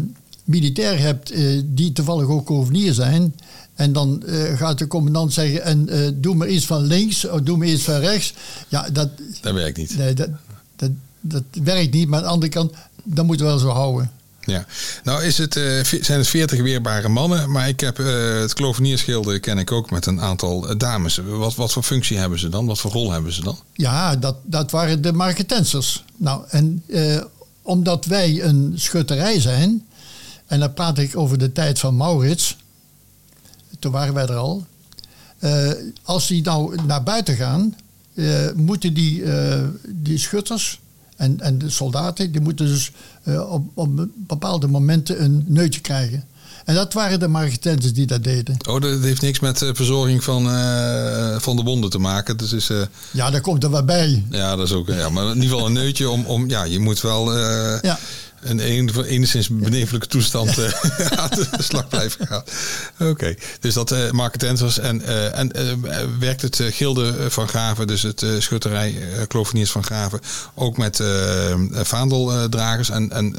militair 0.44 1.00
hebt 1.00 1.32
eh, 1.32 1.62
die 1.66 1.92
toevallig 1.92 2.28
ook 2.28 2.48
hovenier 2.48 2.94
zijn. 2.94 3.36
En 3.76 3.94
dan 3.94 4.24
eh, 4.24 4.58
gaat 4.58 4.78
de 4.80 4.88
commandant 4.88 5.34
zeggen: 5.34 5.64
en, 5.64 5.88
Doe 6.22 6.36
maar 6.36 6.48
iets 6.48 6.66
van 6.66 6.82
links 6.84 7.26
of 7.30 7.42
doe 7.42 7.58
maar 7.58 7.68
iets 7.68 7.84
van 7.84 8.00
rechts. 8.00 8.34
Ja, 8.68 8.90
dat, 8.90 9.10
Dat 9.42 9.54
werkt 9.54 9.78
niet. 9.78 9.98
nee, 9.98 10.14
dat, 10.14 10.30
dat, 10.76 10.92
dat 11.22 11.44
werkt 11.64 11.94
niet. 11.94 12.08
Maar 12.08 12.20
aan 12.20 12.26
de 12.26 12.32
andere 12.32 12.52
kant, 12.52 12.74
dan 13.04 13.26
moeten 13.26 13.46
we 13.46 13.52
wel 13.52 13.62
zo 13.62 13.68
houden. 13.70 14.12
Ja, 14.46 14.66
nou 15.04 15.24
is 15.24 15.38
het, 15.38 15.56
eh, 15.56 15.84
zijn 15.84 16.20
het 16.20 16.28
40 16.28 16.62
weerbare 16.62 17.10
mannen, 17.10 17.52
maar 17.52 17.68
ik 17.68 17.80
heb 17.80 18.00
eh, 18.00 18.40
het 18.40 18.54
kloveniersgilde 18.54 19.40
ken 19.40 19.58
ik 19.58 19.72
ook 19.72 19.92
met 19.92 20.06
een 20.06 20.22
aantal 20.22 20.70
eh, 20.70 20.76
dames. 20.78 21.18
Wat, 21.18 21.56
wat 21.56 21.72
voor 21.72 21.84
functie 21.84 22.18
hebben 22.18 22.40
ze 22.40 22.50
dan? 22.50 22.66
Wat 22.66 22.80
voor 22.80 22.92
rol 22.92 23.12
hebben 23.12 23.34
ze 23.34 23.42
dan? 23.42 23.60
Ja, 23.74 24.16
dat, 24.16 24.36
dat 24.44 24.72
waren 24.72 25.02
de 25.02 25.14
marketensers. 25.14 26.04
Nou, 26.18 26.44
en 26.50 26.84
omdat 27.62 28.06
wij 28.06 28.44
een 28.44 28.74
schutterij 28.76 29.40
zijn, 29.40 29.86
en 30.46 30.60
dan 30.60 30.74
praat 30.74 30.98
ik 30.98 31.18
over 31.18 31.38
de 31.38 31.52
tijd 31.52 31.80
van 31.80 31.96
Maurits, 31.96 32.58
toen 33.80 33.92
waren 33.92 34.14
wij 34.14 34.26
er 34.26 34.36
al. 34.36 34.66
Als 36.04 36.28
die 36.28 36.44
nou 36.44 36.78
naar 36.86 37.04
buiten 37.04 37.36
gaan, 37.36 37.76
moeten 38.56 38.94
die, 38.94 39.24
die 39.88 40.18
schutters 40.18 40.80
en, 41.16 41.40
en 41.40 41.58
de 41.58 41.70
soldaten, 41.70 42.32
die 42.32 42.42
moeten 42.42 42.66
dus 42.66 42.92
eh, 43.24 43.52
op, 43.52 43.66
op 43.74 44.08
bepaalde 44.16 44.68
momenten 44.68 45.24
een 45.24 45.44
neutje 45.48 45.82
krijgen. 45.82 46.24
En 46.66 46.76
dat 46.76 46.94
waren 46.94 47.20
de 47.20 47.28
marketensers 47.28 47.94
die 47.94 48.06
dat 48.06 48.24
deden. 48.24 48.58
Oh, 48.70 48.82
dat 48.82 49.00
heeft 49.02 49.22
niks 49.22 49.40
met 49.40 49.62
eh, 49.62 49.70
verzorging 49.74 50.24
van, 50.24 50.50
eh, 50.50 51.36
van 51.40 51.56
de 51.56 51.64
wonden 51.64 51.90
te 51.90 52.00
maken. 52.00 52.38
Dus 52.38 52.54
is, 52.54 52.70
Ja, 53.12 53.30
daar 53.30 53.42
komt 53.42 53.64
er 53.64 53.70
wat 53.70 53.86
bij. 53.86 54.24
ja, 54.30 54.56
dat 54.56 54.66
is 54.68 54.74
ook, 54.74 54.88
ja, 54.88 55.10
maar 55.10 55.24
in 55.28 55.34
ieder 55.34 55.50
geval 55.50 55.66
een 55.66 55.74
neutje 55.74 56.10
om, 56.10 56.26
om 56.26 56.50
ja, 56.50 56.64
je 56.64 56.80
moet 56.80 57.02
wel 57.02 57.38
Ja. 57.82 58.00
Een, 58.50 58.60
enigszins 59.04 59.50
benevelijke 59.50 60.08
toestand 60.08 60.58
eh, 60.58 60.72
aan 61.22 61.30
de 61.30 61.48
slag 61.58 61.88
blijven 61.88 62.28
gaan. 62.28 62.44
Oké, 63.00 63.36
dus 63.60 63.74
dat 63.74 63.92
eh 63.92 64.12
marketensers 64.12 64.80
en, 64.80 65.02
eh, 65.02 65.40
en 65.40 65.52
werkt 66.20 66.42
het 66.42 66.62
gilde 66.64 67.30
van 67.32 67.48
Graven, 67.48 67.88
dus 67.88 68.02
het 68.02 68.26
schutterij 68.40 68.96
Kloveniers 69.28 69.72
van 69.72 69.84
Graven, 69.84 70.20
ook 70.54 70.78
met 70.78 71.04
vaandeldragers 71.72 72.90
en, 72.90 73.12
en 73.12 73.36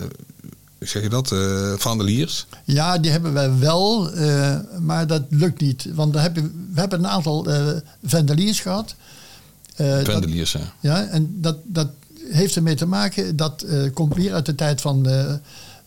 zeg 0.79 1.03
je 1.03 1.09
dat, 1.09 1.33
eh 1.33 1.73
vandeliers? 1.77 2.47
Ja, 2.65 2.99
die 2.99 3.11
hebben 3.11 3.33
wij 3.33 3.59
wel, 3.59 4.11
maar 4.81 5.07
dat 5.07 5.23
lukt 5.31 5.61
niet. 5.61 5.87
Want 5.95 6.15
heb 6.15 6.37
je, 6.37 6.43
we 6.43 6.81
hebben 6.81 6.99
een 6.99 7.09
aantal 7.09 7.47
eh 7.51 7.67
vendeliers 8.05 8.61
gehad. 8.61 8.95
Eh, 9.77 9.97
dat- 9.97 10.11
Vandeliers, 10.11 10.53
ja. 10.53 10.73
ja, 10.81 11.05
en 11.07 11.37
dat, 11.41 11.57
dat 11.65 11.89
heeft 12.31 12.57
ermee 12.57 12.75
te 12.75 12.87
maken, 12.87 13.37
dat 13.37 13.63
eh, 13.63 13.83
komt 13.95 14.15
weer 14.15 14.33
uit 14.33 14.47
de 14.47 14.55
tijd 14.55 14.81
van, 14.81 15.09
eh, 15.09 15.33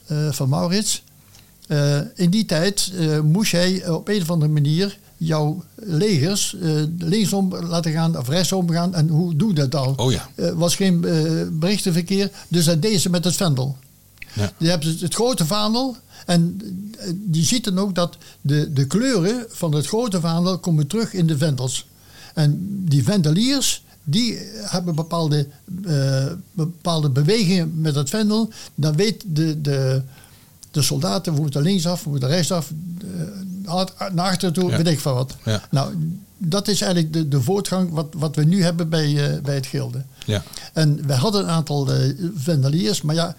eh, 0.06 0.32
van 0.32 0.49
Maurits. 0.49 1.04
In 2.15 2.30
die 2.30 2.45
tijd 2.45 2.91
moest 3.23 3.52
jij 3.52 3.89
op 3.89 4.08
een 4.08 4.21
of 4.21 4.30
andere 4.32 4.52
manier 4.52 4.97
jouw 5.17 5.63
legers 5.75 6.56
linksom 6.97 7.56
laten 7.56 7.91
gaan 7.91 8.17
of 8.17 8.30
rechtsom 8.30 8.69
gaan. 8.69 8.95
En 8.95 9.08
hoe 9.08 9.36
doe 9.36 9.49
je 9.49 9.56
dat 9.56 9.71
dan? 9.71 9.97
Oh 9.97 10.12
ja. 10.12 10.30
Er 10.36 10.56
was 10.56 10.75
geen 10.75 10.99
berichtenverkeer, 11.60 12.32
dus 12.47 12.65
dat 12.65 12.82
deden 12.82 12.99
ze 12.99 13.10
met 13.10 13.23
het 13.23 13.36
vendel. 13.36 13.78
Ja. 14.34 14.52
Je 14.58 14.69
hebt 14.69 14.84
het, 14.84 15.02
het 15.02 15.13
grote 15.13 15.45
vaandel. 15.45 15.95
En 16.25 16.62
je 17.32 17.43
ziet 17.43 17.63
dan 17.63 17.80
ook 17.80 17.95
dat 17.95 18.17
de, 18.41 18.73
de 18.73 18.88
kleuren 18.88 19.45
van 19.49 19.75
het 19.75 19.88
grote 19.88 20.19
vaandel 20.19 20.60
komen 20.60 20.88
terug 20.88 21.13
in 21.13 21.28
de 21.28 21.38
vendels. 21.38 21.88
En 22.34 22.58
die 22.88 23.04
vendeliers, 23.04 23.84
die 24.10 24.38
hebben 24.62 24.95
bepaalde, 24.95 25.48
eh, 25.86 26.26
bepaalde 26.52 27.10
bewegingen 27.10 27.82
met 27.82 27.95
het 27.95 28.10
vendel. 28.10 28.50
Dan 28.76 28.95
weet 28.95 29.24
de, 29.28 29.62
de, 29.62 30.02
de 30.72 30.82
soldaten, 30.82 31.34
we 31.34 31.41
moeten 31.41 31.62
linksaf, 31.62 32.04
we 32.04 32.10
moeten 32.10 32.30
rechtsaf, 32.30 32.72
eh, 33.02 33.69
hard- 33.72 34.13
naar 34.13 34.26
achteren 34.26 34.54
toe, 34.54 34.69
Ja. 34.69 34.78
weet 34.78 34.88
ik 34.88 35.00
van 35.00 35.13
wat. 35.13 35.36
Ja. 35.45 35.62
Nou, 35.72 35.93
dat 36.38 36.67
is 36.67 36.82
eigenlijk 36.82 37.13
de, 37.13 37.28
de 37.28 37.41
voortgang 37.41 37.91
wat, 37.91 38.08
wat 38.17 38.36
we 38.36 38.43
nu 38.43 38.63
hebben 38.63 38.89
bij, 38.89 39.34
eh, 39.34 39.41
bij 39.41 39.56
het 39.56 39.65
gilde. 39.65 40.04
Ja. 40.26 40.43
En 40.74 41.06
we 41.08 41.13
hadden 41.13 41.41
een 41.43 41.50
aantal 41.50 41.91
eh, 41.93 42.13
vendeliers, 42.36 43.02
maar 43.02 43.15
ja, 43.15 43.36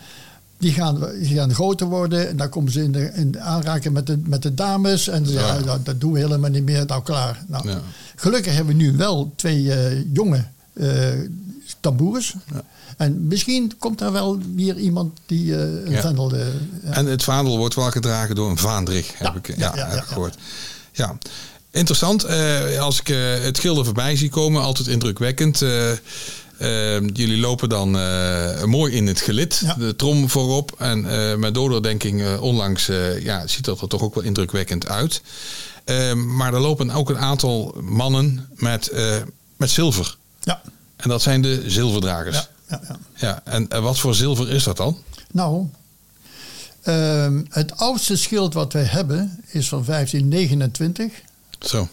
die 0.59 0.73
gaan, 0.73 0.99
die 1.21 1.35
gaan 1.37 1.55
groter 1.55 1.87
worden. 1.87 2.29
En 2.29 2.37
dan 2.37 2.49
komen 2.49 2.73
ze 2.73 2.83
in, 2.83 2.93
de, 2.93 3.11
in 3.15 3.41
aanraking 3.41 3.95
met 3.95 4.07
de, 4.07 4.19
met 4.25 4.43
de 4.43 4.55
dames. 4.55 5.09
En 5.09 5.27
ze 5.27 5.33
zeggen, 5.33 5.55
Ja. 5.55 5.59
ja, 5.61 5.65
dat, 5.67 5.85
dat 5.87 6.01
doen 6.01 6.13
we 6.13 6.19
helemaal 6.19 6.51
niet 6.51 6.65
meer. 6.65 6.87
Nou, 6.87 7.03
klaar. 7.03 7.45
Nou, 7.49 7.69
Ja. 7.69 7.81
Gelukkig 8.17 8.55
hebben 8.55 8.77
we 8.77 8.83
nu 8.83 8.97
wel 8.97 9.33
twee 9.37 9.73
eh, 9.73 10.05
jonge 10.13 10.45
eh 10.75 11.09
tamboers. 11.81 12.35
En 12.97 13.27
misschien 13.27 13.73
komt 13.79 14.01
er 14.01 14.13
wel 14.13 14.39
weer 14.55 14.77
iemand 14.77 15.19
die 15.27 15.55
eh, 15.57 15.61
een 15.85 15.91
Ja. 15.91 16.01
vendel... 16.01 16.33
eh, 16.35 16.47
ja. 16.85 16.91
En 16.93 17.07
het 17.07 17.23
vaandel 17.23 17.59
wordt 17.59 17.75
wel 17.75 17.91
gedragen 17.91 18.35
door 18.35 18.51
een 18.51 18.59
vaandrig, 18.59 19.07
heb 19.19 19.33
Ja, 19.33 19.35
ik, 19.35 19.47
ja, 19.47 19.55
ja, 19.57 19.73
ja, 19.77 19.87
heb 19.89 19.99
ja. 19.99 20.05
gehoord. 20.05 20.37
Ja, 20.93 21.19
interessant. 21.71 22.27
Als 22.79 23.01
ik 23.01 23.07
het 23.43 23.59
gilde 23.59 23.85
voorbij 23.85 24.17
zie 24.17 24.29
komen, 24.31 24.63
altijd 24.63 24.89
indrukwekkend. 24.89 25.59
Jullie 27.13 27.39
lopen 27.39 27.69
dan 27.69 27.91
mooi 28.71 28.93
in 28.93 29.07
het 29.07 29.21
gelid, 29.21 29.61
Ja. 29.65 29.75
de 29.75 29.97
trom 29.97 30.29
voorop. 30.31 30.75
En 30.79 31.01
met 31.41 31.55
doordenking 31.55 32.39
onlangs 32.39 32.87
ja, 33.21 33.47
ziet 33.47 33.65
dat 33.65 33.81
er 33.81 33.89
toch 33.89 34.03
ook 34.03 34.15
wel 34.15 34.25
indrukwekkend 34.25 34.87
uit. 34.89 35.23
Maar 36.17 36.55
er 36.55 36.61
lopen 36.61 36.91
ook 36.91 37.11
een 37.11 37.19
aantal 37.19 37.75
mannen 37.83 38.49
met, 38.55 38.93
met 39.57 39.71
zilver. 39.71 40.17
Ja, 40.41 40.63
En 40.97 41.09
dat 41.09 41.23
zijn 41.23 41.43
de 41.43 41.63
zilverdragers. 41.67 42.37
ja, 42.37 42.49
ja, 42.69 42.81
ja. 42.89 42.99
Ja, 43.15 43.41
en 43.45 43.69
eh, 43.69 43.83
wat 43.83 43.99
voor 43.99 44.15
zilver 44.15 44.51
is 44.51 44.65
dat 44.65 44.77
dan? 44.77 44.99
Nou, 45.33 45.67
ehm, 46.83 47.43
het 47.49 47.77
oudste 47.77 48.17
schild 48.17 48.55
wat 48.55 48.73
wij 48.73 48.85
hebben 48.85 49.43
is 49.47 49.69
van 49.69 49.85
1529. 49.85 51.23
Zo, 51.61 51.89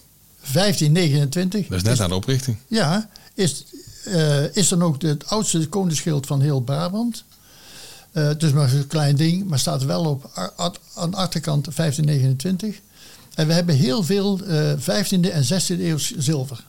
1529. 0.52 1.68
dat 1.68 1.78
is 1.78 1.84
net 1.84 2.00
aan 2.00 2.10
de 2.10 2.16
oprichting. 2.16 2.58
Ja, 2.68 3.10
is, 3.34 3.64
eh, 4.06 4.56
is 4.56 4.68
dan 4.68 4.84
ook 4.84 5.02
het 5.02 5.30
oudste 5.30 5.68
koningsschild 5.68 6.26
van 6.26 6.42
heel 6.42 6.60
Brabant. 6.60 7.24
Eh, 8.12 8.28
het 8.28 8.44
is 8.44 8.52
maar 8.52 8.74
een 8.74 8.88
klein 8.88 9.16
ding, 9.16 9.48
maar 9.48 9.60
staat 9.60 9.84
wel 9.84 10.06
op 10.06 10.32
aan 10.96 11.12
de 11.12 11.18
achterkant 11.18 11.64
1529. 11.76 12.80
En 13.36 13.48
we 13.48 13.54
hebben 13.54 13.76
heel 13.76 14.04
veel 14.04 14.40
eh 14.46 14.74
15e 14.78 15.30
en 15.32 15.44
16e 15.46 15.84
eeuw 15.84 15.98
zilver. 16.18 16.64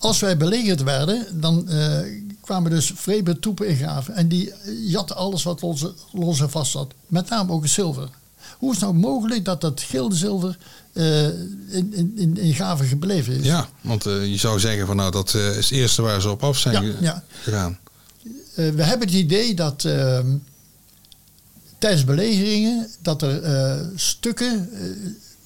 Als 0.00 0.20
wij 0.20 0.36
belegerd 0.36 0.82
werden, 0.82 1.40
dan 1.40 1.68
eh, 1.68 1.98
kwamen 2.40 2.70
dus 2.70 2.92
vreemde 2.94 3.38
troepen 3.38 3.68
ingraven. 3.68 4.14
En 4.14 4.28
die 4.28 4.52
jatten 4.86 5.16
alles 5.16 5.42
wat 5.42 5.60
los, 5.62 5.86
los 6.12 6.40
en 6.40 6.50
vast 6.50 6.70
zat. 6.72 6.92
Met 7.06 7.28
name 7.28 7.52
ook 7.52 7.62
het 7.62 7.70
zilver. 7.70 8.08
Hoe 8.58 8.70
is 8.74 8.80
het 8.80 8.84
nou 8.90 8.94
mogelijk 9.00 9.44
dat 9.44 9.60
dat 9.60 9.80
gilde 9.80 10.16
zilver 10.16 10.58
eh, 10.92 11.24
in, 11.24 11.92
in, 11.94 12.12
in, 12.16 12.36
in 12.38 12.54
graven 12.54 12.86
gebleven 12.86 13.34
is? 13.34 13.44
Ja, 13.46 13.68
want 13.80 14.06
eh, 14.06 14.26
je 14.30 14.36
zou 14.36 14.60
zeggen 14.60 14.86
van 14.86 14.96
nou 14.96 15.10
dat 15.10 15.34
eh, 15.34 15.48
is 15.56 15.68
het 15.70 15.78
eerste 15.78 16.02
waar 16.02 16.20
ze 16.20 16.30
op 16.30 16.42
af 16.44 16.58
zijn 16.58 16.74
Ja, 16.74 16.80
ge- 16.92 16.96
ja. 17.02 17.24
gegaan. 17.42 17.78
Eh, 18.54 18.68
we 18.70 18.82
hebben 18.82 19.06
het 19.08 19.16
idee 19.16 19.54
dat 19.54 19.84
ehm, 19.84 20.26
tijdens 21.78 22.04
belegeringen 22.04 22.88
dat 23.02 23.22
er 23.22 23.42
eh, 23.42 23.86
stukken, 23.94 24.68
eh, 24.72 24.80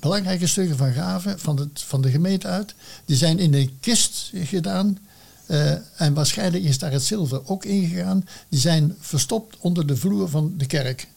belangrijke 0.04 0.46
stukken 0.46 0.76
van 0.76 0.92
graven 0.92 1.38
van, 1.40 1.58
het, 1.58 1.82
van 1.82 2.02
de 2.02 2.10
gemeente 2.10 2.46
uit, 2.46 2.74
die 3.04 3.16
zijn 3.16 3.38
in 3.38 3.54
een 3.54 3.76
kist 3.80 4.30
gedaan. 4.34 4.98
eh, 5.46 5.70
en 5.96 6.14
waarschijnlijk 6.14 6.64
is 6.64 6.78
daar 6.78 6.92
het 6.92 7.02
zilver 7.02 7.40
ook 7.48 7.64
ingegaan. 7.64 8.26
Die 8.48 8.60
zijn 8.60 8.94
verstopt 9.00 9.56
onder 9.58 9.86
de 9.86 9.96
vloer 9.96 10.28
van 10.28 10.54
de 10.56 10.66
kerk. 10.66 11.08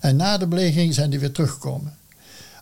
En 0.00 0.16
na 0.16 0.38
de 0.38 0.46
belegering 0.46 0.94
zijn 0.94 1.10
die 1.10 1.18
weer 1.20 1.32
teruggekomen. 1.32 1.94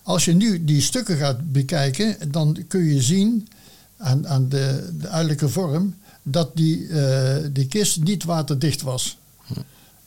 Als 0.02 0.24
je 0.24 0.33
nu 0.35 0.64
die 0.64 0.80
stukken 0.80 1.16
gaat 1.16 1.52
bekijken, 1.52 2.30
dan 2.30 2.64
kun 2.68 2.85
je 2.85 3.02
zien 3.02 3.48
aan, 3.96 4.28
aan 4.28 4.48
de, 4.48 4.90
de 5.00 5.09
uiterlijke 5.09 5.48
vorm 5.48 5.94
dat 6.22 6.56
die, 6.56 6.88
eh, 6.88 7.37
die 7.52 7.66
kist 7.66 8.02
niet 8.02 8.24
waterdicht 8.24 8.83
was. 8.83 9.18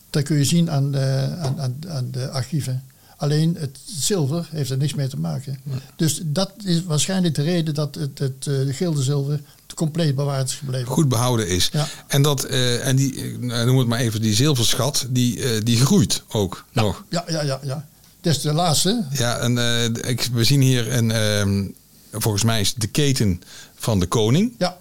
Dat 0.09 0.23
kun 0.23 0.37
je 0.37 0.45
zien 0.45 0.71
aan 0.71 0.91
de, 0.91 1.35
aan, 1.39 1.61
aan, 1.61 1.75
aan 1.87 2.11
de 2.11 2.29
archieven. 2.29 2.83
Alleen 3.23 3.55
het 3.59 3.77
zilver 3.85 4.47
heeft 4.51 4.69
er 4.69 4.77
niks 4.77 4.93
mee 4.93 5.07
te 5.07 5.19
maken. 5.19 5.59
Dus 5.95 6.21
dat 6.23 6.51
is 6.65 6.83
waarschijnlijk 6.83 7.35
de 7.35 7.41
reden 7.41 7.73
dat 7.73 7.95
het, 7.95 8.19
het 8.19 8.47
eh, 8.47 8.75
gilde 8.75 9.03
zilver 9.03 9.39
compleet 9.75 10.15
bewaard 10.15 10.49
is 10.49 10.55
gebleven. 10.55 10.87
Goed 10.87 11.09
behouden 11.09 11.47
is. 11.47 11.69
Ja. 11.71 11.87
En, 12.07 12.21
dat, 12.21 12.43
eh, 12.43 12.87
en 12.87 12.95
die, 12.95 13.21
eh, 13.21 13.37
nou, 13.37 13.65
noem 13.65 13.77
het 13.77 13.87
maar 13.87 13.99
even, 13.99 14.21
die 14.21 14.33
zilverschat, 14.33 15.05
die, 15.09 15.63
die 15.63 15.77
groeit 15.77 16.23
ook 16.27 16.65
nog. 16.71 17.03
Ja, 17.09 17.23
ja, 17.27 17.41
ja, 17.41 17.59
ja. 17.63 17.87
Dat 18.21 18.35
is 18.35 18.41
de 18.41 18.53
laatste. 18.53 19.05
Ja, 19.11 19.37
en 19.37 19.57
ik, 20.07 20.29
we 20.33 20.43
zien 20.43 20.61
hier 20.61 20.93
een, 20.93 21.11
ehm, 21.11 21.67
volgens 22.11 22.43
mij 22.43 22.61
is 22.61 22.73
de 22.73 22.87
keten 22.87 23.41
van 23.75 23.99
de 23.99 24.07
koning. 24.07 24.53
Ja, 24.57 24.77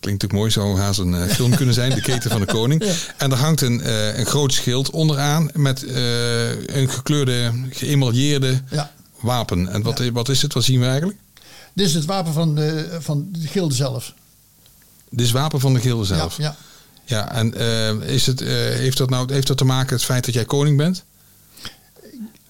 Klinkt 0.00 0.22
natuurlijk 0.22 0.56
mooi, 0.56 0.68
zou 0.68 0.84
haast 0.84 0.98
een 0.98 1.14
eh, 1.14 1.34
film 1.34 1.54
kunnen 1.54 1.74
zijn, 1.74 1.94
de 1.94 2.00
keten 2.00 2.30
van 2.30 2.40
de 2.40 2.46
koning. 2.46 2.84
Ja. 2.90 2.94
En 3.16 3.30
er 3.30 3.36
hangt 3.36 3.60
een, 3.60 3.80
eh, 3.80 4.18
een 4.18 4.26
groot 4.26 4.52
schild 4.52 4.90
onderaan 4.90 5.50
met 5.54 5.84
eh, 5.84 6.76
een 6.76 6.88
gekleurde, 6.88 7.52
geëmailleerde 7.70 8.60
ja. 8.70 8.92
wapen. 9.20 9.68
En 9.68 9.82
wat, 9.82 10.02
wat 10.12 10.28
is 10.28 10.42
het? 10.42 10.54
Wat 10.54 10.64
zien 10.64 10.80
we 10.80 10.86
eigenlijk? 10.86 11.18
Dit 11.72 11.86
is 11.86 11.94
het 11.94 12.04
wapen 12.04 12.32
van 12.32 12.54
de, 12.54 12.96
van 13.00 13.28
de 13.32 13.48
gilde 13.48 13.74
zelf. 13.74 14.14
Dit 15.10 15.20
is 15.20 15.26
het 15.26 15.36
wapen 15.36 15.60
van 15.60 15.74
de 15.74 15.80
gilde 15.80 16.04
zelf. 16.04 16.36
Ja, 16.36 16.44
ja. 16.44 16.56
Ja, 17.04 17.32
en 17.32 17.54
is 18.02 18.26
het, 18.26 18.40
heeft, 18.40 18.96
dat 18.96 19.10
nou, 19.10 19.32
heeft 19.32 19.46
dat 19.46 19.56
te 19.56 19.64
maken 19.64 19.90
met 19.90 20.00
het 20.00 20.04
feit 20.04 20.24
dat 20.24 20.34
jij 20.34 20.44
koning 20.44 20.76
bent? 20.76 21.04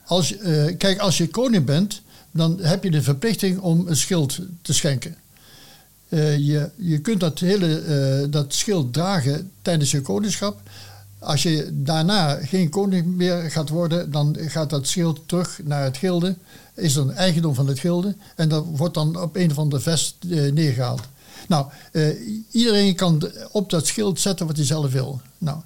Als, 0.04 0.34
kijk, 0.78 0.98
als 0.98 1.18
je 1.18 1.28
koning 1.28 1.64
bent, 1.64 2.02
dan 2.30 2.58
heb 2.60 2.84
je 2.84 2.90
de 2.90 3.02
verplichting 3.02 3.58
om 3.58 3.88
een 3.88 3.96
schild 3.96 4.38
te 4.62 4.74
schenken. 4.74 5.16
Eh, 6.10 6.38
je, 6.38 6.70
je 6.76 6.98
kunt 6.98 7.20
dat 7.20 7.38
hele 7.38 7.78
eh, 7.78 8.30
dat 8.30 8.54
schild 8.54 8.92
dragen 8.92 9.50
tijdens 9.62 9.90
je 9.90 10.00
koningschap. 10.00 10.60
Als 11.18 11.42
je 11.42 11.68
daarna 11.72 12.34
geen 12.34 12.68
koning 12.68 13.06
meer 13.06 13.50
gaat 13.50 13.68
worden, 13.68 14.10
dan 14.10 14.36
gaat 14.38 14.70
dat 14.70 14.86
schild 14.86 15.20
terug 15.26 15.60
naar 15.64 15.82
het 15.82 15.96
gilde. 15.96 16.36
Is 16.74 16.92
dan 16.92 17.12
eigendom 17.12 17.54
van 17.54 17.66
het 17.66 17.78
gilde. 17.78 18.14
En 18.36 18.48
dat 18.48 18.64
wordt 18.76 18.94
dan 18.94 19.20
op 19.20 19.36
een 19.36 19.50
of 19.50 19.58
andere 19.58 19.82
vest 19.82 20.16
eh, 20.30 20.52
neergehaald. 20.52 21.00
Nou, 21.48 21.66
iedereen 22.50 22.94
kan 22.94 23.30
op 23.50 23.70
dat 23.70 23.86
schild 23.86 24.20
zetten 24.20 24.46
wat 24.46 24.56
hij 24.56 24.64
zelf 24.64 24.92
wil. 24.92 25.20
Nou, 25.38 25.58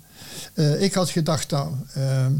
ik 0.78 0.94
had 0.94 1.10
gedacht, 1.10 1.50
nou, 1.50 1.72
ehm, 1.94 2.32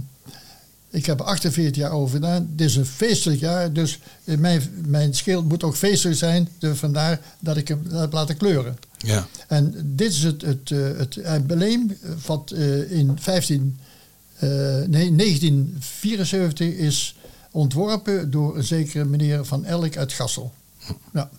ik 0.95 1.07
heb 1.07 1.21
er 1.21 1.27
48 1.27 1.83
jaar 1.83 1.91
over 1.91 2.15
gedaan. 2.15 2.49
Dit 2.51 2.69
is 2.69 2.77
een 2.77 2.87
feestelijk 2.87 3.41
jaar, 3.41 3.73
dus 3.73 3.99
mijn, 4.25 4.63
mijn 4.87 5.15
schild 5.15 5.49
moet 5.49 5.63
ook 5.63 5.77
feestelijk 5.77 6.19
zijn. 6.19 6.49
Dus 6.59 6.79
vandaar 6.79 7.21
dat 7.39 7.57
ik 7.57 7.69
hem 7.69 7.83
heb 7.91 8.13
laten 8.13 8.37
kleuren. 8.37 8.77
Ja. 8.99 9.27
En 9.49 9.75
dit 9.85 10.11
is 10.11 10.23
het, 10.23 10.43
het, 10.43 10.71
eh, 10.71 10.79
het 10.79 11.17
embleem 11.17 11.99
wat 12.27 12.51
eh, 12.51 12.91
in 12.91 13.17
15, 13.21 13.79
eh, 14.35 14.49
nee, 14.87 15.15
1974 15.15 16.75
is 16.75 17.17
ontworpen 17.51 18.31
door 18.31 18.57
een 18.57 18.65
zekere 18.65 19.05
meneer 19.05 19.45
Van 19.45 19.65
Elk 19.65 19.97
uit 19.97 20.13
Gassel. 20.13 20.53
Ja. 21.13 21.31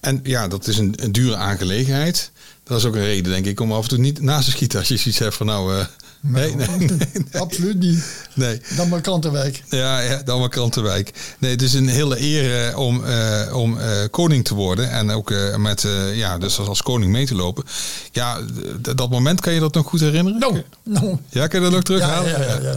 En 0.00 0.20
ja, 0.22 0.48
dat 0.48 0.66
is 0.66 0.78
een, 0.78 0.94
een 0.96 1.12
dure 1.12 1.36
aangelegenheid. 1.36 2.30
Dat 2.62 2.78
is 2.78 2.84
ook 2.84 2.94
een 2.94 3.04
reden, 3.04 3.32
denk 3.32 3.46
ik, 3.46 3.60
om 3.60 3.72
af 3.72 3.82
en 3.82 3.88
toe 3.88 3.98
niet 3.98 4.20
naast 4.20 4.44
te 4.44 4.50
schieten 4.50 4.78
als 4.78 4.88
je 4.88 4.96
zoiets 4.96 5.20
hebt 5.20 5.34
van 5.34 5.46
nou... 5.46 5.86
nee, 6.20 6.54
nee, 6.54 6.66
nee, 6.68 6.88
nee, 6.88 7.40
Absoluut 7.40 7.78
niet. 7.78 8.26
nee. 8.34 8.60
Dan 8.76 8.88
maar 8.88 9.00
Krantenwijk. 9.00 9.62
Ja, 9.68 10.00
ja, 10.00 10.22
dan 10.22 10.40
maar 10.40 10.48
Krantenwijk. 10.48 11.34
Nee, 11.38 11.50
het 11.50 11.62
is 11.62 11.74
een 11.74 11.88
hele 11.88 12.20
eer 12.20 12.68
eh, 12.68 12.78
om, 12.78 13.04
eh, 13.04 13.56
om 13.56 13.78
eh, 13.78 13.90
koning 14.10 14.44
te 14.44 14.54
worden. 14.54 14.90
En 14.90 15.10
ook 15.10 15.34
met, 15.56 15.86
ja, 16.14 16.38
dus 16.38 16.58
als, 16.58 16.82
koning 16.82 17.12
mee 17.12 17.26
te 17.26 17.34
lopen. 17.34 17.64
Ja, 18.12 18.40
dat 18.80 19.10
moment, 19.10 19.40
kan 19.40 19.52
je 19.52 19.60
dat 19.60 19.74
nog 19.74 19.86
goed 19.86 20.00
herinneren? 20.00 20.38
Nou, 20.38 20.62
nou. 20.82 21.18
Ja, 21.28 21.46
kan 21.46 21.58
je 21.58 21.64
dat 21.64 21.74
nog 21.74 21.84
terughalen? 21.84 22.30
Ja, 22.30 22.40
ja, 22.40 22.60
ja, 22.60 22.60
ja. 22.62 22.76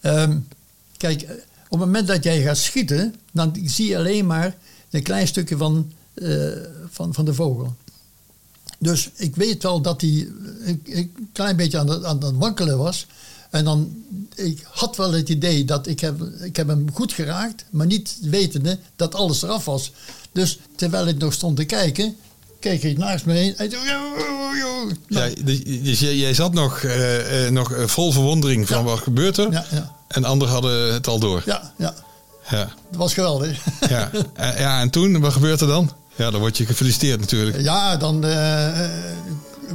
Ehm, 0.00 0.36
kijk, 0.96 1.22
op 1.68 1.78
het 1.78 1.86
moment 1.86 2.06
dat 2.06 2.24
jij 2.24 2.42
gaat 2.42 2.58
schieten, 2.58 3.14
dan 3.32 3.56
zie 3.64 3.88
je 3.88 3.96
alleen 3.96 4.26
maar 4.26 4.56
een 4.90 5.02
klein 5.02 5.26
stukje 5.26 5.56
van, 5.56 5.92
van, 6.90 7.14
van 7.14 7.24
de 7.24 7.34
vogel. 7.34 7.74
Dus 8.82 9.10
ik 9.16 9.36
weet 9.36 9.62
wel 9.62 9.80
dat 9.80 10.00
hij 10.00 10.28
een, 10.84 11.12
klein 11.32 11.56
beetje 11.56 11.78
aan 11.78 11.88
het, 11.90 12.04
aan 12.04 12.22
het 12.24 12.36
wankelen 12.36 12.78
was. 12.78 13.06
En 13.50 13.64
dan, 13.64 14.04
ik 14.34 14.66
had 14.70 14.96
wel 14.96 15.12
het 15.12 15.28
idee 15.28 15.64
dat 15.64 15.86
ik 15.86 16.00
heb, 16.00 16.22
ik 16.42 16.56
heb 16.56 16.68
hem 16.68 16.86
goed 16.92 17.12
geraakt, 17.12 17.64
maar 17.70 17.86
niet 17.86 18.16
wetende 18.22 18.78
dat 18.96 19.14
alles 19.14 19.42
eraf 19.42 19.64
was. 19.64 19.92
Dus 20.32 20.58
terwijl 20.76 21.06
ik 21.06 21.18
nog 21.18 21.32
stond 21.32 21.56
te 21.56 21.64
kijken, 21.64 22.16
keek 22.60 22.82
ik 22.82 22.98
naast 22.98 23.24
me 23.24 23.32
heen. 23.32 23.56
En, 23.56 23.70
nou, 25.08 25.34
Ja, 25.34 25.42
dus 25.82 26.00
jij, 26.00 26.16
jij 26.16 26.34
zat 26.34 26.52
nog, 26.52 26.78
eh, 26.82 27.46
eh, 27.46 27.52
nog 27.52 27.72
eh, 27.72 27.86
vol 27.86 28.12
verwondering 28.12 28.68
van 28.68 28.78
Ja. 28.78 28.84
wat 28.84 28.98
gebeurt 28.98 29.36
er. 29.36 29.52
ja, 29.52 29.64
ja, 29.70 29.96
En 30.08 30.24
anderen 30.24 30.52
hadden 30.52 30.92
het 30.92 31.06
al 31.06 31.18
door. 31.18 31.42
ja, 31.46 31.72
ja, 31.78 31.94
Ja. 32.50 32.64
dat 32.90 32.98
was 32.98 33.14
geweldig. 33.14 33.64
Ja. 33.88 34.10
Ja, 34.58 34.80
en 34.80 34.90
toen, 34.90 35.20
wat 35.20 35.32
gebeurt 35.32 35.60
er 35.60 35.66
dan? 35.66 35.90
Ja, 36.20 36.30
dan 36.30 36.40
word 36.40 36.56
je 36.56 36.66
gefeliciteerd 36.66 37.20
natuurlijk. 37.20 37.60
Ja, 37.60 37.96
dan 37.96 38.24
eh, 38.24 38.84
eh, 38.84 38.90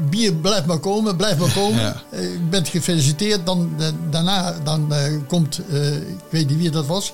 bier 0.10 0.34
blijft 0.34 0.66
maar 0.66 0.78
komen, 0.80 1.16
blijft 1.16 1.40
maar 1.40 1.52
komen. 1.54 1.82
Ja. 1.82 2.02
Eh, 2.12 2.24
Ik 2.34 2.50
ben 2.50 2.66
gefeliciteerd. 2.66 3.46
Dan, 3.46 3.74
eh, 3.80 3.88
daarna 4.10 4.56
dan, 4.64 4.94
eh, 4.94 5.14
komt, 5.28 5.60
eh, 5.72 5.96
ik 5.96 6.02
weet 6.30 6.50
niet 6.50 6.58
wie 6.58 6.70
dat 6.70 6.86
was. 6.86 7.14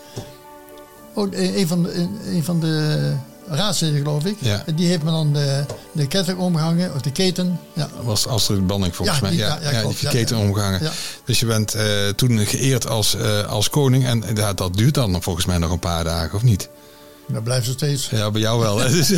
Oh, 1.14 1.34
eh, 1.36 1.58
een 1.58 1.68
van 1.68 1.84
de, 1.84 1.94
een- 2.26 2.44
van 2.44 2.60
de 2.60 3.14
raadsleden 3.48 3.98
geloof 3.98 4.26
ik. 4.26 4.36
Ja. 4.40 4.64
En 4.66 4.76
Die 4.76 4.88
heeft 4.88 5.04
me 5.04 5.12
dan 5.12 5.34
de, 5.34 5.64
de 5.92 6.08
ketting 6.08 6.38
omgehangen, 6.38 6.94
of 6.96 7.02
de 7.02 7.12
keten. 7.12 7.60
Ja. 7.74 7.90
Dat 7.96 8.06
was 8.06 8.28
Astrid 8.28 8.68
Banning 8.68 8.96
volgens 8.96 9.18
Ja, 9.18 9.24
mij. 9.24 9.32
die- 9.32 9.40
Ja, 9.40 9.48
ja, 9.62 9.72
ja, 9.72 10.10
die 10.12 10.28
ja. 10.30 10.38
omgehangen. 10.38 10.92
Dus 11.26 11.40
je 11.40 11.46
bent 11.46 11.74
eh, 11.74 12.08
toen 12.16 12.40
geëerd 12.46 12.88
als, 12.88 13.16
eh, 13.16 13.48
als 13.48 13.70
koning. 13.70 14.06
En 14.06 14.24
dat 14.56 14.78
duurt 14.78 14.94
dan 14.94 15.22
volgens 15.22 15.46
mij 15.46 15.58
nog 15.58 15.72
een 15.72 15.80
paar 15.80 16.04
dagen, 16.04 16.34
of 16.36 16.44
niet? 16.44 16.70
Dat 17.34 17.44
blijft 17.44 17.66
ze 17.66 17.72
steeds. 17.72 18.10
Ja, 18.10 18.32
bij 18.32 18.42
jou 18.42 18.60
wel. 18.60 18.76
Dus, 18.92 19.10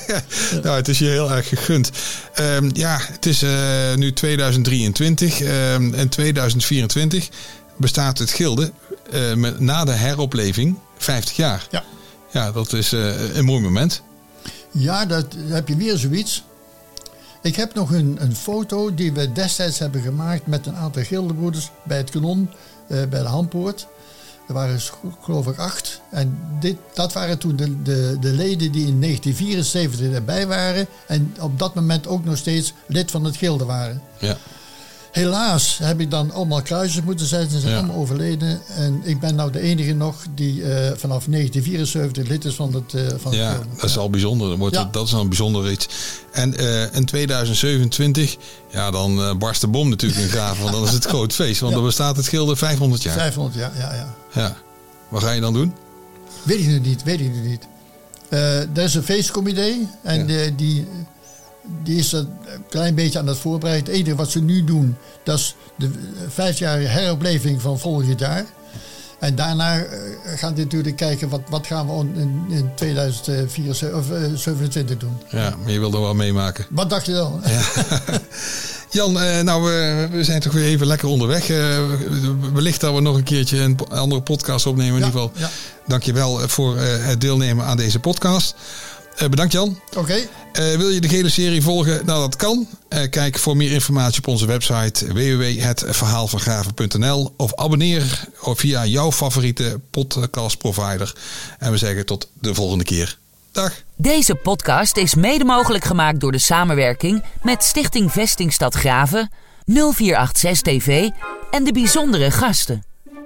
nou, 0.62 0.76
het 0.76 0.88
is 0.88 0.98
je 0.98 1.04
heel 1.04 1.30
erg 1.30 1.48
gegund. 1.48 1.90
Ehm, 2.34 2.70
ja, 2.72 2.98
het 3.00 3.26
is 3.26 3.42
eh, 3.42 3.94
nu 3.94 4.12
2023 4.12 5.40
ehm, 5.40 5.94
en 5.94 6.08
2024 6.08 7.28
bestaat 7.76 8.18
het 8.18 8.30
gilde 8.30 8.72
eh, 9.10 9.34
met, 9.34 9.60
na 9.60 9.84
de 9.84 9.92
heropleving 9.92 10.78
50 10.96 11.36
jaar. 11.36 11.66
Ja. 11.70 11.84
Ja, 12.30 12.52
dat 12.52 12.72
is 12.72 12.92
eh, 12.92 13.36
een 13.36 13.44
mooi 13.44 13.62
moment. 13.62 14.02
Ja, 14.70 15.06
dat 15.06 15.26
heb 15.46 15.68
je 15.68 15.76
weer 15.76 15.96
zoiets. 15.96 16.44
Ik 17.42 17.56
heb 17.56 17.74
nog 17.74 17.92
een, 17.92 18.16
een 18.20 18.36
foto 18.36 18.94
die 18.94 19.12
we 19.12 19.32
destijds 19.32 19.78
hebben 19.78 20.02
gemaakt 20.02 20.46
met 20.46 20.66
een 20.66 20.76
aantal 20.76 21.02
gildebroeders 21.02 21.70
bij 21.84 21.96
het 21.96 22.10
kanon, 22.10 22.50
bij 22.86 23.08
de 23.08 23.28
Hampoort. 23.28 23.86
Er 24.52 24.58
waren 24.58 24.80
geloof 25.22 25.46
ik 25.46 25.58
acht. 25.58 26.00
En 26.10 26.38
dit, 26.60 26.76
dat 26.94 27.12
waren 27.12 27.38
toen 27.38 27.56
de, 27.56 27.82
de, 27.82 28.16
de 28.20 28.32
leden 28.32 28.72
die 28.72 28.86
in 28.86 29.00
1974 29.00 30.10
erbij 30.12 30.46
waren. 30.46 30.86
En 31.06 31.34
op 31.40 31.58
dat 31.58 31.74
moment 31.74 32.06
ook 32.06 32.24
nog 32.24 32.36
steeds 32.36 32.72
lid 32.86 33.10
van 33.10 33.24
het 33.24 33.36
gilde 33.36 33.64
waren. 33.64 34.02
Ja. 34.18 34.36
Helaas 35.12 35.78
heb 35.82 36.00
ik 36.00 36.10
dan 36.10 36.30
allemaal 36.30 36.62
kruisjes 36.62 37.02
moeten 37.04 37.26
zetten. 37.26 37.50
Ze 37.50 37.58
zijn 37.60 37.72
Ja. 37.72 37.78
allemaal 37.78 37.96
overleden. 37.96 38.60
En 38.76 39.00
ik 39.04 39.20
ben 39.20 39.34
nou 39.34 39.50
de 39.52 39.60
enige 39.60 39.92
nog 39.92 40.16
die 40.34 40.62
eh, 40.62 40.70
vanaf 40.96 41.24
1974 41.26 42.26
lid 42.28 42.44
is 42.44 42.54
van 42.54 42.74
het, 42.74 42.94
eh, 42.94 43.02
van 43.18 43.30
het 43.32 43.40
Ja, 43.40 43.58
dat 43.76 43.84
is 43.90 43.98
al 43.98 44.10
bijzonder. 44.10 44.48
Dan 44.48 44.58
wordt 44.58 44.74
Ja. 44.74 44.82
het- 44.82 44.92
dat 44.92 45.06
is 45.06 45.14
al 45.14 45.20
een 45.20 45.28
bijzonder 45.28 45.70
iets. 45.70 45.88
En 46.32 46.56
eh, 46.56 46.94
in 46.94 47.04
2027, 47.04 48.36
ja, 48.70 48.90
dan 48.90 49.38
barst 49.38 49.60
de 49.60 49.66
bom 49.66 49.88
natuurlijk 49.88 50.20
in 50.20 50.28
Graven. 50.28 50.62
Want 50.62 50.74
dan 50.74 50.84
is 50.84 50.92
het 50.92 51.04
groot 51.04 51.32
feest. 51.32 51.60
Want 51.60 51.74
dan 51.74 51.84
bestaat 51.84 52.16
het 52.16 52.28
gilde 52.28 52.56
500 52.56 53.02
jaar. 53.02 53.14
500 53.14 53.54
jaar, 53.56 53.72
ja, 53.78 53.94
ja. 53.94 54.14
Ja. 54.32 54.56
Wat 55.08 55.22
ga 55.22 55.30
je 55.30 55.40
dan 55.40 55.52
doen? 55.52 55.74
Weet 56.42 56.58
ik 56.58 56.66
nu 56.66 56.78
niet, 56.80 57.02
weet 57.02 57.20
ik 57.20 57.32
nu 57.32 57.40
niet. 57.48 57.66
Eh 58.28 58.60
er 58.60 58.82
is 58.82 58.94
een 58.94 59.02
feestcomité 59.02 59.72
en 60.02 60.18
Ja. 60.18 60.24
de- 60.26 60.52
die, 60.56 60.86
die 61.82 61.96
is 61.98 62.12
er 62.12 62.18
een 62.20 62.64
klein 62.68 62.94
beetje 62.94 63.18
aan 63.18 63.26
het 63.26 63.38
voorbereiden. 63.38 63.86
Het 63.92 63.94
enige 64.02 64.16
wat 64.16 64.30
ze 64.30 64.40
nu 64.42 64.64
doen, 64.64 64.96
dat 65.24 65.38
is 65.38 65.56
de 65.76 65.90
vijfjarige 66.28 66.88
heropleving 66.88 67.60
van 67.62 67.78
volgend 67.78 68.20
jaar. 68.20 68.44
En 69.18 69.34
daarna 69.34 69.78
eh, 69.82 69.98
gaan 70.38 70.54
die 70.54 70.64
natuurlijk 70.64 70.96
kijken 70.96 71.28
wat, 71.28 71.40
wat 71.48 71.66
gaan 71.66 71.86
we 71.86 71.92
in, 72.20 72.44
in 72.48 72.70
2024 72.74 73.92
of, 73.98 74.10
eh, 74.10 74.22
27 74.34 74.96
doen. 74.98 75.16
Ja, 75.30 75.54
maar 75.62 75.70
je 75.72 75.78
wil 75.78 75.92
er 75.94 76.00
wel 76.00 76.14
meemaken. 76.14 76.66
Wat 76.70 76.90
dacht 76.90 77.06
je 77.06 77.12
dan? 77.12 77.42
Jan, 78.92 79.20
eh, 79.20 79.40
nou, 79.40 79.72
eh, 79.72 80.04
we 80.10 80.24
zijn 80.24 80.40
toch 80.40 80.52
weer 80.52 80.64
even 80.64 80.86
lekker 80.86 81.08
onderweg. 81.08 81.48
Eh, 81.50 81.78
wellicht 82.52 82.80
dat 82.80 82.94
we 82.94 83.00
nog 83.00 83.16
een 83.16 83.22
keertje 83.22 83.58
een 83.60 83.78
andere 83.88 84.22
podcast 84.22 84.66
opnemen. 84.66 84.94
In 84.94 85.00
Ja, 85.00 85.06
ieder 85.06 85.20
geval, 85.20 85.32
ja. 85.40 85.50
dank 85.86 86.02
je 86.02 86.12
wel 86.12 86.48
voor 86.48 86.76
eh, 86.76 87.06
het 87.06 87.20
deelnemen 87.20 87.64
aan 87.64 87.76
deze 87.76 87.98
podcast. 87.98 88.54
Eh, 89.16 89.28
bedankt 89.28 89.52
Jan. 89.52 89.80
Oké, 89.96 90.16
Eh, 90.52 90.74
wil 90.76 90.88
je 90.88 91.00
de 91.00 91.08
gele 91.08 91.28
serie 91.28 91.62
volgen? 91.62 92.00
Nou, 92.06 92.20
dat 92.20 92.36
kan. 92.36 92.68
Eh, 92.88 93.10
kijk 93.10 93.38
voor 93.38 93.56
meer 93.56 93.70
informatie 93.72 94.18
op 94.18 94.26
onze 94.28 94.46
website 94.46 95.06
www.hetverhaalvangraven.nl 95.12 97.34
of 97.36 97.54
abonneer 97.54 98.24
via 98.42 98.86
jouw 98.86 99.12
favoriete 99.12 99.80
podcastprovider. 99.90 101.14
En 101.58 101.70
we 101.70 101.76
zeggen 101.78 102.06
tot 102.06 102.28
de 102.40 102.54
volgende 102.54 102.84
keer. 102.84 103.18
Dag. 103.52 103.82
Deze 103.96 104.34
podcast 104.34 104.96
is 104.96 105.14
mede 105.14 105.44
mogelijk 105.44 105.84
gemaakt 105.84 106.20
door 106.20 106.32
de 106.32 106.38
samenwerking 106.38 107.24
met 107.42 107.64
Stichting 107.64 108.12
Vestingstad 108.12 108.74
Graven, 108.74 109.30
0486 109.64 110.62
TV 110.62 111.08
en 111.50 111.64
de 111.64 111.72
bijzondere 111.72 112.30
gasten. 112.30 112.84